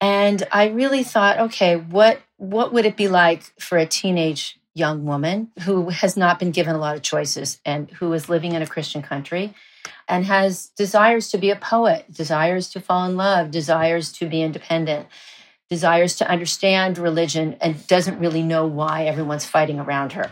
And 0.00 0.46
I 0.52 0.68
really 0.68 1.02
thought, 1.02 1.38
okay, 1.38 1.76
what 1.76 2.20
what 2.36 2.72
would 2.72 2.84
it 2.84 2.96
be 2.96 3.08
like 3.08 3.42
for 3.58 3.78
a 3.78 3.86
teenage 3.86 4.58
young 4.74 5.06
woman 5.06 5.50
who 5.62 5.88
has 5.88 6.18
not 6.18 6.38
been 6.38 6.50
given 6.50 6.74
a 6.74 6.78
lot 6.78 6.96
of 6.96 7.02
choices 7.02 7.60
and 7.64 7.90
who 7.92 8.12
is 8.12 8.28
living 8.28 8.52
in 8.52 8.60
a 8.60 8.66
Christian 8.66 9.00
country 9.00 9.54
and 10.06 10.26
has 10.26 10.66
desires 10.76 11.30
to 11.30 11.38
be 11.38 11.48
a 11.48 11.56
poet, 11.56 12.12
desires 12.12 12.68
to 12.70 12.80
fall 12.80 13.08
in 13.08 13.16
love, 13.16 13.50
desires 13.50 14.12
to 14.12 14.28
be 14.28 14.42
independent, 14.42 15.06
desires 15.70 16.16
to 16.16 16.28
understand 16.28 16.98
religion 16.98 17.56
and 17.62 17.86
doesn't 17.86 18.18
really 18.18 18.42
know 18.42 18.66
why 18.66 19.06
everyone's 19.06 19.46
fighting 19.46 19.80
around 19.80 20.12
her. 20.12 20.30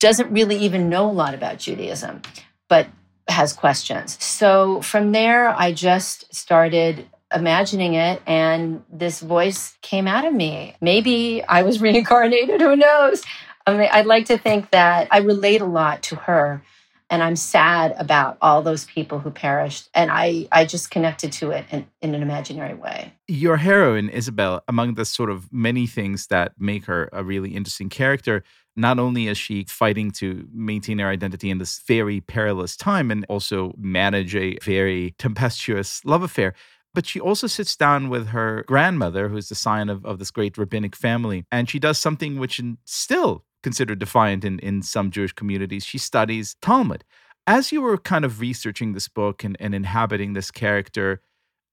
Doesn't 0.00 0.32
really 0.32 0.56
even 0.56 0.88
know 0.88 1.08
a 1.08 1.12
lot 1.12 1.34
about 1.34 1.58
Judaism, 1.58 2.22
but 2.68 2.88
has 3.28 3.52
questions. 3.52 4.22
So 4.22 4.80
from 4.82 5.12
there, 5.12 5.50
I 5.50 5.72
just 5.72 6.34
started 6.34 7.08
imagining 7.34 7.94
it 7.94 8.22
and 8.26 8.82
this 8.90 9.20
voice 9.20 9.76
came 9.82 10.08
out 10.08 10.24
of 10.24 10.32
me. 10.32 10.74
Maybe 10.80 11.42
I 11.44 11.62
was 11.62 11.80
reincarnated, 11.80 12.60
who 12.60 12.76
knows? 12.76 13.22
I 13.66 13.76
mean, 13.76 13.88
I'd 13.92 14.06
like 14.06 14.26
to 14.26 14.38
think 14.38 14.70
that 14.70 15.08
I 15.10 15.18
relate 15.18 15.60
a 15.60 15.66
lot 15.66 16.02
to 16.04 16.16
her 16.16 16.62
and 17.10 17.22
I'm 17.22 17.36
sad 17.36 17.94
about 17.98 18.36
all 18.42 18.62
those 18.62 18.84
people 18.84 19.18
who 19.18 19.30
perished. 19.30 19.88
And 19.94 20.10
I, 20.10 20.46
I 20.52 20.66
just 20.66 20.90
connected 20.90 21.32
to 21.32 21.50
it 21.50 21.64
in, 21.70 21.86
in 22.02 22.14
an 22.14 22.22
imaginary 22.22 22.74
way. 22.74 23.12
Your 23.26 23.56
heroine, 23.56 24.10
Isabel, 24.10 24.62
among 24.68 24.94
the 24.94 25.04
sort 25.04 25.30
of 25.30 25.50
many 25.52 25.86
things 25.86 26.26
that 26.26 26.52
make 26.58 26.84
her 26.84 27.08
a 27.12 27.24
really 27.24 27.54
interesting 27.54 27.88
character, 27.88 28.42
not 28.78 28.98
only 28.98 29.26
is 29.26 29.36
she 29.36 29.64
fighting 29.64 30.10
to 30.12 30.48
maintain 30.52 30.98
her 31.00 31.08
identity 31.08 31.50
in 31.50 31.58
this 31.58 31.80
very 31.80 32.20
perilous 32.20 32.76
time 32.76 33.10
and 33.10 33.26
also 33.28 33.74
manage 33.76 34.34
a 34.36 34.56
very 34.62 35.14
tempestuous 35.18 36.04
love 36.04 36.22
affair, 36.22 36.54
but 36.94 37.06
she 37.06 37.20
also 37.20 37.46
sits 37.46 37.76
down 37.76 38.08
with 38.08 38.28
her 38.28 38.64
grandmother, 38.66 39.28
who's 39.28 39.48
the 39.48 39.54
scion 39.54 39.88
of, 39.88 40.04
of 40.04 40.18
this 40.18 40.30
great 40.30 40.56
rabbinic 40.56 40.96
family, 40.96 41.44
and 41.52 41.68
she 41.68 41.78
does 41.78 41.98
something 41.98 42.38
which 42.38 42.58
is 42.58 42.76
still 42.84 43.44
considered 43.62 43.98
defiant 43.98 44.44
in, 44.44 44.58
in 44.60 44.82
some 44.82 45.10
Jewish 45.10 45.32
communities. 45.32 45.84
She 45.84 45.98
studies 45.98 46.56
Talmud. 46.62 47.04
As 47.46 47.72
you 47.72 47.80
were 47.80 47.98
kind 47.98 48.24
of 48.24 48.40
researching 48.40 48.92
this 48.92 49.08
book 49.08 49.42
and, 49.42 49.56
and 49.58 49.74
inhabiting 49.74 50.32
this 50.32 50.50
character, 50.50 51.22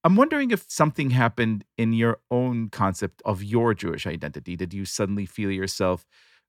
I'm 0.03 0.15
wondering 0.15 0.51
if 0.51 0.65
something 0.67 1.09
happened 1.09 1.65
in 1.77 1.93
your 1.93 2.19
own 2.29 2.69
concept 2.69 3.21
of 3.25 3.43
your 3.43 3.73
Jewish 3.73 4.05
identity. 4.05 4.55
Did 4.55 4.73
you 4.73 4.85
suddenly 4.85 5.25
feel 5.25 5.51
yourself 5.51 6.05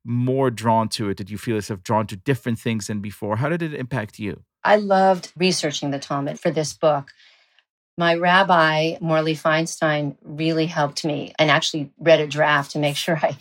more 0.07 0.51
drawn 0.51 0.89
to 0.91 1.09
it? 1.11 1.17
Did 1.17 1.31
you 1.31 1.37
feel 1.37 1.57
yourself 1.57 1.83
drawn 1.83 2.07
to 2.07 2.17
different 2.17 2.59
things 2.59 2.87
than 2.87 3.01
before? 3.01 3.37
How 3.37 3.49
did 3.49 3.63
it 3.63 3.75
impact 3.75 4.19
you? 4.19 4.43
I 4.65 4.77
loved 4.77 5.33
researching 5.37 5.91
the 5.91 5.99
Talmud 5.99 6.41
for 6.41 6.51
this 6.51 6.73
book. 6.73 7.13
My 7.99 8.15
rabbi, 8.15 8.97
Morley 9.01 9.35
Feinstein, 9.35 10.17
really 10.23 10.67
helped 10.67 11.05
me 11.05 11.33
and 11.39 11.51
actually 11.51 11.93
read 11.99 12.21
a 12.21 12.27
draft 12.27 12.73
to 12.73 12.79
make 12.79 12.97
sure 13.05 13.17
I, 13.17 13.37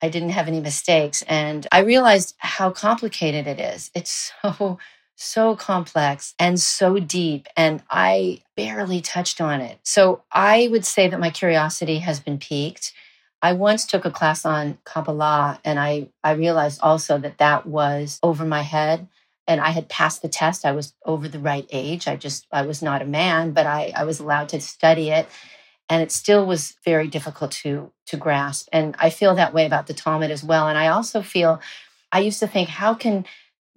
I 0.00 0.08
didn't 0.08 0.30
have 0.30 0.48
any 0.48 0.60
mistakes. 0.60 1.22
And 1.22 1.66
I 1.72 1.80
realized 1.80 2.34
how 2.38 2.70
complicated 2.70 3.46
it 3.46 3.60
is. 3.60 3.90
It's 3.94 4.32
so, 4.42 4.78
so 5.14 5.56
complex 5.56 6.34
and 6.38 6.58
so 6.58 6.98
deep. 6.98 7.48
And 7.56 7.82
I 7.90 8.42
barely 8.56 9.00
touched 9.00 9.40
on 9.40 9.60
it. 9.60 9.78
So 9.82 10.22
I 10.32 10.68
would 10.70 10.84
say 10.84 11.08
that 11.08 11.20
my 11.20 11.30
curiosity 11.30 11.98
has 11.98 12.20
been 12.20 12.38
piqued. 12.38 12.92
I 13.40 13.52
once 13.52 13.86
took 13.86 14.04
a 14.04 14.10
class 14.10 14.44
on 14.44 14.78
Kabbalah, 14.84 15.60
and 15.64 15.78
I, 15.78 16.08
I 16.24 16.32
realized 16.32 16.80
also 16.82 17.18
that 17.18 17.38
that 17.38 17.66
was 17.66 18.18
over 18.22 18.44
my 18.44 18.62
head. 18.62 19.08
And 19.46 19.62
I 19.62 19.70
had 19.70 19.88
passed 19.88 20.20
the 20.20 20.28
test. 20.28 20.66
I 20.66 20.72
was 20.72 20.92
over 21.06 21.26
the 21.26 21.38
right 21.38 21.66
age. 21.70 22.06
I 22.06 22.16
just, 22.16 22.46
I 22.52 22.62
was 22.62 22.82
not 22.82 23.00
a 23.00 23.06
man, 23.06 23.52
but 23.52 23.66
I, 23.66 23.94
I 23.96 24.04
was 24.04 24.20
allowed 24.20 24.50
to 24.50 24.60
study 24.60 25.08
it. 25.08 25.26
And 25.88 26.02
it 26.02 26.12
still 26.12 26.44
was 26.44 26.76
very 26.84 27.08
difficult 27.08 27.52
to, 27.52 27.90
to 28.08 28.18
grasp. 28.18 28.68
And 28.72 28.94
I 28.98 29.08
feel 29.08 29.34
that 29.36 29.54
way 29.54 29.64
about 29.64 29.86
the 29.86 29.94
Talmud 29.94 30.30
as 30.30 30.44
well. 30.44 30.68
And 30.68 30.76
I 30.76 30.88
also 30.88 31.22
feel, 31.22 31.62
I 32.12 32.20
used 32.20 32.40
to 32.40 32.46
think, 32.46 32.68
how 32.68 32.92
can 32.92 33.24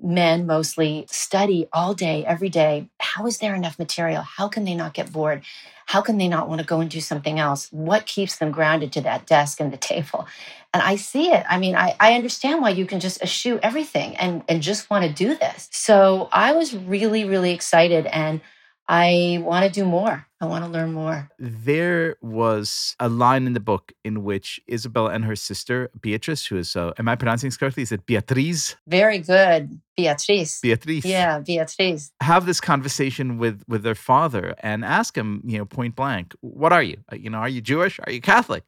men 0.02 0.46
mostly 0.46 1.06
study 1.10 1.68
all 1.72 1.94
day, 1.94 2.26
every 2.26 2.50
day? 2.50 2.88
How 3.00 3.26
is 3.28 3.38
there 3.38 3.56
enough 3.56 3.80
material? 3.80 4.22
How 4.22 4.48
can 4.48 4.64
they 4.64 4.76
not 4.76 4.94
get 4.94 5.12
bored? 5.12 5.44
How 5.86 6.02
can 6.02 6.18
they 6.18 6.28
not 6.28 6.48
want 6.48 6.62
to 6.62 6.68
go 6.68 6.80
and 6.80 6.90
do 6.90 7.02
something 7.02 7.40
else? 7.40 7.68
What 7.72 8.06
keeps 8.06 8.38
them 8.38 8.52
grounded 8.52 8.94
to 8.94 9.02
that 9.02 9.26
desk 9.26 9.60
and 9.60 9.74
the 9.74 9.78
table? 9.78 10.28
And 10.74 10.82
I 10.82 10.96
see 10.96 11.32
it. 11.32 11.46
I 11.50 11.58
mean, 11.60 11.76
I, 11.76 11.96
I 12.00 12.14
understand 12.14 12.62
why 12.62 12.70
you 12.70 12.86
can 12.86 13.00
just 13.00 13.22
eschew 13.22 13.60
everything 13.62 14.16
and, 14.16 14.44
and 14.48 14.62
just 14.62 14.90
want 14.90 15.06
to 15.06 15.12
do 15.12 15.36
this. 15.36 15.68
So 15.72 16.30
I 16.32 16.54
was 16.54 16.74
really, 16.74 17.26
really 17.26 17.52
excited 17.52 18.06
and 18.06 18.40
I 18.92 19.40
want 19.42 19.64
to 19.64 19.72
do 19.72 19.86
more. 19.86 20.28
I 20.42 20.46
want 20.48 20.66
to 20.66 20.70
learn 20.70 20.92
more. 20.92 21.30
There 21.40 22.18
was 22.22 22.94
a 23.00 23.08
line 23.08 23.48
in 23.48 23.54
the 23.54 23.62
book 23.62 23.94
in 24.04 24.26
which 24.26 24.60
Isabella 24.70 25.12
and 25.12 25.24
her 25.24 25.36
sister, 25.38 25.90
Beatrice, 26.02 26.46
who 26.48 26.58
is, 26.58 26.76
uh, 26.76 26.92
am 27.00 27.08
I 27.08 27.16
pronouncing 27.16 27.48
this 27.48 27.56
correctly? 27.56 27.84
Is 27.84 27.94
it 27.94 28.06
Beatriz? 28.06 28.76
Very 28.88 29.20
good. 29.20 29.80
Beatriz. 29.96 30.60
Beatriz. 30.62 31.06
Yeah, 31.06 31.40
Beatriz. 31.40 32.12
Have 32.22 32.46
this 32.46 32.60
conversation 32.60 33.38
with 33.38 33.64
with 33.66 33.84
their 33.84 33.96
father 33.96 34.56
and 34.60 34.84
ask 34.84 35.16
him, 35.16 35.42
you 35.46 35.58
know, 35.58 35.66
point 35.66 35.96
blank, 35.96 36.36
what 36.42 36.74
are 36.74 36.84
you? 36.84 36.98
Uh, 37.10 37.16
You 37.16 37.30
know, 37.30 37.38
are 37.38 37.50
you 37.50 37.62
Jewish? 37.62 37.98
Are 38.06 38.12
you 38.12 38.20
Catholic? 38.20 38.64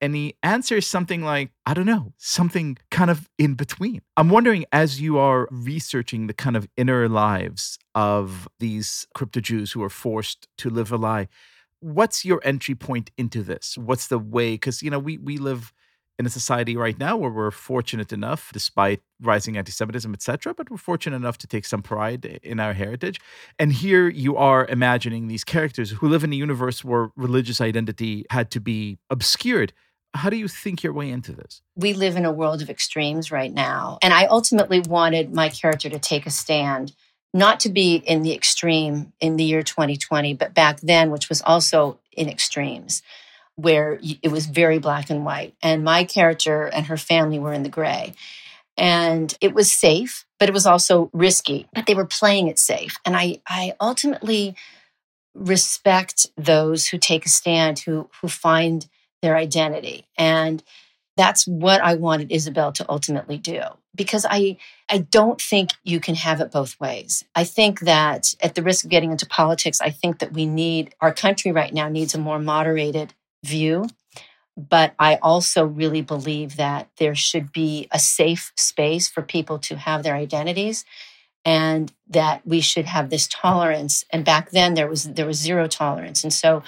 And 0.00 0.14
the 0.14 0.36
answer 0.42 0.76
is 0.76 0.86
something 0.86 1.22
like, 1.22 1.50
I 1.66 1.74
don't 1.74 1.86
know, 1.86 2.12
something 2.18 2.78
kind 2.90 3.10
of 3.10 3.28
in 3.36 3.54
between. 3.54 4.00
I'm 4.16 4.30
wondering, 4.30 4.64
as 4.70 5.00
you 5.00 5.18
are 5.18 5.48
researching 5.50 6.28
the 6.28 6.34
kind 6.34 6.56
of 6.56 6.68
inner 6.76 7.08
lives 7.08 7.78
of 7.94 8.48
these 8.60 9.06
crypto 9.14 9.40
Jews 9.40 9.72
who 9.72 9.82
are 9.82 9.90
forced 9.90 10.46
to 10.58 10.70
live 10.70 10.92
a 10.92 10.96
lie, 10.96 11.28
what's 11.80 12.24
your 12.24 12.40
entry 12.44 12.74
point 12.74 13.10
into 13.18 13.42
this? 13.42 13.76
What's 13.76 14.06
the 14.06 14.18
way? 14.18 14.52
Because, 14.52 14.82
you 14.82 14.90
know, 14.90 14.98
we, 14.98 15.18
we 15.18 15.36
live 15.36 15.72
in 16.18 16.26
a 16.26 16.30
society 16.30 16.76
right 16.76 16.98
now 16.98 17.16
where 17.16 17.30
we're 17.30 17.52
fortunate 17.52 18.12
enough, 18.12 18.50
despite 18.52 19.00
rising 19.20 19.56
anti-Semitism, 19.56 20.12
etc., 20.12 20.52
but 20.52 20.68
we're 20.68 20.76
fortunate 20.76 21.14
enough 21.16 21.38
to 21.38 21.46
take 21.46 21.64
some 21.64 21.80
pride 21.80 22.24
in 22.42 22.58
our 22.58 22.72
heritage. 22.72 23.20
And 23.58 23.72
here 23.72 24.08
you 24.08 24.36
are 24.36 24.66
imagining 24.66 25.28
these 25.28 25.44
characters 25.44 25.92
who 25.92 26.08
live 26.08 26.24
in 26.24 26.32
a 26.32 26.36
universe 26.36 26.84
where 26.84 27.10
religious 27.14 27.60
identity 27.60 28.26
had 28.30 28.50
to 28.50 28.60
be 28.60 28.98
obscured. 29.10 29.72
How 30.14 30.30
do 30.30 30.36
you 30.36 30.48
think 30.48 30.82
your 30.82 30.92
way 30.92 31.10
into 31.10 31.32
this? 31.32 31.62
we 31.78 31.92
live 31.92 32.16
in 32.16 32.24
a 32.24 32.32
world 32.32 32.60
of 32.60 32.68
extremes 32.68 33.30
right 33.30 33.54
now. 33.54 33.98
And 34.02 34.12
I 34.12 34.26
ultimately 34.26 34.80
wanted 34.80 35.32
my 35.32 35.48
character 35.48 35.88
to 35.88 35.98
take 35.98 36.26
a 36.26 36.30
stand, 36.30 36.92
not 37.32 37.60
to 37.60 37.68
be 37.68 37.94
in 37.94 38.22
the 38.22 38.34
extreme 38.34 39.12
in 39.20 39.36
the 39.36 39.44
year 39.44 39.62
2020, 39.62 40.34
but 40.34 40.54
back 40.54 40.80
then, 40.80 41.12
which 41.12 41.28
was 41.28 41.40
also 41.42 42.00
in 42.12 42.28
extremes, 42.28 43.00
where 43.54 44.00
it 44.22 44.32
was 44.32 44.46
very 44.46 44.78
black 44.78 45.08
and 45.08 45.24
white. 45.24 45.54
And 45.62 45.84
my 45.84 46.02
character 46.02 46.64
and 46.66 46.86
her 46.86 46.96
family 46.96 47.38
were 47.38 47.52
in 47.52 47.62
the 47.62 47.68
gray. 47.68 48.14
And 48.76 49.32
it 49.40 49.54
was 49.54 49.72
safe, 49.72 50.24
but 50.40 50.48
it 50.48 50.52
was 50.52 50.66
also 50.66 51.10
risky. 51.12 51.68
But 51.72 51.86
they 51.86 51.94
were 51.94 52.06
playing 52.06 52.48
it 52.48 52.58
safe. 52.58 52.96
And 53.04 53.16
I, 53.16 53.40
I 53.46 53.74
ultimately 53.80 54.56
respect 55.34 56.26
those 56.36 56.88
who 56.88 56.98
take 56.98 57.24
a 57.24 57.28
stand, 57.28 57.80
who 57.80 58.10
who 58.20 58.28
find 58.28 58.88
their 59.22 59.36
identity. 59.36 60.06
And 60.16 60.62
that's 61.16 61.46
what 61.46 61.80
I 61.82 61.94
wanted 61.94 62.30
Isabel 62.30 62.72
to 62.72 62.86
ultimately 62.88 63.38
do 63.38 63.60
because 63.94 64.24
I 64.28 64.56
I 64.88 64.98
don't 64.98 65.42
think 65.42 65.70
you 65.84 66.00
can 66.00 66.14
have 66.14 66.40
it 66.40 66.52
both 66.52 66.78
ways. 66.80 67.24
I 67.34 67.44
think 67.44 67.80
that 67.80 68.34
at 68.40 68.54
the 68.54 68.62
risk 68.62 68.84
of 68.84 68.90
getting 68.90 69.10
into 69.10 69.26
politics, 69.26 69.80
I 69.80 69.90
think 69.90 70.20
that 70.20 70.32
we 70.32 70.46
need 70.46 70.94
our 71.00 71.12
country 71.12 71.52
right 71.52 71.74
now 71.74 71.88
needs 71.88 72.14
a 72.14 72.18
more 72.18 72.38
moderated 72.38 73.12
view. 73.44 73.88
But 74.56 74.94
I 74.98 75.16
also 75.16 75.64
really 75.64 76.02
believe 76.02 76.56
that 76.56 76.88
there 76.98 77.14
should 77.14 77.52
be 77.52 77.88
a 77.90 77.98
safe 77.98 78.52
space 78.56 79.08
for 79.08 79.22
people 79.22 79.58
to 79.60 79.76
have 79.76 80.02
their 80.02 80.16
identities 80.16 80.84
and 81.44 81.92
that 82.08 82.46
we 82.46 82.60
should 82.60 82.86
have 82.86 83.10
this 83.10 83.28
tolerance. 83.28 84.04
And 84.10 84.24
back 84.24 84.50
then 84.50 84.74
there 84.74 84.88
was 84.88 85.04
there 85.04 85.26
was 85.26 85.38
zero 85.38 85.66
tolerance. 85.66 86.22
And 86.22 86.32
so 86.32 86.62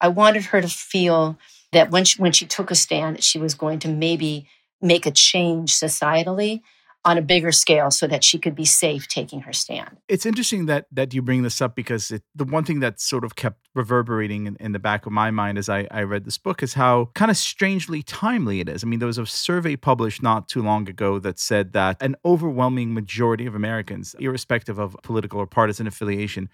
I 0.00 0.08
wanted 0.08 0.44
her 0.46 0.60
to 0.60 0.68
feel 0.68 1.38
that 1.72 1.90
when 1.90 2.04
she, 2.04 2.20
when 2.20 2.32
she 2.32 2.46
took 2.46 2.70
a 2.70 2.74
stand, 2.74 3.16
that 3.16 3.24
she 3.24 3.38
was 3.38 3.54
going 3.54 3.78
to 3.80 3.88
maybe 3.88 4.48
make 4.80 5.06
a 5.06 5.10
change 5.10 5.74
societally 5.74 6.60
on 7.04 7.16
a 7.16 7.22
bigger 7.22 7.52
scale 7.52 7.90
so 7.90 8.06
that 8.06 8.24
she 8.24 8.38
could 8.38 8.54
be 8.54 8.64
safe 8.64 9.06
taking 9.06 9.40
her 9.40 9.52
stand. 9.52 9.96
It's 10.08 10.26
interesting 10.26 10.66
that 10.66 10.86
that 10.92 11.14
you 11.14 11.22
bring 11.22 11.42
this 11.42 11.62
up 11.62 11.74
because 11.74 12.10
it, 12.10 12.22
the 12.34 12.44
one 12.44 12.64
thing 12.64 12.80
that 12.80 13.00
sort 13.00 13.24
of 13.24 13.36
kept 13.36 13.68
reverberating 13.74 14.46
in, 14.46 14.56
in 14.58 14.72
the 14.72 14.78
back 14.78 15.06
of 15.06 15.12
my 15.12 15.30
mind 15.30 15.58
as 15.58 15.68
I, 15.68 15.86
I 15.90 16.02
read 16.02 16.24
this 16.24 16.38
book 16.38 16.62
is 16.62 16.74
how 16.74 17.10
kind 17.14 17.30
of 17.30 17.36
strangely 17.36 18.02
timely 18.02 18.60
it 18.60 18.68
is. 18.68 18.82
I 18.82 18.88
mean, 18.88 18.98
there 18.98 19.06
was 19.06 19.18
a 19.18 19.26
survey 19.26 19.76
published 19.76 20.22
not 20.22 20.48
too 20.48 20.62
long 20.62 20.88
ago 20.88 21.18
that 21.20 21.38
said 21.38 21.72
that 21.72 22.02
an 22.02 22.16
overwhelming 22.24 22.92
majority 22.92 23.46
of 23.46 23.54
Americans, 23.54 24.14
irrespective 24.18 24.78
of 24.78 24.96
political 25.02 25.40
or 25.40 25.46
partisan 25.46 25.86
affiliation, 25.86 26.48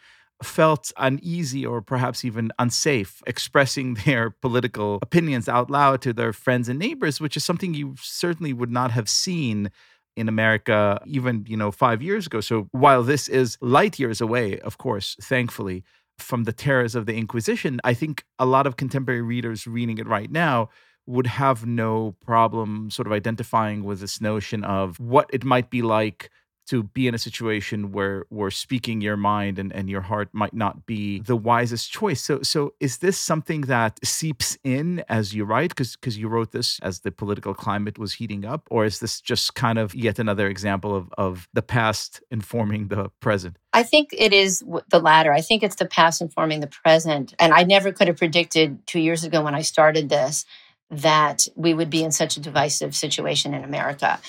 felt 0.47 0.93
uneasy 0.97 1.65
or 1.65 1.81
perhaps 1.83 2.25
even 2.25 2.53
unsafe 2.59 3.23
expressing 3.27 3.95
their 4.07 4.31
political 4.31 4.99
opinions 5.03 5.49
out 5.49 5.71
loud 5.71 6.03
to 6.03 6.13
their 6.13 6.33
friends 6.33 6.69
and 6.69 6.79
neighbors, 6.79 7.21
which 7.21 7.37
is 7.37 7.45
something 7.45 7.75
you 7.75 7.95
certainly 8.01 8.53
would 8.53 8.71
not 8.71 8.91
have 8.91 9.09
seen 9.09 9.71
in 10.17 10.29
America 10.29 11.01
even, 11.07 11.45
you 11.49 11.57
know, 11.57 11.73
5 11.73 12.01
years 12.03 12.27
ago. 12.27 12.41
So 12.41 12.69
while 12.71 13.03
this 13.03 13.29
is 13.29 13.59
light 13.61 13.99
years 13.99 14.21
away, 14.21 14.61
of 14.61 14.79
course, 14.79 15.17
thankfully, 15.21 15.83
from 16.19 16.45
the 16.45 16.53
terrors 16.53 16.95
of 16.95 17.07
the 17.07 17.15
Inquisition, 17.15 17.81
I 17.83 17.95
think 17.95 18.25
a 18.39 18.47
lot 18.47 18.67
of 18.67 18.77
contemporary 18.77 19.23
readers 19.23 19.67
reading 19.67 19.99
it 19.99 20.07
right 20.07 20.31
now 20.31 20.69
would 21.07 21.27
have 21.27 21.67
no 21.67 22.15
problem 22.25 22.91
sort 22.91 23.07
of 23.07 23.13
identifying 23.13 23.85
with 23.85 24.01
this 24.01 24.21
notion 24.21 24.65
of 24.65 24.99
what 24.99 25.29
it 25.33 25.45
might 25.45 25.71
be 25.71 25.83
like 25.83 26.31
to 26.67 26.83
be 26.83 27.07
in 27.07 27.15
a 27.15 27.19
situation 27.19 27.93
where 27.93 28.25
where 28.29 28.51
speaking 28.51 29.01
your 29.01 29.17
mind 29.17 29.59
and, 29.59 29.73
and 29.73 29.89
your 29.91 30.01
heart 30.01 30.29
might 30.33 30.55
not 30.55 30.87
be 30.87 31.21
the 31.21 31.37
wisest 31.37 31.91
choice. 31.93 32.21
So 32.23 32.43
so 32.43 32.75
is 32.81 32.99
this 32.99 33.19
something 33.19 33.63
that 33.63 34.05
seeps 34.05 34.57
in 34.65 35.05
as 35.09 35.35
you 35.35 35.45
write? 35.45 35.71
Because 35.71 35.97
because 35.97 36.19
you 36.19 36.29
wrote 36.29 36.53
this 36.53 36.79
as 36.81 37.01
the 37.01 37.11
political 37.11 37.55
climate 37.55 37.99
was 37.99 38.15
heating 38.15 38.45
up, 38.45 38.67
or 38.71 38.85
is 38.85 39.01
this 39.01 39.21
just 39.21 39.55
kind 39.55 39.79
of 39.79 39.95
yet 39.95 40.19
another 40.19 40.49
example 40.49 40.95
of 40.95 41.13
of 41.19 41.49
the 41.53 41.63
past 41.63 42.23
informing 42.31 42.89
the 42.89 43.11
present? 43.21 43.59
I 43.73 43.83
think 43.83 44.11
it 44.13 44.33
is 44.33 44.63
the 44.91 45.01
latter. 45.01 45.33
I 45.33 45.41
think 45.41 45.63
it's 45.63 45.77
the 45.77 45.87
past 45.87 46.21
informing 46.21 46.61
the 46.61 46.69
present. 46.69 47.35
And 47.39 47.53
I 47.53 47.65
never 47.65 47.93
could 47.93 48.09
have 48.09 48.17
predicted 48.17 48.87
two 48.87 49.01
years 49.01 49.25
ago 49.25 49.43
when 49.43 49.55
I 49.55 49.63
started 49.63 50.09
this 50.09 50.45
that 50.91 51.49
we 51.57 51.75
would 51.75 51.91
be 51.91 52.05
in 52.05 52.13
such 52.13 52.37
a 52.37 52.41
divisive 52.41 52.95
situation 52.95 53.55
in 53.55 53.65
America. 53.65 54.21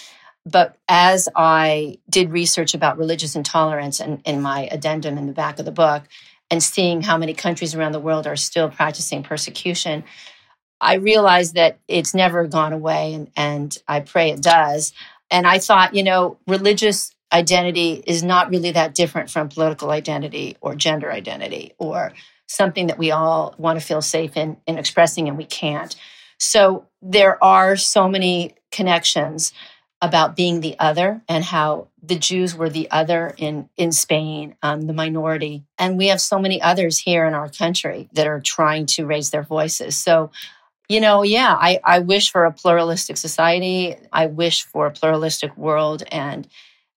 But 0.46 0.78
as 0.88 1.28
I 1.36 1.98
did 2.10 2.32
research 2.32 2.74
about 2.74 2.98
religious 2.98 3.36
intolerance 3.36 4.00
and 4.00 4.22
in 4.26 4.42
my 4.42 4.68
addendum 4.72 5.18
in 5.18 5.26
the 5.26 5.34
back 5.34 5.60
of 5.60 5.66
the 5.66 5.72
book, 5.72 6.04
and 6.52 6.62
seeing 6.62 7.02
how 7.02 7.18
many 7.18 7.34
countries 7.34 7.74
around 7.74 7.94
the 7.94 8.00
world 8.00 8.28
are 8.28 8.36
still 8.36 8.70
practicing 8.70 9.24
persecution, 9.24 10.04
I 10.80 10.96
realized 10.96 11.56
that 11.56 11.80
it's 11.88 12.14
never 12.14 12.46
gone 12.46 12.74
away, 12.74 13.14
and, 13.14 13.32
and 13.36 13.76
I 13.88 14.02
pray 14.02 14.30
it 14.30 14.44
does. 14.44 14.94
And 15.32 15.48
I 15.48 15.58
thought, 15.58 15.96
you 15.96 16.04
know, 16.04 16.38
religious 16.48 17.16
identity 17.34 18.04
is 18.06 18.24
not 18.24 18.50
really 18.50 18.72
that 18.72 18.94
different 18.94 19.32
from 19.32 19.50
political 19.50 19.90
identity 19.90 20.58
or 20.62 20.76
gender 20.76 21.12
identity 21.12 21.74
or 21.80 22.14
something 22.48 22.88
that 22.88 23.00
we 23.00 23.10
all 23.10 23.56
want 23.58 23.80
to 23.80 23.86
feel 23.86 24.02
safe 24.02 24.38
in, 24.38 24.58
in 24.68 24.78
expressing 24.78 25.28
and 25.28 25.38
we 25.38 25.46
can't. 25.46 25.96
So 26.38 26.86
there 27.02 27.44
are 27.44 27.76
so 27.76 28.08
many 28.08 28.56
connections 28.72 29.52
about 30.06 30.36
being 30.36 30.62
the 30.62 30.78
other 30.78 31.22
and 31.28 31.44
how 31.44 31.88
the 32.02 32.16
Jews 32.16 32.56
were 32.56 32.70
the 32.70 32.90
other 32.92 33.34
in, 33.38 33.68
in 33.76 33.92
Spain, 33.92 34.56
um, 34.62 34.82
the 34.82 34.94
minority. 34.94 35.64
And 35.80 35.98
we 35.98 36.08
have 36.08 36.22
so 36.22 36.38
many 36.38 36.62
others 36.62 37.00
here 37.00 37.26
in 37.26 37.34
our 37.34 37.50
country 37.50 38.08
that 38.14 38.28
are 38.28 38.40
trying 38.40 38.86
to 38.88 39.08
raise 39.08 39.32
their 39.32 39.42
voices. 39.42 39.98
So, 39.98 40.30
you 40.88 41.00
know, 41.00 41.24
yeah, 41.24 41.56
I, 41.60 41.80
I 41.84 42.00
wish 42.00 42.32
for 42.32 42.46
a 42.46 42.52
pluralistic 42.52 43.18
society. 43.18 43.96
I 44.14 44.28
wish 44.28 44.64
for 44.64 44.86
a 44.86 44.92
pluralistic 44.92 45.58
world. 45.58 46.04
And 46.12 46.48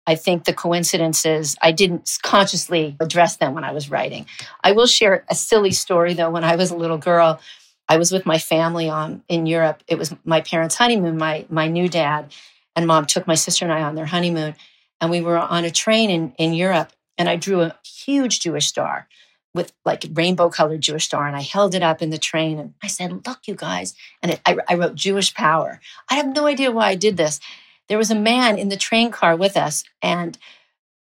I 0.07 0.15
think 0.15 0.45
the 0.45 0.53
coincidences, 0.53 1.57
I 1.63 1.73
didn't 1.73 2.19
consciously 2.23 2.97
address 3.01 3.37
them 3.37 3.55
when 3.55 3.65
I 3.65 3.73
was 3.73 3.91
writing. 3.91 4.27
I 4.63 4.73
will 4.73 4.87
share 4.87 5.25
a 5.31 5.35
silly 5.35 5.73
story, 5.73 6.13
though. 6.13 6.31
When 6.31 6.45
I 6.45 6.57
was 6.57 6.71
a 6.71 6.77
little 6.77 6.99
girl, 6.99 7.41
I 7.89 7.97
was 7.97 8.13
with 8.13 8.27
my 8.27 8.39
family 8.39 8.91
on 8.91 9.23
in 9.29 9.47
Europe. 9.47 9.83
It 9.87 9.97
was 9.97 10.15
my 10.25 10.43
parents' 10.43 10.75
honeymoon. 10.77 11.17
My 11.17 11.47
my 11.49 11.69
new 11.69 11.89
dad 11.89 12.33
and 12.79 12.87
mom 12.87 13.07
took 13.07 13.27
my 13.27 13.35
sister 13.35 13.65
and 13.65 13.75
I 13.75 13.83
on 13.83 13.97
their 13.97 14.07
honeymoon, 14.07 14.55
and 15.01 15.11
we 15.11 15.21
were 15.21 15.37
on 15.37 15.65
a 15.65 15.71
train 15.71 16.11
in 16.11 16.33
in 16.39 16.55
Europe. 16.55 16.93
And 17.19 17.29
I 17.29 17.35
drew 17.35 17.63
a 17.63 17.77
huge 17.85 18.39
Jewish 18.39 18.67
star 18.67 19.09
with 19.53 19.73
like 19.85 20.05
rainbow 20.13 20.49
colored 20.49 20.81
Jewish 20.81 21.07
star, 21.07 21.27
and 21.27 21.37
I 21.37 21.41
held 21.41 21.75
it 21.75 21.83
up 21.83 22.01
in 22.01 22.11
the 22.11 22.19
train, 22.19 22.61
and 22.61 22.75
I 22.81 22.87
said, 22.87 23.27
"Look, 23.27 23.41
you 23.49 23.57
guys!" 23.57 23.95
And 24.23 24.33
it, 24.33 24.41
I, 24.47 24.57
I 24.69 24.75
wrote 24.77 24.95
Jewish 24.95 25.35
power. 25.35 25.81
I 26.09 26.15
have 26.15 26.29
no 26.29 26.47
idea 26.47 26.71
why 26.71 26.87
I 26.87 26.95
did 26.95 27.17
this. 27.17 27.41
There 27.89 27.99
was 27.99 28.13
a 28.13 28.15
man 28.33 28.59
in 28.59 28.69
the 28.69 28.77
train 28.77 29.11
car 29.11 29.35
with 29.35 29.57
us, 29.57 29.83
and 30.01 30.39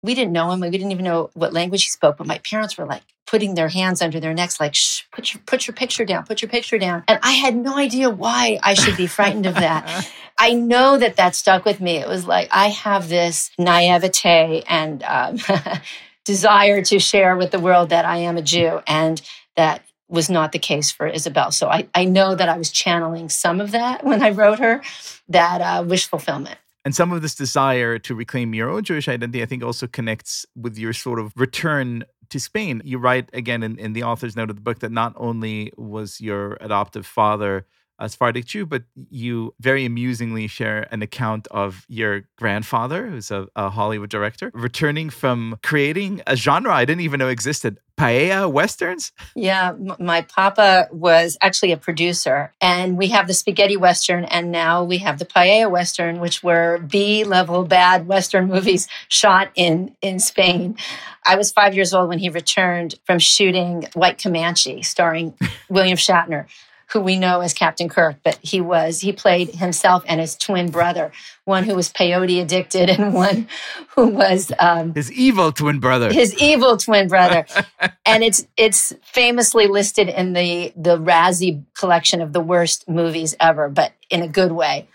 we 0.05 0.15
didn't 0.15 0.33
know 0.33 0.51
him. 0.51 0.61
We 0.61 0.69
didn't 0.69 0.93
even 0.93 1.07
know 1.07 1.31
what 1.33 1.55
language 1.55 1.83
he 1.85 1.91
spoke, 1.91 2.19
but 2.19 2.27
my 2.27 2.37
parents 2.39 2.77
were 2.77 2.85
like 2.85 3.03
putting 3.27 3.55
their 3.55 3.69
hands 3.69 4.03
under 4.03 4.21
their 4.21 4.35
necks, 4.35 4.61
like, 4.61 4.75
shh, 4.75 5.05
put 5.11 5.33
your, 5.33 5.41
put 5.47 5.67
your 5.67 5.75
picture 5.75 6.05
down, 6.05 6.27
put 6.27 6.43
your 6.43 6.51
picture 6.51 6.77
down. 6.77 7.05
And 7.09 7.19
I 7.23 7.33
had 7.33 7.57
no 7.57 7.79
idea 7.79 8.11
why 8.11 8.59
I 8.63 8.75
should 8.75 8.99
be 8.99 9.07
frightened 9.07 9.47
of 9.47 9.55
that. 9.55 10.11
I 10.39 10.53
know 10.53 10.99
that 10.99 11.17
that 11.17 11.35
stuck 11.35 11.65
with 11.65 11.81
me. 11.81 11.97
It 11.97 12.07
was 12.07 12.27
like, 12.27 12.51
I 12.53 12.69
have 12.69 13.09
this 13.09 13.51
naivete 13.59 14.63
and 14.69 15.03
um, 15.05 15.39
desire 16.25 16.83
to 16.83 16.99
share 16.99 17.35
with 17.35 17.51
the 17.51 17.59
world 17.59 17.89
that 17.89 18.05
I 18.05 18.19
am 18.19 18.37
a 18.37 18.43
Jew. 18.43 18.81
And 18.87 19.23
that 19.57 19.83
was 20.09 20.29
not 20.29 20.53
the 20.53 20.59
case 20.59 20.93
for 20.93 21.07
Isabel. 21.07 21.51
So 21.51 21.69
I, 21.69 21.89
I 21.95 22.05
know 22.05 22.35
that 22.35 22.51
I 22.51 22.59
was 22.59 22.71
channeling 22.71 23.31
some 23.31 23.59
of 23.59 23.71
that 23.71 24.05
when 24.05 24.23
I 24.23 24.31
wrote 24.31 24.59
her, 24.59 24.83
that 25.31 25.61
uh, 25.63 25.83
wish 25.83 26.07
fulfillment. 26.07 26.59
And 26.85 26.95
some 26.95 27.13
of 27.13 27.23
this 27.23 27.35
desire 27.35 27.99
to 28.01 28.15
reclaim 28.15 28.55
your 28.55 28.69
own 28.69 28.85
Jewish 28.85 29.09
identity, 29.09 29.43
I 29.43 29.47
think, 29.47 29.63
also 29.63 29.87
connects 29.87 30.45
with 30.55 30.77
your 30.77 30.93
sort 30.93 31.19
of 31.19 31.33
return 31.35 32.05
to 32.29 32.39
Spain. 32.39 32.83
You 32.85 32.99
write 32.99 33.31
again 33.33 33.63
in, 33.63 33.79
in 33.79 33.95
the 33.95 34.03
author's 34.03 34.37
note 34.37 34.51
of 34.51 34.57
the 34.57 34.63
book 34.63 34.81
that 34.81 34.93
not 34.93 35.15
only 35.17 35.73
was 35.77 36.21
your 36.21 36.59
adoptive 36.61 37.07
father 37.07 37.67
Sephardic 38.03 38.45
Jew, 38.47 38.67
but 38.67 38.85
you 39.11 39.55
very 39.61 39.85
amusingly 39.85 40.47
share 40.47 40.87
an 40.91 41.03
account 41.03 41.47
of 41.51 41.85
your 41.89 42.23
grandfather, 42.37 43.09
who's 43.09 43.31
a, 43.31 43.47
a 43.57 43.71
Hollywood 43.71 44.11
director, 44.11 44.51
returning 44.55 45.11
from 45.11 45.59
creating 45.63 46.23
a 46.27 46.37
genre 46.37 46.75
I 46.75 46.85
didn't 46.85 47.03
even 47.03 47.19
know 47.19 47.29
existed 47.29 47.79
paella 47.97 48.51
westerns. 48.51 49.13
Yeah, 49.37 49.71
m- 49.71 49.97
my 50.01 50.23
papa 50.23 50.89
was 50.91 51.37
actually 51.41 51.73
a 51.73 51.77
producer, 51.77 52.53
and 52.61 52.99
we 52.99 53.09
have 53.09 53.29
the 53.29 53.35
spaghetti 53.35 53.77
western, 53.77 54.25
and 54.25 54.51
now 54.51 54.83
we 54.83 54.99
have 54.99 55.19
the 55.19 55.25
paella 55.25 55.71
western, 55.71 56.21
which 56.21 56.43
were 56.43 56.79
B 56.79 57.25
level 57.25 57.65
bad 57.65 58.07
western 58.07 58.49
movies 58.49 58.89
shot 59.09 59.51
in 59.55 59.95
in 60.03 60.19
Spain. 60.19 60.77
I 61.25 61.37
was 61.37 61.53
five 61.53 61.75
years 61.75 61.95
old 61.95 62.09
when 62.09 62.19
he 62.19 62.29
returned 62.29 62.97
from 63.05 63.19
shooting 63.19 63.89
White 63.95 64.21
Comanche, 64.23 64.83
starring 64.83 65.35
William 65.69 65.97
Shatner. 65.97 66.47
Who 66.93 67.01
we 67.01 67.17
know 67.17 67.41
as 67.41 67.53
Captain 67.55 67.89
Kirk, 67.89 68.17
but 68.23 68.39
he 68.43 68.61
was, 68.61 69.01
he 69.01 69.13
played 69.13 69.51
himself 69.55 70.05
and 70.07 70.21
his 70.21 70.37
twin 70.37 70.71
brother, 70.71 71.13
one 71.45 71.65
who 71.65 71.75
was 71.75 71.93
peyote 71.93 72.41
addicted 72.41 72.91
and 72.91 73.13
one 73.27 73.49
who 73.95 74.09
was 74.09 74.53
um, 74.59 74.95
His 74.95 75.11
evil 75.13 75.53
twin 75.53 75.81
brother. 75.81 76.13
his 76.13 76.35
evil 76.41 76.77
twin 76.77 77.09
brother. 77.09 77.47
and 78.07 78.23
it's 78.23 78.47
it's 78.57 78.93
famously 79.03 79.67
listed 79.67 80.09
in 80.09 80.33
the 80.33 80.73
the 80.77 80.99
Razzie 80.99 81.65
collection 81.75 82.21
of 82.21 82.33
the 82.33 82.41
worst 82.41 82.89
movies 82.89 83.35
ever, 83.41 83.69
but 83.69 83.93
in 84.11 84.23
a 84.23 84.29
good 84.29 84.53
way. 84.53 84.89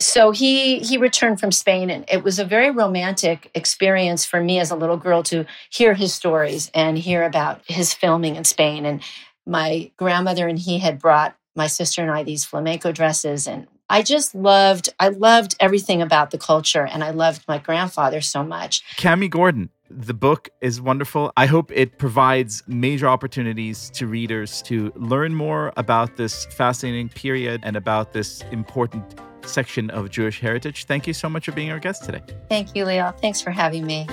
So 0.00 0.32
he 0.32 0.80
he 0.80 0.98
returned 0.98 1.38
from 1.38 1.52
Spain 1.52 1.88
and 1.88 2.04
it 2.08 2.24
was 2.24 2.40
a 2.40 2.44
very 2.44 2.70
romantic 2.72 3.50
experience 3.54 4.24
for 4.24 4.40
me 4.42 4.58
as 4.58 4.72
a 4.72 4.76
little 4.76 4.96
girl 4.96 5.22
to 5.24 5.46
hear 5.70 5.94
his 5.94 6.12
stories 6.12 6.72
and 6.74 6.98
hear 6.98 7.22
about 7.22 7.60
his 7.66 7.94
filming 7.94 8.34
in 8.34 8.42
Spain 8.42 8.84
and 8.84 9.00
my 9.46 9.90
grandmother 9.96 10.48
and 10.48 10.58
he 10.58 10.78
had 10.78 10.98
brought 10.98 11.36
my 11.54 11.66
sister 11.66 12.02
and 12.02 12.10
I 12.10 12.22
these 12.22 12.44
flamenco 12.44 12.92
dresses 12.92 13.46
and 13.46 13.66
I 13.88 14.02
just 14.02 14.34
loved 14.34 14.88
I 14.98 15.08
loved 15.08 15.54
everything 15.60 16.00
about 16.00 16.30
the 16.30 16.38
culture 16.38 16.86
and 16.86 17.04
I 17.04 17.10
loved 17.10 17.44
my 17.46 17.58
grandfather 17.58 18.20
so 18.20 18.42
much. 18.42 18.82
Cami 18.96 19.28
Gordon. 19.28 19.70
The 19.90 20.14
book 20.14 20.48
is 20.62 20.80
wonderful. 20.80 21.32
I 21.36 21.44
hope 21.44 21.70
it 21.70 21.98
provides 21.98 22.62
major 22.66 23.06
opportunities 23.06 23.90
to 23.90 24.06
readers 24.06 24.62
to 24.62 24.90
learn 24.96 25.34
more 25.34 25.70
about 25.76 26.16
this 26.16 26.46
fascinating 26.46 27.10
period 27.10 27.60
and 27.62 27.76
about 27.76 28.14
this 28.14 28.42
important 28.50 29.20
section 29.44 29.90
of 29.90 30.08
Jewish 30.08 30.40
heritage. 30.40 30.86
Thank 30.86 31.06
you 31.06 31.12
so 31.12 31.28
much 31.28 31.44
for 31.44 31.52
being 31.52 31.70
our 31.70 31.78
guest 31.78 32.04
today. 32.04 32.22
Thank 32.48 32.74
you, 32.74 32.86
Liel. 32.86 33.14
Thanks 33.20 33.42
for 33.42 33.50
having 33.50 33.84
me. 33.84 34.06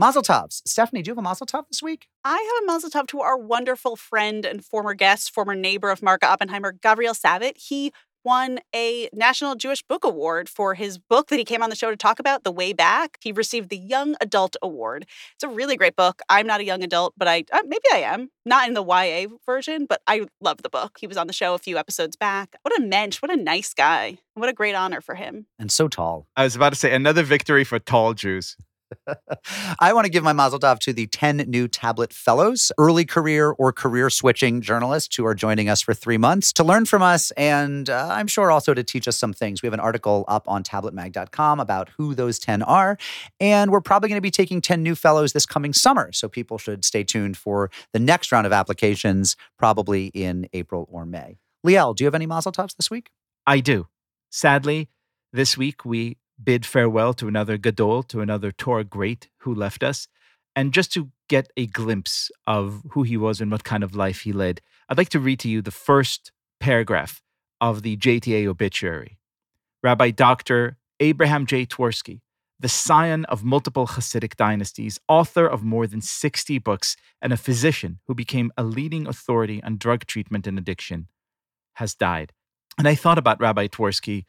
Mazel 0.00 0.22
tovs. 0.22 0.62
Stephanie, 0.66 1.02
do 1.02 1.10
you 1.10 1.12
have 1.12 1.18
a 1.18 1.22
mazel 1.22 1.46
tov 1.46 1.68
this 1.68 1.82
week? 1.82 2.08
I 2.24 2.32
have 2.32 2.62
a 2.62 2.66
mazel 2.66 2.88
tov 2.88 3.06
to 3.08 3.20
our 3.20 3.36
wonderful 3.36 3.96
friend 3.96 4.46
and 4.46 4.64
former 4.64 4.94
guest, 4.94 5.30
former 5.30 5.54
neighbor 5.54 5.90
of 5.90 6.02
Mark 6.02 6.24
Oppenheimer, 6.24 6.72
Gavriel 6.72 7.14
Savit. 7.14 7.58
He 7.58 7.92
won 8.24 8.60
a 8.74 9.10
National 9.12 9.56
Jewish 9.56 9.82
Book 9.82 10.02
Award 10.02 10.48
for 10.48 10.72
his 10.72 10.96
book 10.96 11.28
that 11.28 11.38
he 11.38 11.44
came 11.44 11.62
on 11.62 11.68
the 11.68 11.76
show 11.76 11.90
to 11.90 11.98
talk 11.98 12.18
about, 12.18 12.44
The 12.44 12.50
Way 12.50 12.72
Back. 12.72 13.18
He 13.20 13.30
received 13.30 13.68
the 13.68 13.76
Young 13.76 14.16
Adult 14.22 14.56
Award. 14.62 15.04
It's 15.34 15.44
a 15.44 15.48
really 15.48 15.76
great 15.76 15.96
book. 15.96 16.22
I'm 16.30 16.46
not 16.46 16.60
a 16.60 16.64
young 16.64 16.82
adult, 16.82 17.12
but 17.18 17.28
I 17.28 17.44
uh, 17.52 17.60
maybe 17.66 17.84
I 17.92 17.98
am. 17.98 18.30
Not 18.46 18.68
in 18.68 18.72
the 18.72 18.82
YA 18.82 19.26
version, 19.44 19.84
but 19.84 20.00
I 20.06 20.24
love 20.40 20.62
the 20.62 20.70
book. 20.70 20.96
He 20.98 21.08
was 21.08 21.18
on 21.18 21.26
the 21.26 21.34
show 21.34 21.52
a 21.52 21.58
few 21.58 21.76
episodes 21.76 22.16
back. 22.16 22.56
What 22.62 22.78
a 22.78 22.82
mensch. 22.82 23.20
What 23.20 23.30
a 23.30 23.36
nice 23.36 23.74
guy. 23.74 24.16
What 24.32 24.48
a 24.48 24.54
great 24.54 24.74
honor 24.74 25.02
for 25.02 25.14
him. 25.14 25.44
And 25.58 25.70
so 25.70 25.88
tall. 25.88 26.26
I 26.38 26.44
was 26.44 26.56
about 26.56 26.70
to 26.70 26.78
say 26.78 26.94
another 26.94 27.22
victory 27.22 27.64
for 27.64 27.78
tall 27.78 28.14
Jews. 28.14 28.56
I 29.80 29.92
want 29.92 30.04
to 30.04 30.10
give 30.10 30.22
my 30.22 30.32
mazel 30.32 30.58
tov 30.58 30.78
to 30.80 30.92
the 30.92 31.06
10 31.06 31.44
new 31.48 31.68
Tablet 31.68 32.12
Fellows, 32.12 32.72
early 32.78 33.04
career 33.04 33.50
or 33.50 33.72
career 33.72 34.10
switching 34.10 34.60
journalists 34.60 35.16
who 35.16 35.24
are 35.26 35.34
joining 35.34 35.68
us 35.68 35.80
for 35.80 35.94
three 35.94 36.18
months 36.18 36.52
to 36.54 36.64
learn 36.64 36.86
from 36.86 37.02
us 37.02 37.30
and 37.32 37.88
uh, 37.90 38.08
I'm 38.10 38.26
sure 38.26 38.50
also 38.50 38.74
to 38.74 38.84
teach 38.84 39.08
us 39.08 39.16
some 39.16 39.32
things. 39.32 39.62
We 39.62 39.66
have 39.66 39.74
an 39.74 39.80
article 39.80 40.24
up 40.28 40.48
on 40.48 40.62
tabletmag.com 40.62 41.60
about 41.60 41.90
who 41.96 42.14
those 42.14 42.38
10 42.38 42.62
are. 42.62 42.98
And 43.38 43.70
we're 43.70 43.80
probably 43.80 44.08
going 44.08 44.18
to 44.18 44.22
be 44.22 44.30
taking 44.30 44.60
10 44.60 44.82
new 44.82 44.94
fellows 44.94 45.32
this 45.32 45.46
coming 45.46 45.72
summer. 45.72 46.12
So 46.12 46.28
people 46.28 46.58
should 46.58 46.84
stay 46.84 47.04
tuned 47.04 47.36
for 47.36 47.70
the 47.92 47.98
next 47.98 48.32
round 48.32 48.46
of 48.46 48.52
applications, 48.52 49.36
probably 49.58 50.06
in 50.06 50.48
April 50.52 50.88
or 50.90 51.06
May. 51.06 51.38
Liel, 51.66 51.94
do 51.94 52.04
you 52.04 52.06
have 52.06 52.14
any 52.14 52.26
mazel 52.26 52.52
tovs 52.52 52.76
this 52.76 52.90
week? 52.90 53.10
I 53.46 53.60
do. 53.60 53.86
Sadly, 54.30 54.88
this 55.32 55.56
week 55.56 55.84
we 55.84 56.16
bid 56.42 56.64
farewell 56.66 57.14
to 57.14 57.28
another 57.28 57.56
Gadol, 57.56 58.02
to 58.04 58.20
another 58.20 58.50
Torah 58.52 58.84
great 58.84 59.28
who 59.38 59.54
left 59.54 59.82
us. 59.82 60.08
And 60.56 60.72
just 60.72 60.92
to 60.94 61.10
get 61.28 61.50
a 61.56 61.66
glimpse 61.66 62.30
of 62.46 62.82
who 62.90 63.02
he 63.02 63.16
was 63.16 63.40
and 63.40 63.50
what 63.50 63.64
kind 63.64 63.84
of 63.84 63.94
life 63.94 64.22
he 64.22 64.32
led, 64.32 64.60
I'd 64.88 64.98
like 64.98 65.10
to 65.10 65.20
read 65.20 65.38
to 65.40 65.48
you 65.48 65.62
the 65.62 65.70
first 65.70 66.32
paragraph 66.58 67.22
of 67.60 67.82
the 67.82 67.96
JTA 67.96 68.46
obituary. 68.46 69.18
Rabbi 69.82 70.10
Dr. 70.10 70.76
Abraham 70.98 71.46
J. 71.46 71.64
Twersky, 71.64 72.20
the 72.58 72.68
scion 72.68 73.24
of 73.26 73.44
multiple 73.44 73.86
Hasidic 73.86 74.36
dynasties, 74.36 74.98
author 75.08 75.46
of 75.46 75.62
more 75.62 75.86
than 75.86 76.00
60 76.00 76.58
books, 76.58 76.96
and 77.22 77.32
a 77.32 77.38
physician 77.38 78.00
who 78.06 78.14
became 78.14 78.52
a 78.58 78.64
leading 78.64 79.06
authority 79.06 79.62
on 79.62 79.78
drug 79.78 80.04
treatment 80.04 80.46
and 80.46 80.58
addiction, 80.58 81.08
has 81.74 81.94
died. 81.94 82.32
And 82.76 82.86
I 82.86 82.94
thought 82.94 83.18
about 83.18 83.40
Rabbi 83.40 83.68
Twersky 83.68 84.26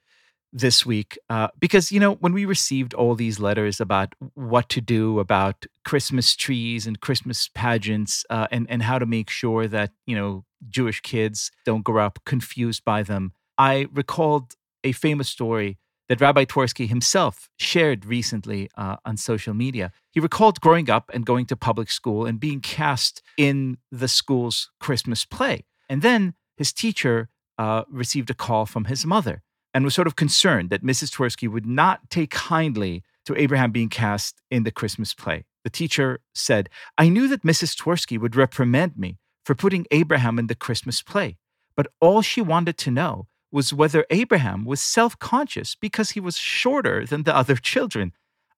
this 0.53 0.85
week 0.85 1.17
uh, 1.29 1.47
because 1.59 1.91
you 1.91 1.99
know 1.99 2.15
when 2.15 2.33
we 2.33 2.45
received 2.45 2.93
all 2.93 3.15
these 3.15 3.39
letters 3.39 3.79
about 3.79 4.13
what 4.33 4.67
to 4.69 4.81
do 4.81 5.19
about 5.19 5.65
christmas 5.85 6.35
trees 6.35 6.85
and 6.85 6.99
christmas 6.99 7.49
pageants 7.55 8.25
uh, 8.29 8.47
and 8.51 8.69
and 8.69 8.83
how 8.83 8.99
to 8.99 9.05
make 9.05 9.29
sure 9.29 9.67
that 9.67 9.91
you 10.05 10.15
know 10.15 10.43
jewish 10.69 10.99
kids 11.01 11.51
don't 11.65 11.83
grow 11.83 12.05
up 12.05 12.19
confused 12.25 12.83
by 12.83 13.01
them 13.01 13.33
i 13.57 13.87
recalled 13.93 14.55
a 14.83 14.91
famous 14.91 15.29
story 15.29 15.77
that 16.11 16.19
rabbi 16.19 16.43
twersky 16.43 16.89
himself 16.89 17.49
shared 17.57 18.03
recently 18.05 18.69
uh, 18.75 18.97
on 19.05 19.15
social 19.15 19.53
media. 19.53 19.93
He 20.11 20.19
recalled 20.19 20.59
growing 20.59 20.89
up 20.89 21.09
and 21.13 21.25
going 21.25 21.45
to 21.45 21.55
public 21.55 21.89
school 21.89 22.25
and 22.25 22.37
being 22.37 22.59
cast 22.59 23.21
in 23.37 23.77
the 23.93 24.09
school's 24.09 24.69
christmas 24.81 25.23
play. 25.23 25.63
And 25.87 26.01
then 26.01 26.33
his 26.57 26.73
teacher 26.73 27.29
uh, 27.57 27.83
received 27.89 28.29
a 28.29 28.33
call 28.33 28.65
from 28.65 28.85
his 28.85 29.05
mother 29.05 29.41
and 29.73 29.83
was 29.83 29.95
sort 29.95 30.07
of 30.07 30.15
concerned 30.15 30.69
that 30.69 30.83
Mrs. 30.83 31.15
Twersky 31.15 31.47
would 31.47 31.65
not 31.65 32.09
take 32.09 32.31
kindly 32.31 33.03
to 33.25 33.35
Abraham 33.39 33.71
being 33.71 33.89
cast 33.89 34.41
in 34.49 34.63
the 34.63 34.71
Christmas 34.71 35.13
play. 35.13 35.45
The 35.63 35.69
teacher 35.69 36.19
said, 36.33 36.69
I 36.97 37.09
knew 37.09 37.27
that 37.27 37.43
Mrs. 37.43 37.75
Twersky 37.79 38.19
would 38.19 38.35
reprimand 38.35 38.97
me 38.97 39.17
for 39.45 39.55
putting 39.55 39.85
Abraham 39.91 40.39
in 40.39 40.47
the 40.47 40.55
Christmas 40.55 41.01
play, 41.01 41.37
but 41.75 41.87
all 41.99 42.21
she 42.21 42.41
wanted 42.41 42.77
to 42.79 42.91
know 42.91 43.27
was 43.51 43.73
whether 43.73 44.05
Abraham 44.09 44.65
was 44.65 44.81
self 44.81 45.19
conscious 45.19 45.75
because 45.75 46.11
he 46.11 46.19
was 46.19 46.37
shorter 46.37 47.05
than 47.05 47.23
the 47.23 47.35
other 47.35 47.55
children. 47.55 48.13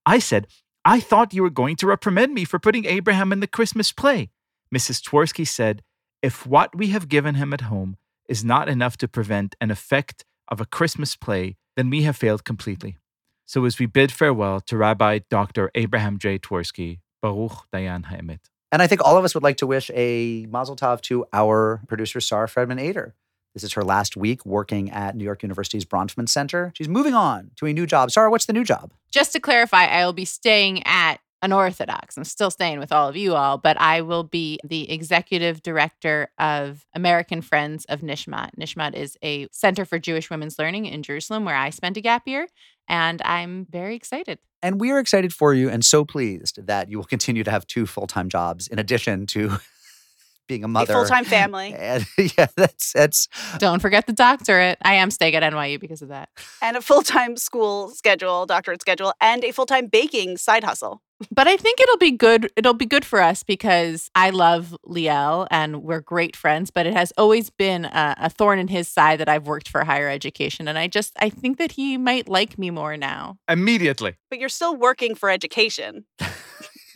I 0.05 0.19
said, 0.19 0.47
I 0.85 0.99
thought 0.99 1.33
you 1.33 1.43
were 1.43 1.49
going 1.49 1.77
to 1.77 1.87
reprimand 1.87 2.33
me 2.33 2.45
for 2.45 2.59
putting 2.59 2.85
Abraham 2.85 3.31
in 3.31 3.39
the 3.39 3.47
Christmas 3.47 3.91
play. 3.91 4.29
Mrs. 4.73 5.01
Twersky 5.01 5.47
said, 5.47 5.81
If 6.21 6.45
what 6.45 6.75
we 6.75 6.87
have 6.87 7.07
given 7.07 7.35
him 7.35 7.53
at 7.53 7.61
home 7.61 7.97
is 8.27 8.43
not 8.43 8.69
enough 8.69 8.97
to 8.97 9.07
prevent 9.07 9.55
an 9.61 9.71
effect 9.71 10.25
of 10.47 10.61
a 10.61 10.65
Christmas 10.65 11.15
play, 11.15 11.55
then 11.75 11.89
we 11.89 12.03
have 12.03 12.15
failed 12.15 12.43
completely. 12.43 12.97
So 13.45 13.65
as 13.65 13.79
we 13.79 13.85
bid 13.85 14.11
farewell 14.11 14.61
to 14.61 14.77
Rabbi 14.77 15.19
Dr. 15.29 15.69
Abraham 15.75 16.17
J. 16.17 16.39
Twersky, 16.39 16.99
Baruch 17.21 17.67
Dayan 17.73 18.05
Ha'emet. 18.05 18.49
And 18.71 18.81
I 18.81 18.87
think 18.87 19.01
all 19.05 19.17
of 19.17 19.25
us 19.25 19.35
would 19.35 19.43
like 19.43 19.57
to 19.57 19.67
wish 19.67 19.91
a 19.93 20.47
mazel 20.49 20.75
tov 20.75 21.01
to 21.01 21.25
our 21.31 21.81
producer, 21.87 22.19
Sarah 22.19 22.47
Fredman 22.47 22.81
Aeder. 22.81 23.13
This 23.53 23.63
is 23.63 23.73
her 23.73 23.83
last 23.83 24.17
week 24.17 24.45
working 24.45 24.89
at 24.89 25.15
New 25.15 25.23
York 25.23 25.43
University's 25.43 25.85
Bronfman 25.85 26.27
Center. 26.27 26.73
She's 26.75 26.89
moving 26.89 27.13
on 27.13 27.51
to 27.57 27.67
a 27.67 27.73
new 27.73 27.85
job. 27.85 28.09
Sarah, 28.09 28.31
what's 28.31 28.47
the 28.47 28.53
new 28.53 28.63
job? 28.63 28.91
Just 29.11 29.31
to 29.33 29.39
clarify, 29.39 29.85
I 29.85 30.03
will 30.05 30.13
be 30.13 30.25
staying 30.25 30.81
at 30.87 31.19
Unorthodox. 31.43 32.17
I'm 32.17 32.23
still 32.23 32.49
staying 32.49 32.79
with 32.79 32.91
all 32.91 33.09
of 33.09 33.17
you 33.17 33.35
all, 33.35 33.57
but 33.57 33.79
I 33.79 34.01
will 34.01 34.23
be 34.23 34.59
the 34.63 34.89
executive 34.89 35.61
director 35.61 36.31
of 36.39 36.85
American 36.95 37.41
Friends 37.41 37.85
of 37.89 37.99
Nishmat. 37.99 38.51
Nishmat 38.57 38.95
is 38.95 39.17
a 39.21 39.47
center 39.51 39.83
for 39.83 39.99
Jewish 39.99 40.29
women's 40.29 40.57
learning 40.57 40.85
in 40.85 41.03
Jerusalem 41.03 41.43
where 41.43 41.55
I 41.57 41.69
spent 41.69 41.97
a 41.97 42.01
gap 42.01 42.27
year, 42.27 42.47
and 42.87 43.21
I'm 43.23 43.67
very 43.69 43.95
excited. 43.95 44.39
And 44.61 44.79
we 44.79 44.91
are 44.91 44.99
excited 44.99 45.33
for 45.33 45.53
you 45.53 45.69
and 45.69 45.83
so 45.83 46.05
pleased 46.05 46.65
that 46.65 46.89
you 46.89 46.97
will 46.97 47.03
continue 47.05 47.43
to 47.43 47.51
have 47.51 47.67
two 47.67 47.85
full 47.85 48.07
time 48.07 48.29
jobs 48.29 48.69
in 48.69 48.79
addition 48.79 49.25
to 49.27 49.57
being 50.47 50.63
a 50.63 50.67
mother. 50.69 50.93
A 50.93 50.95
mother. 50.95 51.05
full 51.05 51.15
time 51.15 51.25
family 51.25 51.73
And 51.77 52.05
yeah, 52.37 52.47
that's 52.55 52.93
that's 52.93 53.27
Don't 53.57 53.81
forget 53.81 54.07
the 54.07 54.13
doctorate. 54.13 54.77
I 54.81 54.93
am 54.95 55.11
staying 55.11 55.35
at 55.35 55.43
NYU 55.43 55.79
because 55.79 56.01
of 56.01 56.07
that. 56.09 56.29
and 56.61 56.77
a 56.77 56.81
full 56.81 57.01
time 57.01 57.35
school 57.35 57.89
schedule, 57.89 58.45
doctorate 58.45 58.79
schedule, 58.81 59.13
and 59.19 59.43
a 59.43 59.51
full 59.51 59.65
time 59.65 59.87
baking 59.87 60.37
side 60.37 60.63
hustle. 60.63 61.01
But 61.31 61.47
I 61.47 61.57
think 61.57 61.79
it'll 61.79 61.97
be 61.97 62.11
good. 62.11 62.51
It'll 62.55 62.73
be 62.73 62.85
good 62.85 63.05
for 63.05 63.21
us 63.21 63.43
because 63.43 64.09
I 64.15 64.29
love 64.29 64.75
Liel 64.85 65.47
and 65.51 65.83
we're 65.83 66.01
great 66.01 66.35
friends. 66.35 66.71
But 66.71 66.85
it 66.85 66.93
has 66.93 67.11
always 67.17 67.49
been 67.49 67.85
a, 67.85 68.15
a 68.17 68.29
thorn 68.29 68.59
in 68.59 68.67
his 68.67 68.87
side 68.87 69.19
that 69.19 69.29
I've 69.29 69.47
worked 69.47 69.67
for 69.69 69.83
higher 69.83 70.09
education, 70.09 70.67
and 70.67 70.77
I 70.77 70.87
just 70.87 71.13
I 71.19 71.29
think 71.29 71.57
that 71.57 71.73
he 71.73 71.97
might 71.97 72.27
like 72.27 72.57
me 72.57 72.69
more 72.71 72.97
now. 72.97 73.37
Immediately. 73.49 74.15
But 74.29 74.39
you're 74.39 74.49
still 74.49 74.75
working 74.75 75.15
for 75.15 75.29
education. 75.29 76.05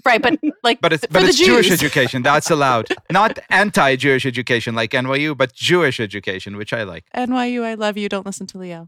Right, 0.06 0.22
but 0.22 0.40
like, 0.64 0.80
But 0.80 0.94
it's, 0.94 1.06
but 1.08 1.22
the 1.22 1.28
it's 1.28 1.38
Jewish 1.38 1.70
education. 1.70 2.22
That's 2.24 2.50
allowed. 2.50 2.88
Not 3.12 3.40
anti 3.50 3.98
Jewish 3.98 4.26
education 4.26 4.74
like 4.74 4.92
NYU, 4.92 5.36
but 5.36 5.54
Jewish 5.54 6.00
education, 6.00 6.56
which 6.56 6.72
I 6.72 6.84
like. 6.84 7.04
NYU, 7.14 7.64
I 7.64 7.74
love 7.74 7.98
you. 7.98 8.08
Don't 8.08 8.26
listen 8.26 8.48
to 8.48 8.58
Liel. 8.58 8.88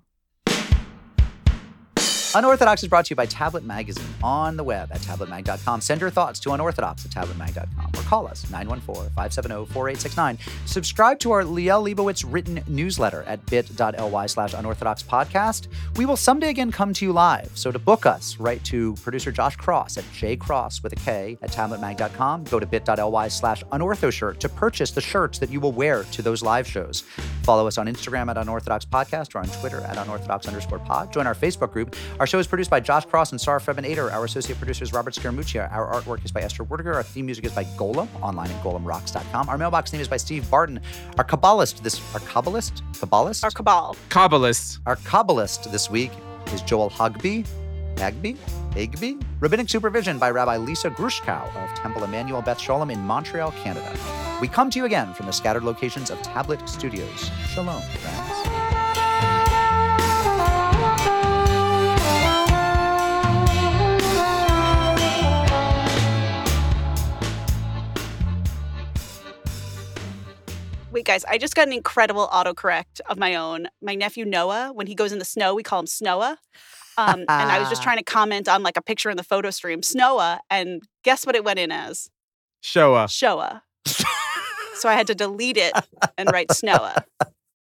Unorthodox 2.36 2.84
is 2.84 2.90
brought 2.90 3.06
to 3.06 3.10
you 3.10 3.16
by 3.16 3.26
Tablet 3.26 3.64
Magazine 3.64 4.06
on 4.22 4.56
the 4.56 4.64
web 4.64 4.92
at 4.92 5.02
tabletmag.com. 5.02 5.82
Send 5.82 6.00
your 6.00 6.12
thoughts 6.12 6.40
to 6.42 6.52
unorthodox 6.52 7.04
at 7.04 7.12
tabletmag.com 7.12 7.88
or 7.98 8.04
call 8.04 8.28
us 8.28 8.48
914 8.52 9.10
570 9.16 9.66
4869. 9.74 10.38
Subscribe 10.68 11.18
to 11.20 11.32
our 11.32 11.42
Liel 11.42 11.84
Leibovitz 11.84 12.24
written 12.28 12.62
newsletter 12.68 13.24
at 13.24 13.44
bit.ly 13.48 14.26
slash 14.28 14.54
unorthodox 14.54 15.02
podcast. 15.02 15.70
We 15.96 16.06
will 16.06 16.18
someday 16.18 16.50
again 16.50 16.72
come 16.72 16.94
to 16.94 17.06
you 17.06 17.14
live. 17.14 17.50
So 17.56 17.72
to 17.72 17.80
book 17.80 18.06
us, 18.06 18.38
write 18.40 18.64
to 18.66 18.94
producer 18.98 19.32
Josh 19.32 19.58
Kross 19.58 19.98
at 19.98 20.04
jkross 20.14 20.84
with 20.84 20.94
a 20.94 20.98
K 20.98 21.36
at 21.42 21.52
tabletmag.com. 21.52 22.44
Go 22.44 22.60
to 22.60 22.66
bit.ly 22.68 23.28
slash 23.30 23.64
unorthoshirt 23.72 24.38
to 24.38 24.50
purchase 24.50 24.92
the 24.92 25.02
shirts 25.02 25.40
that 25.40 25.50
you 25.50 25.60
will 25.60 25.72
wear 25.72 26.04
to 26.04 26.22
those 26.22 26.44
live 26.44 26.68
shows. 26.68 27.02
Follow 27.42 27.66
us 27.66 27.80
on 27.80 27.88
Instagram 27.88 28.30
at 28.30 28.38
unorthodox 28.38 28.86
podcast 28.86 29.34
or 29.34 29.40
on 29.40 29.48
Twitter 29.48 29.82
at 29.82 29.98
unorthodox 29.98 30.48
underscore 30.48 30.78
pod. 30.78 31.12
Join 31.12 31.26
our 31.26 31.34
Facebook 31.34 31.74
group. 31.74 31.96
Our 32.20 32.28
show 32.28 32.38
is 32.38 32.48
produced 32.48 32.70
by 32.70 32.82
Josh 32.82 33.06
Kross 33.08 33.32
and 33.32 33.40
Sarah 33.40 33.62
Fredman 33.62 33.86
Aeder. 33.86 34.12
Our 34.12 34.26
associate 34.26 34.58
producer 34.58 34.84
is 34.84 34.92
Robert 34.92 35.14
Scaramuccia. 35.14 35.72
Our 35.72 36.02
artwork 36.02 36.26
is 36.26 36.34
by 36.34 36.42
Esther 36.42 36.66
Werdiger. 36.66 36.96
Our 36.96 37.04
theme 37.04 37.26
music 37.26 37.46
is 37.46 37.54
by 37.54 37.64
Golem, 37.64 38.10
online 38.22 38.52
at 38.52 38.62
golemrocks.com. 38.62 39.48
Our 39.48 39.58
mailbox 39.58 39.94
name 39.94 40.02
is 40.02 40.10
by 40.10 40.18
Steve 40.18 40.50
Barton. 40.52 40.82
Our 41.18 41.24
Kabbalist 41.24 41.82
this 41.82 42.02
our 42.14 42.20
Kabbalist? 42.20 42.82
Kabbalist? 42.94 43.44
Our 43.46 43.52
cabal. 43.52 43.96
Kabbalists. 44.10 44.80
Our 44.86 44.98
Kabbalist 44.98 45.72
this 45.72 45.90
week 45.90 46.12
is 46.48 46.62
Joel 46.62 46.90
Hugby. 46.90 47.46
Hagby? 47.96 48.36
Hagby? 48.72 49.22
Rabbinic 49.40 49.70
supervision 49.70 50.20
by 50.20 50.30
Rabbi 50.30 50.58
Lisa 50.58 50.90
Grushkow 50.90 51.56
of 51.56 51.78
Temple 51.78 52.04
Emmanuel 52.04 52.42
Beth 52.42 52.60
Shalom 52.60 52.92
in 52.92 53.00
Montreal, 53.00 53.52
Canada. 53.52 53.94
We 54.42 54.50
come 54.50 54.70
to 54.72 54.80
you 54.80 54.86
again 54.86 55.14
from 55.14 55.26
the 55.26 55.34
scattered 55.34 55.64
locations 55.64 56.10
of 56.12 56.22
Tablet 56.22 56.68
Studios. 56.68 57.32
Shalom, 57.48 57.82
friends. 57.82 58.59
Wait, 70.92 71.06
guys, 71.06 71.24
I 71.26 71.38
just 71.38 71.54
got 71.54 71.68
an 71.68 71.74
incredible 71.74 72.28
autocorrect 72.30 73.00
of 73.08 73.20
my 73.20 73.36
own. 73.36 73.68
My 73.80 73.94
nephew 73.94 74.26
Noah, 74.26 74.72
when 74.74 74.88
he 74.88 74.96
goes 74.96 75.12
in 75.12 75.20
the 75.20 75.26
snow, 75.26 75.54
we 75.54 75.62
call 75.62 75.80
him 75.80 75.86
Snowa. 75.86 76.38
Um, 76.98 77.20
and 77.20 77.30
I 77.30 77.60
was 77.60 77.70
just 77.70 77.84
trying 77.84 77.98
to 77.98 78.04
comment 78.04 78.50
on 78.50 78.64
like 78.64 78.76
a 78.76 78.82
picture 78.82 79.12
in 79.12 79.18
the 79.18 79.24
photo 79.24 79.52
stream, 79.52 79.82
Snowa, 79.82 80.40
and 80.50 80.82
guess 81.04 81.28
what 81.28 81.36
it 81.36 81.44
went 81.44 81.60
in 81.60 81.72
as? 81.72 82.10
Showa. 82.64 83.06
Showa. 83.06 83.62
so 84.76 84.90
I 84.90 84.94
had 84.94 85.06
to 85.08 85.16
delete 85.16 85.58
it 85.58 85.74
and 86.18 86.32
write 86.32 86.50
Snowa. 86.50 87.04